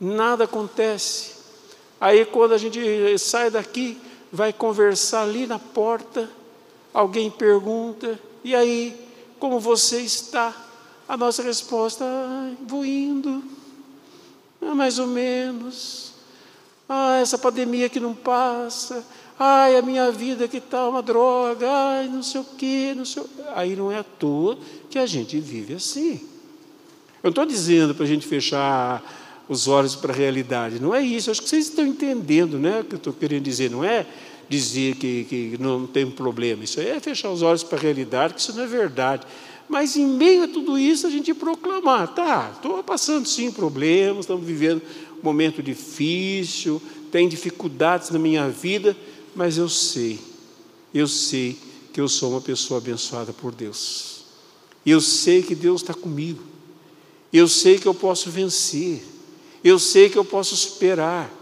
nada 0.00 0.44
acontece. 0.44 1.32
Aí 2.00 2.24
quando 2.24 2.52
a 2.52 2.58
gente 2.58 2.78
sai 3.18 3.50
daqui, 3.50 3.98
vai 4.30 4.52
conversar 4.52 5.22
ali 5.22 5.46
na 5.46 5.58
porta, 5.58 6.30
alguém 6.92 7.30
pergunta, 7.30 8.20
e 8.44 8.54
aí, 8.54 8.94
como 9.40 9.58
você 9.58 10.00
está? 10.00 10.63
A 11.08 11.16
nossa 11.16 11.42
resposta, 11.42 12.04
ai, 12.04 12.56
vou 12.66 12.84
indo, 12.84 13.42
ah, 14.62 14.74
mais 14.74 14.98
ou 14.98 15.06
menos. 15.06 16.12
Ah, 16.88 17.18
essa 17.20 17.38
pandemia 17.38 17.88
que 17.88 18.00
não 18.00 18.14
passa. 18.14 19.04
Ai, 19.38 19.76
a 19.76 19.82
minha 19.82 20.10
vida 20.10 20.48
que 20.48 20.58
está 20.58 20.88
uma 20.88 21.02
droga. 21.02 21.66
Ai, 21.68 22.08
não 22.08 22.22
sei 22.22 22.40
o 22.40 22.44
quê, 22.44 22.94
não 22.96 23.04
sei 23.04 23.22
o... 23.22 23.28
Aí 23.54 23.76
não 23.76 23.90
é 23.90 23.98
à 23.98 24.04
toa 24.04 24.58
que 24.88 24.98
a 24.98 25.06
gente 25.06 25.38
vive 25.38 25.74
assim. 25.74 26.20
Eu 27.22 27.24
não 27.24 27.30
estou 27.30 27.46
dizendo 27.46 27.94
para 27.94 28.04
a 28.04 28.08
gente 28.08 28.26
fechar 28.26 29.02
os 29.48 29.68
olhos 29.68 29.94
para 29.94 30.12
a 30.12 30.16
realidade, 30.16 30.80
não 30.80 30.94
é 30.94 31.02
isso. 31.02 31.30
Acho 31.30 31.42
que 31.42 31.48
vocês 31.48 31.68
estão 31.68 31.86
entendendo 31.86 32.58
né, 32.58 32.80
o 32.80 32.84
que 32.84 32.94
eu 32.94 32.98
estou 32.98 33.12
querendo 33.12 33.42
dizer. 33.42 33.70
Não 33.70 33.84
é 33.84 34.06
dizer 34.48 34.96
que, 34.96 35.24
que 35.24 35.56
não 35.58 35.86
tem 35.86 36.10
problema. 36.10 36.64
Isso 36.64 36.80
é 36.80 36.98
fechar 37.00 37.30
os 37.30 37.42
olhos 37.42 37.62
para 37.62 37.78
a 37.78 37.80
realidade, 37.80 38.34
que 38.34 38.40
isso 38.40 38.54
não 38.54 38.64
é 38.64 38.66
verdade. 38.66 39.26
Mas 39.68 39.96
em 39.96 40.06
meio 40.06 40.44
a 40.44 40.48
tudo 40.48 40.78
isso, 40.78 41.06
a 41.06 41.10
gente 41.10 41.32
proclamar, 41.32 42.14
tá, 42.14 42.52
estou 42.54 42.82
passando 42.82 43.26
sim 43.26 43.50
problemas, 43.50 44.20
estamos 44.20 44.46
vivendo 44.46 44.82
um 45.18 45.24
momento 45.24 45.62
difícil, 45.62 46.80
tem 47.10 47.28
dificuldades 47.28 48.10
na 48.10 48.18
minha 48.18 48.48
vida, 48.48 48.96
mas 49.34 49.56
eu 49.56 49.68
sei, 49.68 50.18
eu 50.92 51.08
sei 51.08 51.58
que 51.92 52.00
eu 52.00 52.08
sou 52.08 52.32
uma 52.32 52.40
pessoa 52.40 52.78
abençoada 52.78 53.32
por 53.32 53.54
Deus. 53.54 54.24
Eu 54.84 55.00
sei 55.00 55.42
que 55.42 55.54
Deus 55.54 55.80
está 55.80 55.94
comigo. 55.94 56.42
Eu 57.32 57.48
sei 57.48 57.78
que 57.78 57.86
eu 57.86 57.94
posso 57.94 58.30
vencer. 58.30 59.02
Eu 59.62 59.78
sei 59.78 60.10
que 60.10 60.18
eu 60.18 60.24
posso 60.24 60.56
superar. 60.56 61.32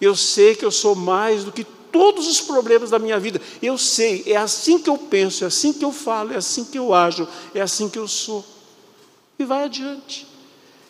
Eu 0.00 0.14
sei 0.14 0.54
que 0.54 0.64
eu 0.64 0.70
sou 0.70 0.94
mais 0.94 1.44
do 1.44 1.50
que 1.50 1.66
todos 1.92 2.26
os 2.26 2.40
problemas 2.40 2.90
da 2.90 2.98
minha 2.98 3.20
vida. 3.20 3.40
Eu 3.60 3.76
sei, 3.76 4.24
é 4.26 4.36
assim 4.36 4.78
que 4.78 4.88
eu 4.88 4.96
penso, 4.96 5.44
é 5.44 5.46
assim 5.46 5.72
que 5.72 5.84
eu 5.84 5.92
falo, 5.92 6.32
é 6.32 6.36
assim 6.36 6.64
que 6.64 6.78
eu 6.78 6.92
ajo, 6.94 7.28
é 7.54 7.60
assim 7.60 7.88
que 7.88 7.98
eu 7.98 8.08
sou. 8.08 8.44
E 9.38 9.44
vai 9.44 9.64
adiante. 9.64 10.26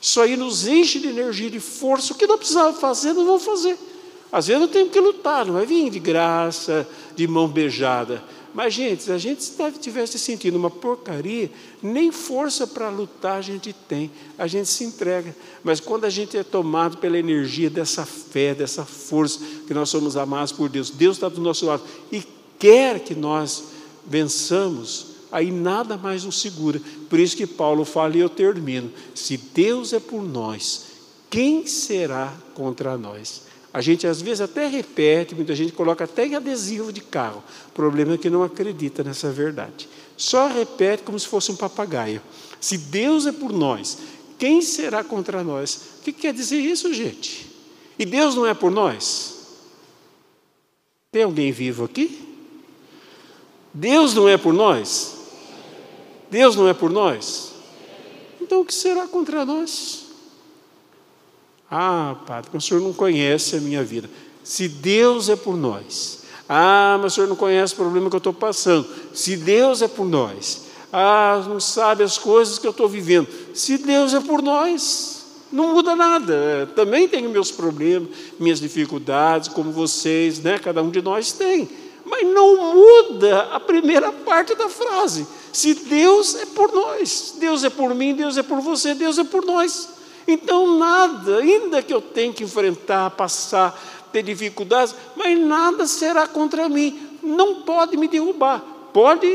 Isso 0.00 0.20
aí 0.20 0.36
nos 0.36 0.66
enche 0.66 0.98
de 0.98 1.08
energia, 1.08 1.50
de 1.50 1.60
força. 1.60 2.12
O 2.12 2.16
que 2.16 2.26
não 2.26 2.38
precisava 2.38 2.72
fazer, 2.72 3.12
não 3.12 3.26
vou 3.26 3.38
fazer. 3.38 3.78
Às 4.32 4.46
vezes 4.46 4.62
eu 4.62 4.68
tenho 4.68 4.88
que 4.88 4.98
lutar, 4.98 5.44
não 5.44 5.54
vai 5.54 5.66
vir 5.66 5.90
de 5.90 5.98
graça, 5.98 6.88
de 7.14 7.26
mão 7.28 7.46
beijada. 7.46 8.24
Mas, 8.54 8.74
gente, 8.74 9.04
se 9.04 9.12
a 9.12 9.18
gente 9.18 9.40
estivesse 9.40 10.18
sentindo 10.18 10.56
uma 10.56 10.70
porcaria, 10.70 11.50
nem 11.82 12.12
força 12.12 12.66
para 12.66 12.90
lutar 12.90 13.38
a 13.38 13.40
gente 13.40 13.72
tem, 13.72 14.10
a 14.36 14.46
gente 14.46 14.68
se 14.68 14.84
entrega. 14.84 15.34
Mas 15.64 15.80
quando 15.80 16.04
a 16.04 16.10
gente 16.10 16.36
é 16.36 16.44
tomado 16.44 16.98
pela 16.98 17.18
energia 17.18 17.70
dessa 17.70 18.04
fé, 18.04 18.54
dessa 18.54 18.84
força, 18.84 19.40
que 19.66 19.72
nós 19.72 19.88
somos 19.88 20.16
amados 20.16 20.52
por 20.52 20.68
Deus, 20.68 20.90
Deus 20.90 21.16
está 21.16 21.28
do 21.28 21.40
nosso 21.40 21.64
lado 21.64 21.82
e 22.10 22.22
quer 22.58 23.00
que 23.00 23.14
nós 23.14 23.64
vençamos, 24.06 25.06
aí 25.30 25.50
nada 25.50 25.96
mais 25.96 26.24
nos 26.24 26.40
segura. 26.40 26.80
Por 27.08 27.18
isso 27.18 27.36
que 27.36 27.46
Paulo 27.46 27.84
fala, 27.86 28.16
e 28.16 28.20
eu 28.20 28.28
termino: 28.28 28.92
se 29.14 29.38
Deus 29.38 29.94
é 29.94 30.00
por 30.00 30.22
nós, 30.22 30.84
quem 31.30 31.66
será 31.66 32.34
contra 32.54 32.98
nós? 32.98 33.51
A 33.72 33.80
gente 33.80 34.06
às 34.06 34.20
vezes 34.20 34.42
até 34.42 34.66
repete, 34.66 35.34
muita 35.34 35.54
gente 35.54 35.72
coloca 35.72 36.04
até 36.04 36.26
em 36.26 36.34
adesivo 36.34 36.92
de 36.92 37.00
carro. 37.00 37.42
O 37.68 37.72
problema 37.72 38.14
é 38.14 38.18
que 38.18 38.28
não 38.28 38.42
acredita 38.42 39.02
nessa 39.02 39.30
verdade. 39.30 39.88
Só 40.16 40.46
repete 40.46 41.02
como 41.02 41.18
se 41.18 41.26
fosse 41.26 41.50
um 41.50 41.56
papagaio. 41.56 42.20
Se 42.60 42.76
Deus 42.76 43.26
é 43.26 43.32
por 43.32 43.52
nós, 43.52 43.98
quem 44.38 44.60
será 44.60 45.02
contra 45.02 45.42
nós? 45.42 45.98
O 45.98 46.02
que 46.02 46.12
quer 46.12 46.34
dizer 46.34 46.58
isso, 46.58 46.92
gente? 46.92 47.50
E 47.98 48.04
Deus 48.04 48.34
não 48.34 48.46
é 48.46 48.52
por 48.52 48.70
nós? 48.70 49.32
Tem 51.10 51.22
alguém 51.22 51.50
vivo 51.50 51.84
aqui? 51.84 52.28
Deus 53.72 54.12
não 54.14 54.28
é 54.28 54.36
por 54.36 54.52
nós? 54.52 55.16
Deus 56.30 56.56
não 56.56 56.68
é 56.68 56.74
por 56.74 56.90
nós? 56.90 57.52
Então 58.40 58.60
o 58.60 58.64
que 58.64 58.74
será 58.74 59.06
contra 59.06 59.44
nós? 59.44 60.01
Ah, 61.74 62.16
padre, 62.26 62.50
o 62.52 62.60
senhor 62.60 62.82
não 62.82 62.92
conhece 62.92 63.56
a 63.56 63.60
minha 63.60 63.82
vida. 63.82 64.10
Se 64.44 64.68
Deus 64.68 65.30
é 65.30 65.36
por 65.36 65.56
nós. 65.56 66.18
Ah, 66.46 66.98
mas 67.00 67.12
o 67.12 67.14
senhor 67.14 67.28
não 67.28 67.34
conhece 67.34 67.72
o 67.72 67.76
problema 67.76 68.10
que 68.10 68.14
eu 68.14 68.18
estou 68.18 68.34
passando. 68.34 68.86
Se 69.14 69.38
Deus 69.38 69.80
é 69.80 69.88
por 69.88 70.04
nós. 70.04 70.64
Ah, 70.92 71.42
não 71.48 71.58
sabe 71.58 72.04
as 72.04 72.18
coisas 72.18 72.58
que 72.58 72.66
eu 72.66 72.72
estou 72.72 72.86
vivendo. 72.86 73.26
Se 73.54 73.78
Deus 73.78 74.12
é 74.12 74.20
por 74.20 74.42
nós. 74.42 75.24
Não 75.50 75.72
muda 75.72 75.96
nada. 75.96 76.70
Também 76.76 77.08
tenho 77.08 77.30
meus 77.30 77.50
problemas, 77.50 78.10
minhas 78.38 78.60
dificuldades, 78.60 79.48
como 79.48 79.72
vocês, 79.72 80.40
né? 80.40 80.58
Cada 80.58 80.82
um 80.82 80.90
de 80.90 81.00
nós 81.00 81.32
tem. 81.32 81.70
Mas 82.04 82.26
não 82.26 82.74
muda 82.74 83.44
a 83.50 83.58
primeira 83.58 84.12
parte 84.12 84.54
da 84.54 84.68
frase. 84.68 85.26
Se 85.50 85.72
Deus 85.72 86.34
é 86.34 86.44
por 86.44 86.70
nós, 86.70 87.36
Deus 87.40 87.64
é 87.64 87.70
por 87.70 87.94
mim, 87.94 88.14
Deus 88.14 88.36
é 88.36 88.42
por 88.42 88.60
você, 88.60 88.92
Deus 88.92 89.16
é 89.16 89.24
por 89.24 89.42
nós. 89.46 90.01
Então 90.26 90.78
nada, 90.78 91.38
ainda 91.38 91.82
que 91.82 91.92
eu 91.92 92.00
tenha 92.00 92.32
que 92.32 92.44
enfrentar, 92.44 93.10
passar, 93.10 93.78
ter 94.12 94.22
dificuldades, 94.22 94.94
mas 95.16 95.38
nada 95.38 95.86
será 95.86 96.26
contra 96.26 96.68
mim. 96.68 97.18
Não 97.22 97.62
pode 97.62 97.96
me 97.96 98.08
derrubar. 98.08 98.60
Pode 98.92 99.26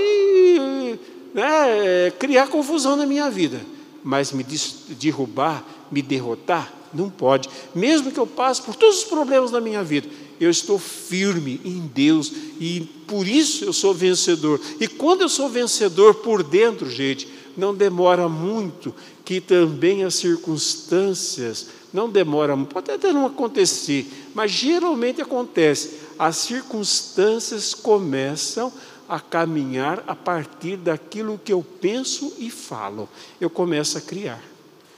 né, 1.34 2.12
criar 2.20 2.48
confusão 2.48 2.96
na 2.96 3.06
minha 3.06 3.30
vida, 3.30 3.60
mas 4.04 4.32
me 4.32 4.46
derrubar, 4.90 5.64
me 5.92 6.02
derrotar, 6.02 6.72
não 6.94 7.10
pode. 7.10 7.50
Mesmo 7.74 8.12
que 8.12 8.20
eu 8.20 8.28
passe 8.28 8.62
por 8.62 8.76
todos 8.76 9.00
os 9.00 9.04
problemas 9.04 9.52
da 9.52 9.60
minha 9.60 9.84
vida, 9.84 10.08
eu 10.40 10.50
estou 10.50 10.78
firme 10.78 11.60
em 11.66 11.90
Deus 11.94 12.32
e 12.60 12.82
por 13.08 13.28
isso 13.28 13.66
eu 13.66 13.74
sou 13.74 13.94
vencedor. 13.94 14.62
E 14.80 14.88
quando 14.88 15.22
eu 15.22 15.30
sou 15.30 15.50
vencedor 15.50 16.16
por 16.16 16.44
dentro, 16.44 16.90
gente, 16.90 17.28
não 17.58 17.74
demora 17.74 18.30
muito 18.30 18.94
que 19.26 19.42
também 19.42 20.04
as 20.04 20.16
circunstâncias, 20.16 21.68
não 21.92 22.08
demora, 22.08 22.56
pode 22.58 22.92
até 22.92 23.12
não 23.12 23.26
acontecer, 23.26 24.08
mas 24.34 24.52
geralmente 24.52 25.22
acontece. 25.22 25.98
As 26.18 26.38
circunstâncias 26.38 27.74
começam 27.74 28.72
a 29.10 29.20
caminhar 29.20 30.04
a 30.06 30.16
partir 30.16 30.78
daquilo 30.78 31.40
que 31.44 31.52
eu 31.52 31.66
penso 31.82 32.34
e 32.38 32.50
falo. 32.50 33.10
Eu 33.42 33.50
começo 33.50 33.98
a 33.98 34.02
criar. 34.02 34.44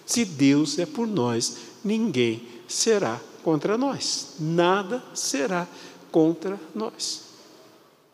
Se 0.05 0.25
Deus 0.25 0.77
é 0.79 0.85
por 0.85 1.07
nós, 1.07 1.57
ninguém 1.83 2.41
será 2.67 3.21
contra 3.43 3.77
nós. 3.77 4.35
Nada 4.39 5.03
será 5.13 5.67
contra 6.11 6.59
nós. 6.73 7.21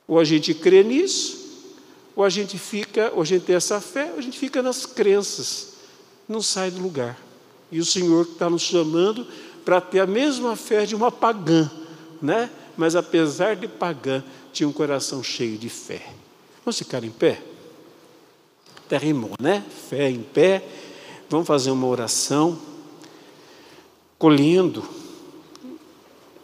Ou 0.08 0.20
a 0.20 0.24
gente 0.24 0.54
crê 0.54 0.84
nisso, 0.84 1.45
ou 2.16 2.24
a 2.24 2.30
gente 2.30 2.57
fica, 2.57 3.11
ou 3.13 3.22
a 3.22 3.26
gente 3.26 3.43
tem 3.43 3.55
essa 3.55 3.82
fé, 3.82 4.11
ou 4.13 4.20
a 4.20 4.22
gente 4.22 4.39
fica 4.39 4.61
nas 4.61 4.86
crenças, 4.86 5.74
não 6.28 6.41
sai 6.41 6.72
do 6.72 6.82
lugar. 6.82 7.20
E 7.72 7.80
o 7.80 7.86
Senhor 7.86 8.26
está 8.26 8.49
nos 8.49 8.61
chamando 8.61 9.28
para 9.66 9.82
ter 9.82 9.99
a 9.99 10.07
mesma 10.07 10.55
fé 10.55 10.86
de 10.86 10.95
uma 10.95 11.11
pagã, 11.11 11.70
né? 12.22 12.49
Mas 12.78 12.95
apesar 12.95 13.55
de 13.55 13.68
pagã, 13.68 14.24
tinha 14.53 14.68
um 14.68 14.72
coração 14.72 15.22
cheio 15.24 15.57
de 15.57 15.70
fé. 15.70 16.13
Vamos 16.63 16.78
ficar 16.78 17.03
em 17.03 17.11
pé? 17.11 17.41
Até 18.78 18.99
né? 19.39 19.63
Fé 19.89 20.09
em 20.09 20.22
pé. 20.22 20.63
Vamos 21.30 21.47
fazer 21.47 21.72
uma 21.72 21.88
oração, 21.88 22.59
colhendo, 24.18 24.88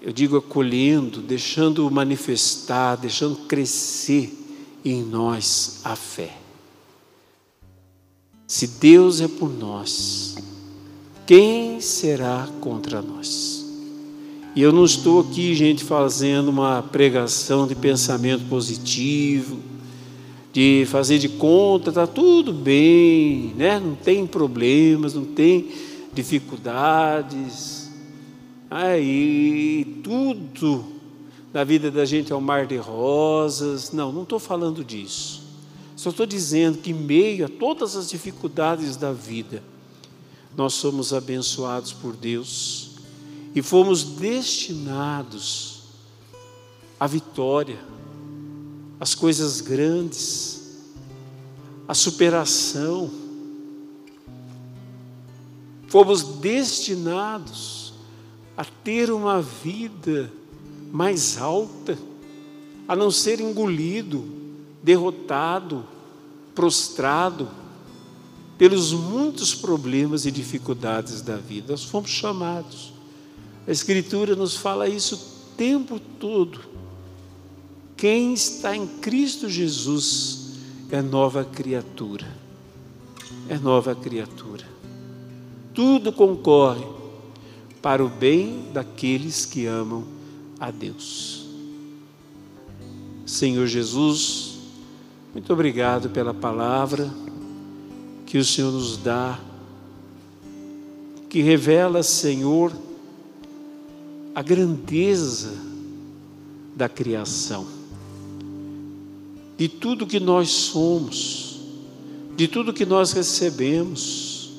eu 0.02 0.12
digo 0.12 0.36
acolhendo, 0.38 1.22
deixando 1.22 1.90
manifestar, 1.92 2.96
deixando 2.96 3.36
crescer 3.46 4.41
em 4.84 5.04
nós 5.04 5.82
a 5.84 5.96
fé. 5.96 6.36
Se 8.48 8.68
Deus 8.68 9.22
é 9.22 9.28
por 9.28 9.50
nós, 9.50 10.36
quem 11.26 11.80
será 11.80 12.50
contra 12.60 13.02
nós? 13.02 13.66
E 14.54 14.62
eu 14.62 14.74
não 14.74 14.84
estou 14.84 15.22
aqui, 15.22 15.56
gente, 15.56 15.84
fazendo 15.84 16.50
uma 16.50 16.84
pregação 16.84 17.66
de 17.66 17.74
pensamento 17.74 18.44
positivo, 18.50 19.58
de 20.52 20.86
fazer 20.90 21.18
de 21.20 21.30
conta, 21.30 21.90
está 21.90 22.06
tudo 22.06 22.52
bem, 22.52 23.54
né? 23.56 23.80
não 23.80 23.96
tem 23.96 24.28
problemas, 24.28 25.14
não 25.14 25.24
tem 25.24 25.70
dificuldades. 26.14 27.90
Aí 28.70 30.00
tudo 30.04 30.84
na 31.54 31.64
vida 31.64 31.92
da 31.92 32.06
gente 32.06 32.32
é 32.32 32.36
um 32.36 32.42
mar 32.42 32.66
de 32.66 32.78
rosas. 32.78 33.92
Não, 33.92 34.12
não 34.12 34.24
estou 34.24 34.40
falando 34.40 34.84
disso. 34.84 35.44
Só 35.96 36.10
estou 36.10 36.26
dizendo 36.26 36.78
que, 36.78 36.92
em 36.92 36.96
meio 36.96 37.46
a 37.46 37.50
todas 37.50 37.96
as 37.96 38.10
dificuldades 38.10 38.96
da 38.96 39.12
vida, 39.12 39.62
nós 40.56 40.74
somos 40.74 41.14
abençoados 41.14 41.94
por 41.94 42.16
Deus 42.16 42.92
e 43.54 43.62
fomos 43.62 44.04
destinados 44.04 45.84
à 47.00 47.06
vitória, 47.06 47.80
às 49.00 49.14
coisas 49.14 49.62
grandes, 49.62 50.80
à 51.88 51.94
superação. 51.94 53.12
Fomos 55.88 56.24
destinados 56.24 57.94
a 58.56 58.64
ter 58.64 59.12
uma 59.12 59.42
vida 59.42 60.32
mais 60.92 61.38
alta, 61.38 61.98
a 62.88 62.96
não 62.96 63.10
ser 63.10 63.40
engolido, 63.40 64.24
derrotado, 64.84 65.86
prostrado 66.54 67.50
pelos 68.58 68.92
muitos 68.92 69.56
problemas 69.56 70.26
e 70.26 70.32
dificuldades 70.32 71.22
da 71.22 71.38
vida. 71.38 71.72
Nós 71.72 71.84
fomos 71.84 72.10
chamados 72.10 72.92
a 73.68 73.72
Escritura 73.72 74.36
nos 74.36 74.56
fala 74.56 74.90
isso 74.90 75.16
o 75.16 75.56
tempo 75.56 76.00
todo. 76.20 76.60
Quem 77.96 78.34
está 78.34 78.76
em 78.76 78.88
Cristo 78.88 79.48
Jesus 79.48 80.56
é 80.90 81.02
nova 81.02 81.46
criatura. 81.46 82.28
É 83.48 83.58
nova 83.58 83.94
criatura. 83.94 84.66
Tudo 85.74 86.12
concorre 86.12 86.86
para 87.82 88.04
o 88.04 88.10
bem 88.10 88.66
daqueles 88.74 89.46
que 89.46 89.66
amam 89.68 90.06
a 90.62 90.70
Deus. 90.70 91.44
Senhor 93.26 93.66
Jesus, 93.66 94.60
muito 95.34 95.52
obrigado 95.52 96.12
pela 96.12 96.36
palavra 96.36 97.12
que 98.28 98.38
o 98.38 98.46
Senhor 98.46 98.72
nos 98.72 98.96
dá, 98.96 99.40
que 101.28 101.42
revela, 101.42 102.04
Senhor, 102.04 102.72
a 104.36 104.44
grandeza 104.44 105.52
da 106.76 106.88
criação, 106.88 107.66
de 109.58 109.68
tudo 109.68 110.06
que 110.06 110.20
nós 110.20 110.52
somos, 110.52 111.60
de 112.38 112.48
tudo 112.48 112.72
que 112.72 112.86
nós 112.86 113.14
recebemos. 113.14 114.52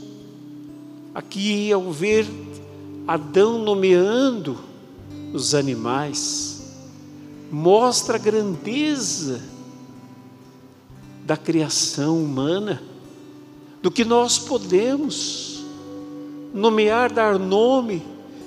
Aqui, 1.15 1.71
ao 1.71 1.93
ver 1.93 2.27
Adão 3.07 3.63
nomeando 3.63 4.72
os 5.33 5.55
animais, 5.55 6.63
mostra 7.51 8.17
a 8.17 8.19
grandeza 8.19 9.43
da 11.25 11.37
criação 11.37 12.23
humana, 12.23 12.83
do 13.81 13.91
que 13.91 14.05
nós 14.05 14.39
podemos 14.39 15.65
nomear, 16.53 17.13
dar 17.13 17.39
nome 17.39 18.03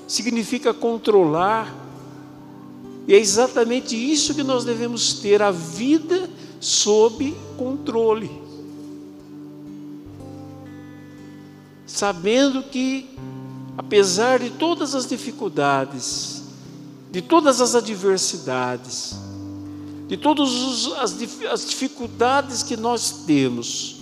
significa 0.07 0.73
controlar. 0.73 1.73
E 3.07 3.13
é 3.13 3.17
exatamente 3.17 3.95
isso 3.95 4.33
que 4.33 4.43
nós 4.43 4.63
devemos 4.63 5.13
ter, 5.15 5.41
a 5.41 5.51
vida 5.51 6.29
sob 6.59 7.35
controle. 7.57 8.31
Sabendo 11.85 12.63
que, 12.63 13.09
apesar 13.77 14.39
de 14.39 14.49
todas 14.51 14.95
as 14.95 15.05
dificuldades, 15.05 16.44
de 17.15 17.21
todas 17.21 17.61
as 17.61 17.75
adversidades, 17.75 19.15
de 20.07 20.17
todas 20.17 20.49
as 20.99 21.65
dificuldades 21.65 22.61
que 22.61 22.75
nós 22.75 23.23
temos, 23.25 24.01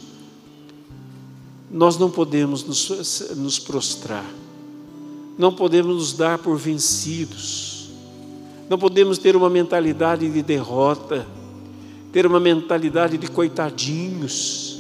nós 1.70 1.98
não 1.98 2.10
podemos 2.10 2.64
nos, 2.64 3.30
nos 3.36 3.60
prostrar 3.60 4.26
não 5.38 5.52
podemos 5.52 5.96
nos 5.96 6.14
dar 6.14 6.38
por 6.38 6.58
vencidos, 6.58 7.90
não 8.70 8.78
podemos 8.78 9.18
ter 9.18 9.36
uma 9.36 9.50
mentalidade 9.50 10.30
de 10.30 10.42
derrota, 10.42 11.26
ter 12.12 12.26
uma 12.26 12.40
mentalidade 12.40 13.18
de 13.18 13.28
coitadinhos, 13.28 14.80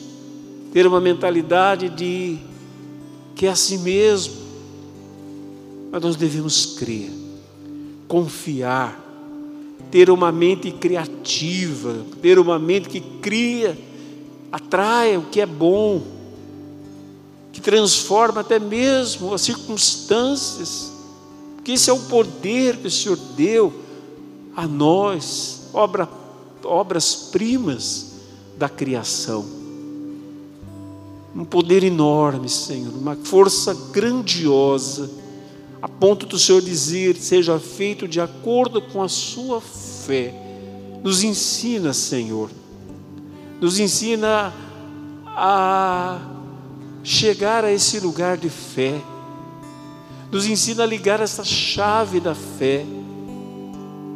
ter 0.71 0.86
uma 0.86 1.01
mentalidade 1.01 1.89
de 1.89 2.38
que 3.36 3.47
é 3.47 3.49
assim 3.49 3.79
mesmo. 3.79 4.36
Mas 5.91 6.01
nós 6.01 6.15
devemos 6.15 6.65
crer, 6.77 7.09
confiar, 8.14 8.99
ter 9.89 10.11
uma 10.11 10.32
mente 10.32 10.72
criativa, 10.72 12.05
ter 12.22 12.38
uma 12.38 12.59
mente 12.59 12.88
que 12.88 13.01
cria, 13.01 13.76
atraia 14.51 15.18
o 15.18 15.24
que 15.24 15.41
é 15.41 15.47
bom 15.47 16.03
que 17.51 17.59
transforma 17.59 18.41
até 18.41 18.59
mesmo 18.59 19.34
as 19.34 19.41
circunstâncias, 19.41 20.91
porque 21.55 21.72
esse 21.72 21.89
é 21.89 21.93
o 21.93 21.99
poder 22.01 22.78
que 22.78 22.86
o 22.86 22.91
Senhor 22.91 23.18
deu 23.36 23.74
a 24.55 24.68
nós, 24.68 25.70
obra, 25.74 26.07
obras 26.64 27.16
primas 27.32 28.11
da 28.59 28.70
criação. 28.70 29.43
um 31.36 31.43
poder 31.43 31.84
enorme, 31.84 32.47
Senhor, 32.47 32.93
uma 32.93 33.16
força 33.16 33.74
grandiosa, 33.91 35.09
a 35.84 35.88
ponto 35.89 36.25
do 36.25 36.39
Senhor 36.39 36.61
dizer: 36.61 37.17
seja 37.17 37.59
feito 37.59 38.07
de 38.07 38.21
acordo 38.21 38.81
com 38.81 39.03
a 39.03 39.09
sua 39.09 39.59
fé. 39.59 40.34
Nos 41.03 41.21
ensina, 41.21 41.91
Senhor, 41.91 42.49
nos 43.59 43.77
ensina 43.77 44.53
a 45.27 46.21
chegar 47.03 47.65
a 47.65 47.73
esse 47.73 47.99
lugar 47.99 48.38
de 48.38 48.47
fé, 48.47 49.01
nos 50.31 50.45
ensina 50.45 50.84
a 50.84 50.86
ligar 50.86 51.19
essa 51.19 51.43
chave 51.43 52.21
da 52.21 52.34
fé, 52.34 52.86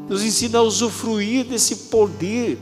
nos 0.08 0.24
ensina 0.24 0.60
a 0.60 0.64
usufruir 0.64 1.44
desse 1.44 1.76
poder 1.90 2.58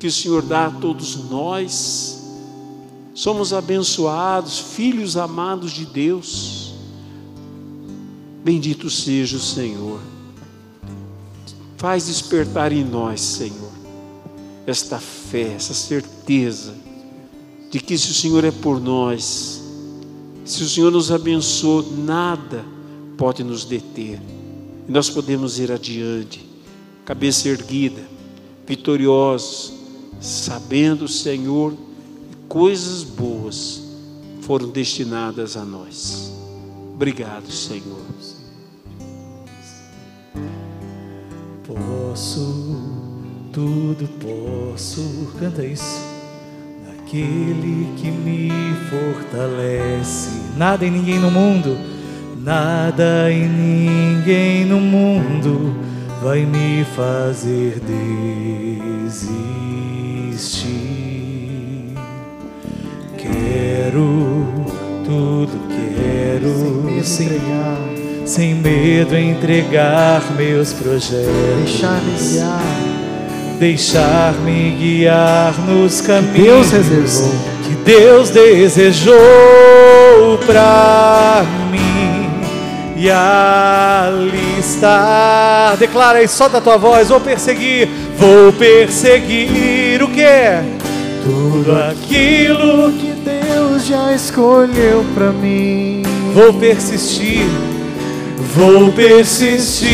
que 0.00 0.08
o 0.08 0.12
Senhor 0.12 0.42
dá 0.42 0.66
a 0.66 0.70
todos 0.72 1.30
nós 1.30 2.18
somos 3.18 3.52
abençoados, 3.52 4.60
filhos 4.60 5.16
amados 5.16 5.72
de 5.72 5.84
Deus. 5.84 6.67
Bendito 8.48 8.88
seja 8.88 9.36
o 9.36 9.40
Senhor. 9.40 10.00
Faz 11.76 12.06
despertar 12.06 12.72
em 12.72 12.82
nós, 12.82 13.20
Senhor, 13.20 13.70
esta 14.66 14.98
fé, 14.98 15.52
essa 15.52 15.74
certeza 15.74 16.74
de 17.70 17.78
que 17.78 17.98
se 17.98 18.10
o 18.10 18.14
Senhor 18.14 18.42
é 18.46 18.50
por 18.50 18.80
nós, 18.80 19.62
se 20.46 20.62
o 20.62 20.66
Senhor 20.66 20.90
nos 20.90 21.12
abençoou, 21.12 21.92
nada 21.92 22.64
pode 23.18 23.44
nos 23.44 23.66
deter. 23.66 24.18
E 24.88 24.90
nós 24.90 25.10
podemos 25.10 25.58
ir 25.58 25.70
adiante, 25.70 26.48
cabeça 27.04 27.50
erguida, 27.50 28.00
vitoriosos, 28.66 29.74
sabendo, 30.22 31.06
Senhor, 31.06 31.74
coisas 32.48 33.02
boas 33.02 33.82
foram 34.40 34.70
destinadas 34.70 35.54
a 35.54 35.66
nós. 35.66 36.32
Obrigado, 36.94 37.52
Senhor. 37.52 38.08
Posso, 42.18 42.74
tudo 43.52 44.08
posso, 44.18 45.32
canta 45.38 45.64
isso. 45.64 46.04
Aquele 46.90 47.92
que 47.96 48.10
me 48.10 48.50
fortalece. 48.90 50.30
Nada 50.56 50.84
e 50.84 50.90
ninguém 50.90 51.20
no 51.20 51.30
mundo, 51.30 51.78
nada 52.42 53.30
e 53.30 53.46
ninguém 53.46 54.64
no 54.64 54.80
mundo 54.80 55.76
vai 56.20 56.44
me 56.44 56.84
fazer 56.96 57.80
desistir. 58.98 59.54
Quero, 63.16 64.66
tudo 65.04 65.56
quero, 65.68 67.04
sem, 67.04 67.28
sem 68.28 68.54
medo 68.54 69.16
entregar 69.16 70.22
meus 70.36 70.74
projetos. 70.74 71.32
Deixar-me 71.64 72.12
guiar. 72.12 72.62
Deixar-me 73.58 74.70
guiar 74.78 75.54
nos 75.66 76.02
caminhos 76.02 76.70
Deus 76.70 76.70
reservou. 76.70 77.34
que 77.64 77.74
Deus 77.86 78.28
desejou 78.28 79.16
para 80.44 81.42
mim. 81.70 82.30
E 82.96 83.10
ali 83.10 84.58
está. 84.58 85.74
Declara 85.78 86.18
aí, 86.18 86.28
solta 86.28 86.58
a 86.58 86.60
tua 86.60 86.76
voz. 86.76 87.08
Vou 87.08 87.20
perseguir, 87.20 87.88
vou 88.18 88.52
perseguir 88.52 90.02
o 90.02 90.08
que? 90.08 90.26
Tudo 91.24 91.74
aquilo 91.76 92.92
que 92.92 93.12
Deus 93.24 93.86
já 93.86 94.12
escolheu 94.12 95.02
para 95.14 95.32
mim. 95.32 96.02
Vou 96.34 96.52
persistir, 96.52 97.46
vou 98.54 98.92
persistir, 98.92 99.88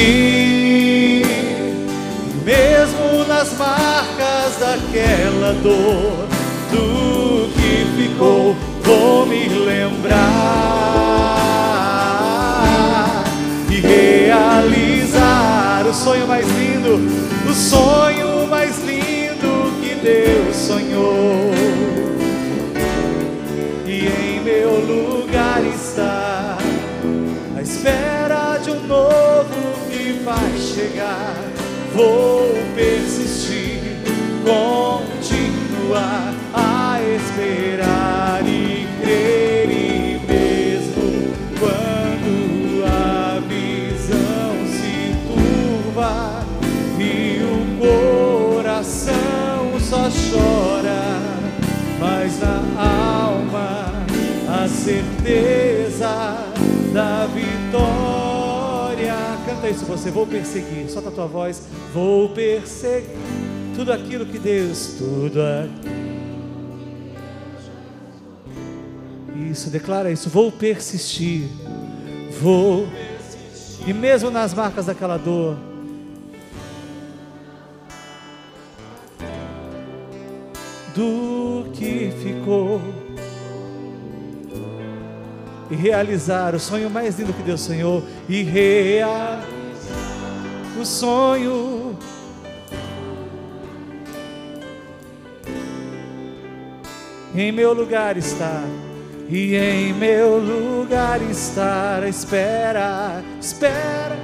mesmo 2.45 3.25
nas 3.27 3.57
marcas 3.59 4.57
daquela 4.61 5.53
dor, 5.63 6.29
do 6.71 7.49
que 7.55 7.87
ficou, 7.97 8.57
vou 8.83 9.27
me 9.27 9.49
lembrar 9.49 10.15
e 13.71 13.81
realizar 13.81 15.05
o 15.89 15.95
sonho 15.95 16.27
mais 16.27 16.47
lindo, 16.47 17.01
o 17.49 17.55
sonho 17.55 18.04
Vou 31.95 32.53
persistir, 32.75 33.79
continuar 34.45 34.84
Você, 59.85 60.11
vou 60.11 60.27
perseguir. 60.27 60.89
Solta 60.91 61.09
a 61.09 61.13
tua 61.13 61.27
voz, 61.27 61.63
vou 61.93 62.31
perseguir 62.31 63.11
tudo 63.75 63.93
aquilo 63.93 64.25
que 64.27 64.39
Deus, 64.39 64.95
tudo 64.99 65.41
aquilo. 65.41 65.95
Isso, 69.51 69.71
declara 69.71 70.11
isso, 70.11 70.29
vou 70.31 70.51
persistir. 70.51 71.49
Vou 72.41 72.87
e 73.87 73.93
mesmo 73.93 74.31
nas 74.31 74.55
marcas 74.55 74.87
daquela 74.87 75.19
dor, 75.19 75.57
do 80.95 81.67
que 81.73 82.13
ficou 82.23 82.81
e 85.71 85.75
realizar 85.75 86.55
o 86.55 86.61
sonho 86.61 86.89
mais 86.89 87.19
lindo 87.19 87.33
que 87.33 87.43
Deus 87.43 87.61
sonhou 87.61 88.03
e 88.29 88.43
realizar 88.43 89.54
sonho. 90.85 91.97
Em 97.35 97.51
meu 97.51 97.73
lugar 97.73 98.17
está 98.17 98.63
e 99.29 99.57
em 99.57 99.93
meu 99.93 100.39
lugar 100.39 101.21
estar 101.23 102.07
espera 102.07 103.23
espera. 103.41 104.17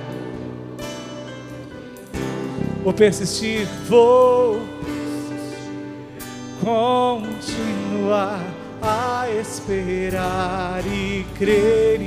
Vou 2.85 2.93
persistir 2.93 3.67
vou 3.89 4.61
continuar 6.61 8.45
a 8.83 9.27
esperar 9.41 10.83
e 10.87 11.25
crer, 11.39 12.01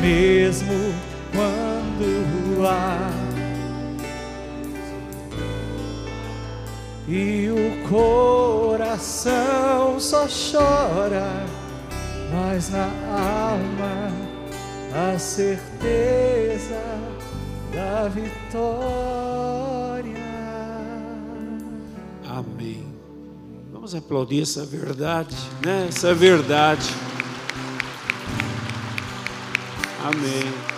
mesmo 0.00 0.94
quando 1.32 2.66
há 2.66 3.07
e 7.08 7.48
o 7.48 7.88
coração 7.88 9.28
só 9.98 10.26
chora, 10.28 11.46
mas 12.30 12.68
na 12.68 12.84
alma 12.84 14.12
a 14.94 15.18
certeza 15.18 16.82
da 17.72 18.08
vitória. 18.08 18.58
Amém. 22.28 22.86
Vamos 23.72 23.94
aplaudir 23.94 24.42
essa 24.42 24.66
verdade, 24.66 25.34
né? 25.64 25.86
Essa 25.88 26.12
verdade. 26.14 26.90
Amém. 30.04 30.77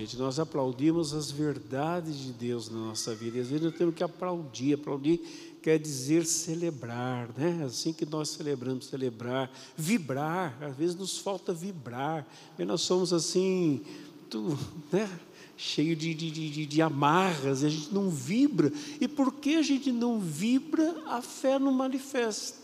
Gente, 0.00 0.16
nós 0.16 0.38
aplaudimos 0.38 1.12
as 1.12 1.30
verdades 1.30 2.16
de 2.18 2.32
Deus 2.32 2.70
na 2.70 2.78
nossa 2.78 3.14
vida. 3.14 3.36
E 3.36 3.40
às 3.40 3.48
vezes 3.48 3.64
nós 3.64 3.74
temos 3.74 3.94
que 3.94 4.02
aplaudir. 4.02 4.74
Aplaudir 4.74 5.20
quer 5.62 5.78
dizer 5.78 6.24
celebrar, 6.24 7.28
né? 7.36 7.64
Assim 7.64 7.92
que 7.92 8.06
nós 8.06 8.30
celebramos, 8.30 8.86
celebrar, 8.86 9.50
vibrar. 9.76 10.56
Às 10.62 10.74
vezes 10.76 10.96
nos 10.96 11.18
falta 11.18 11.52
vibrar. 11.52 12.26
E 12.58 12.64
nós 12.64 12.80
somos 12.80 13.12
assim, 13.12 13.82
tu, 14.30 14.58
né? 14.90 15.08
cheio 15.56 15.94
de, 15.94 16.14
de, 16.14 16.30
de, 16.30 16.64
de 16.64 16.82
amarras, 16.82 17.62
e 17.62 17.66
a 17.66 17.68
gente 17.68 17.92
não 17.92 18.08
vibra. 18.08 18.72
E 18.98 19.06
por 19.06 19.34
que 19.34 19.56
a 19.56 19.62
gente 19.62 19.92
não 19.92 20.18
vibra, 20.18 20.96
a 21.06 21.20
fé 21.20 21.58
não 21.58 21.70
manifesta. 21.70 22.59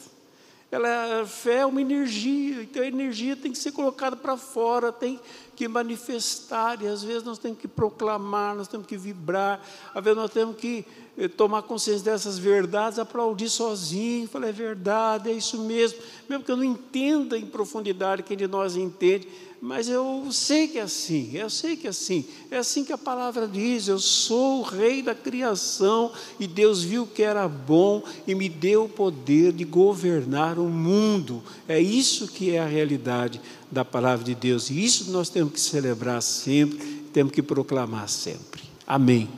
Ela, 0.71 1.21
a 1.23 1.27
fé 1.27 1.59
é 1.59 1.67
uma 1.67 1.81
energia, 1.81 2.62
então 2.62 2.83
a 2.83 2.87
energia 2.87 3.37
tem 3.37 3.53
que 3.53 3.59
ser 3.59 3.71
colocada 3.71 4.17
para 4.17 4.37
fora, 4.37 4.91
tem 4.91 5.21
que 5.55 5.69
manifestar, 5.69 6.83
e 6.83 6.89
às 6.89 7.05
vezes 7.05 7.23
nós 7.23 7.39
temos 7.39 7.59
que 7.59 7.69
proclamar, 7.69 8.57
nós 8.57 8.67
temos 8.67 8.87
que 8.87 8.97
vibrar, 8.97 9.61
às 9.95 10.03
vezes 10.03 10.19
nós 10.19 10.31
temos 10.31 10.57
que 10.57 10.85
eh, 11.17 11.29
tomar 11.29 11.62
consciência 11.62 12.05
dessas 12.05 12.37
verdades, 12.37 12.99
aplaudir 12.99 13.49
sozinho, 13.49 14.29
falar, 14.29 14.49
é 14.49 14.53
verdade, 14.53 15.31
é 15.31 15.33
isso 15.33 15.62
mesmo, 15.62 16.01
mesmo 16.29 16.45
que 16.45 16.51
eu 16.51 16.57
não 16.57 16.64
entenda 16.64 17.39
em 17.39 17.47
profundidade, 17.47 18.25
quem 18.25 18.37
de 18.37 18.49
nós 18.49 18.77
entende, 18.77 19.29
mas 19.67 19.89
eu 19.89 20.29
sei 20.31 20.69
que 20.69 20.79
é 20.79 20.83
assim, 20.83 21.31
eu 21.33 21.51
sei 21.51 21.77
que 21.77 21.89
é 21.89 21.91
assim, 21.91 22.25
é 22.53 22.57
assim 22.57 22.85
que 22.85 22.93
a 22.93 22.99
palavra 22.99 23.49
diz: 23.49 23.89
eu 23.89 23.99
sou 23.99 24.61
o 24.61 24.62
rei 24.62 25.03
da 25.03 25.12
criação 25.12 26.12
e 26.39 26.47
Deus 26.47 26.85
viu 26.85 27.05
que 27.05 27.21
era 27.21 27.49
bom 27.49 28.01
e 28.29 28.35
me 28.37 28.49
deu 28.49 28.85
o 28.85 28.89
poder 28.89 29.53
de 29.53 29.64
governar 29.64 30.57
o 30.57 30.69
mundo. 30.69 31.43
É 31.67 31.81
isso 31.81 32.29
que 32.29 32.55
é 32.55 32.61
a 32.61 32.67
realidade 32.67 33.41
da 33.69 33.85
palavra 33.85 34.25
de 34.25 34.37
Deus 34.37 34.71
e 34.71 34.85
isso 34.85 35.11
nós 35.11 35.29
temos 35.29 35.53
que 35.53 35.61
celebrar 35.61 36.23
sempre, 36.23 36.79
temos 37.12 37.33
que 37.33 37.43
proclamar 37.43 38.09
sempre. 38.09 38.62
Amém. 38.87 39.29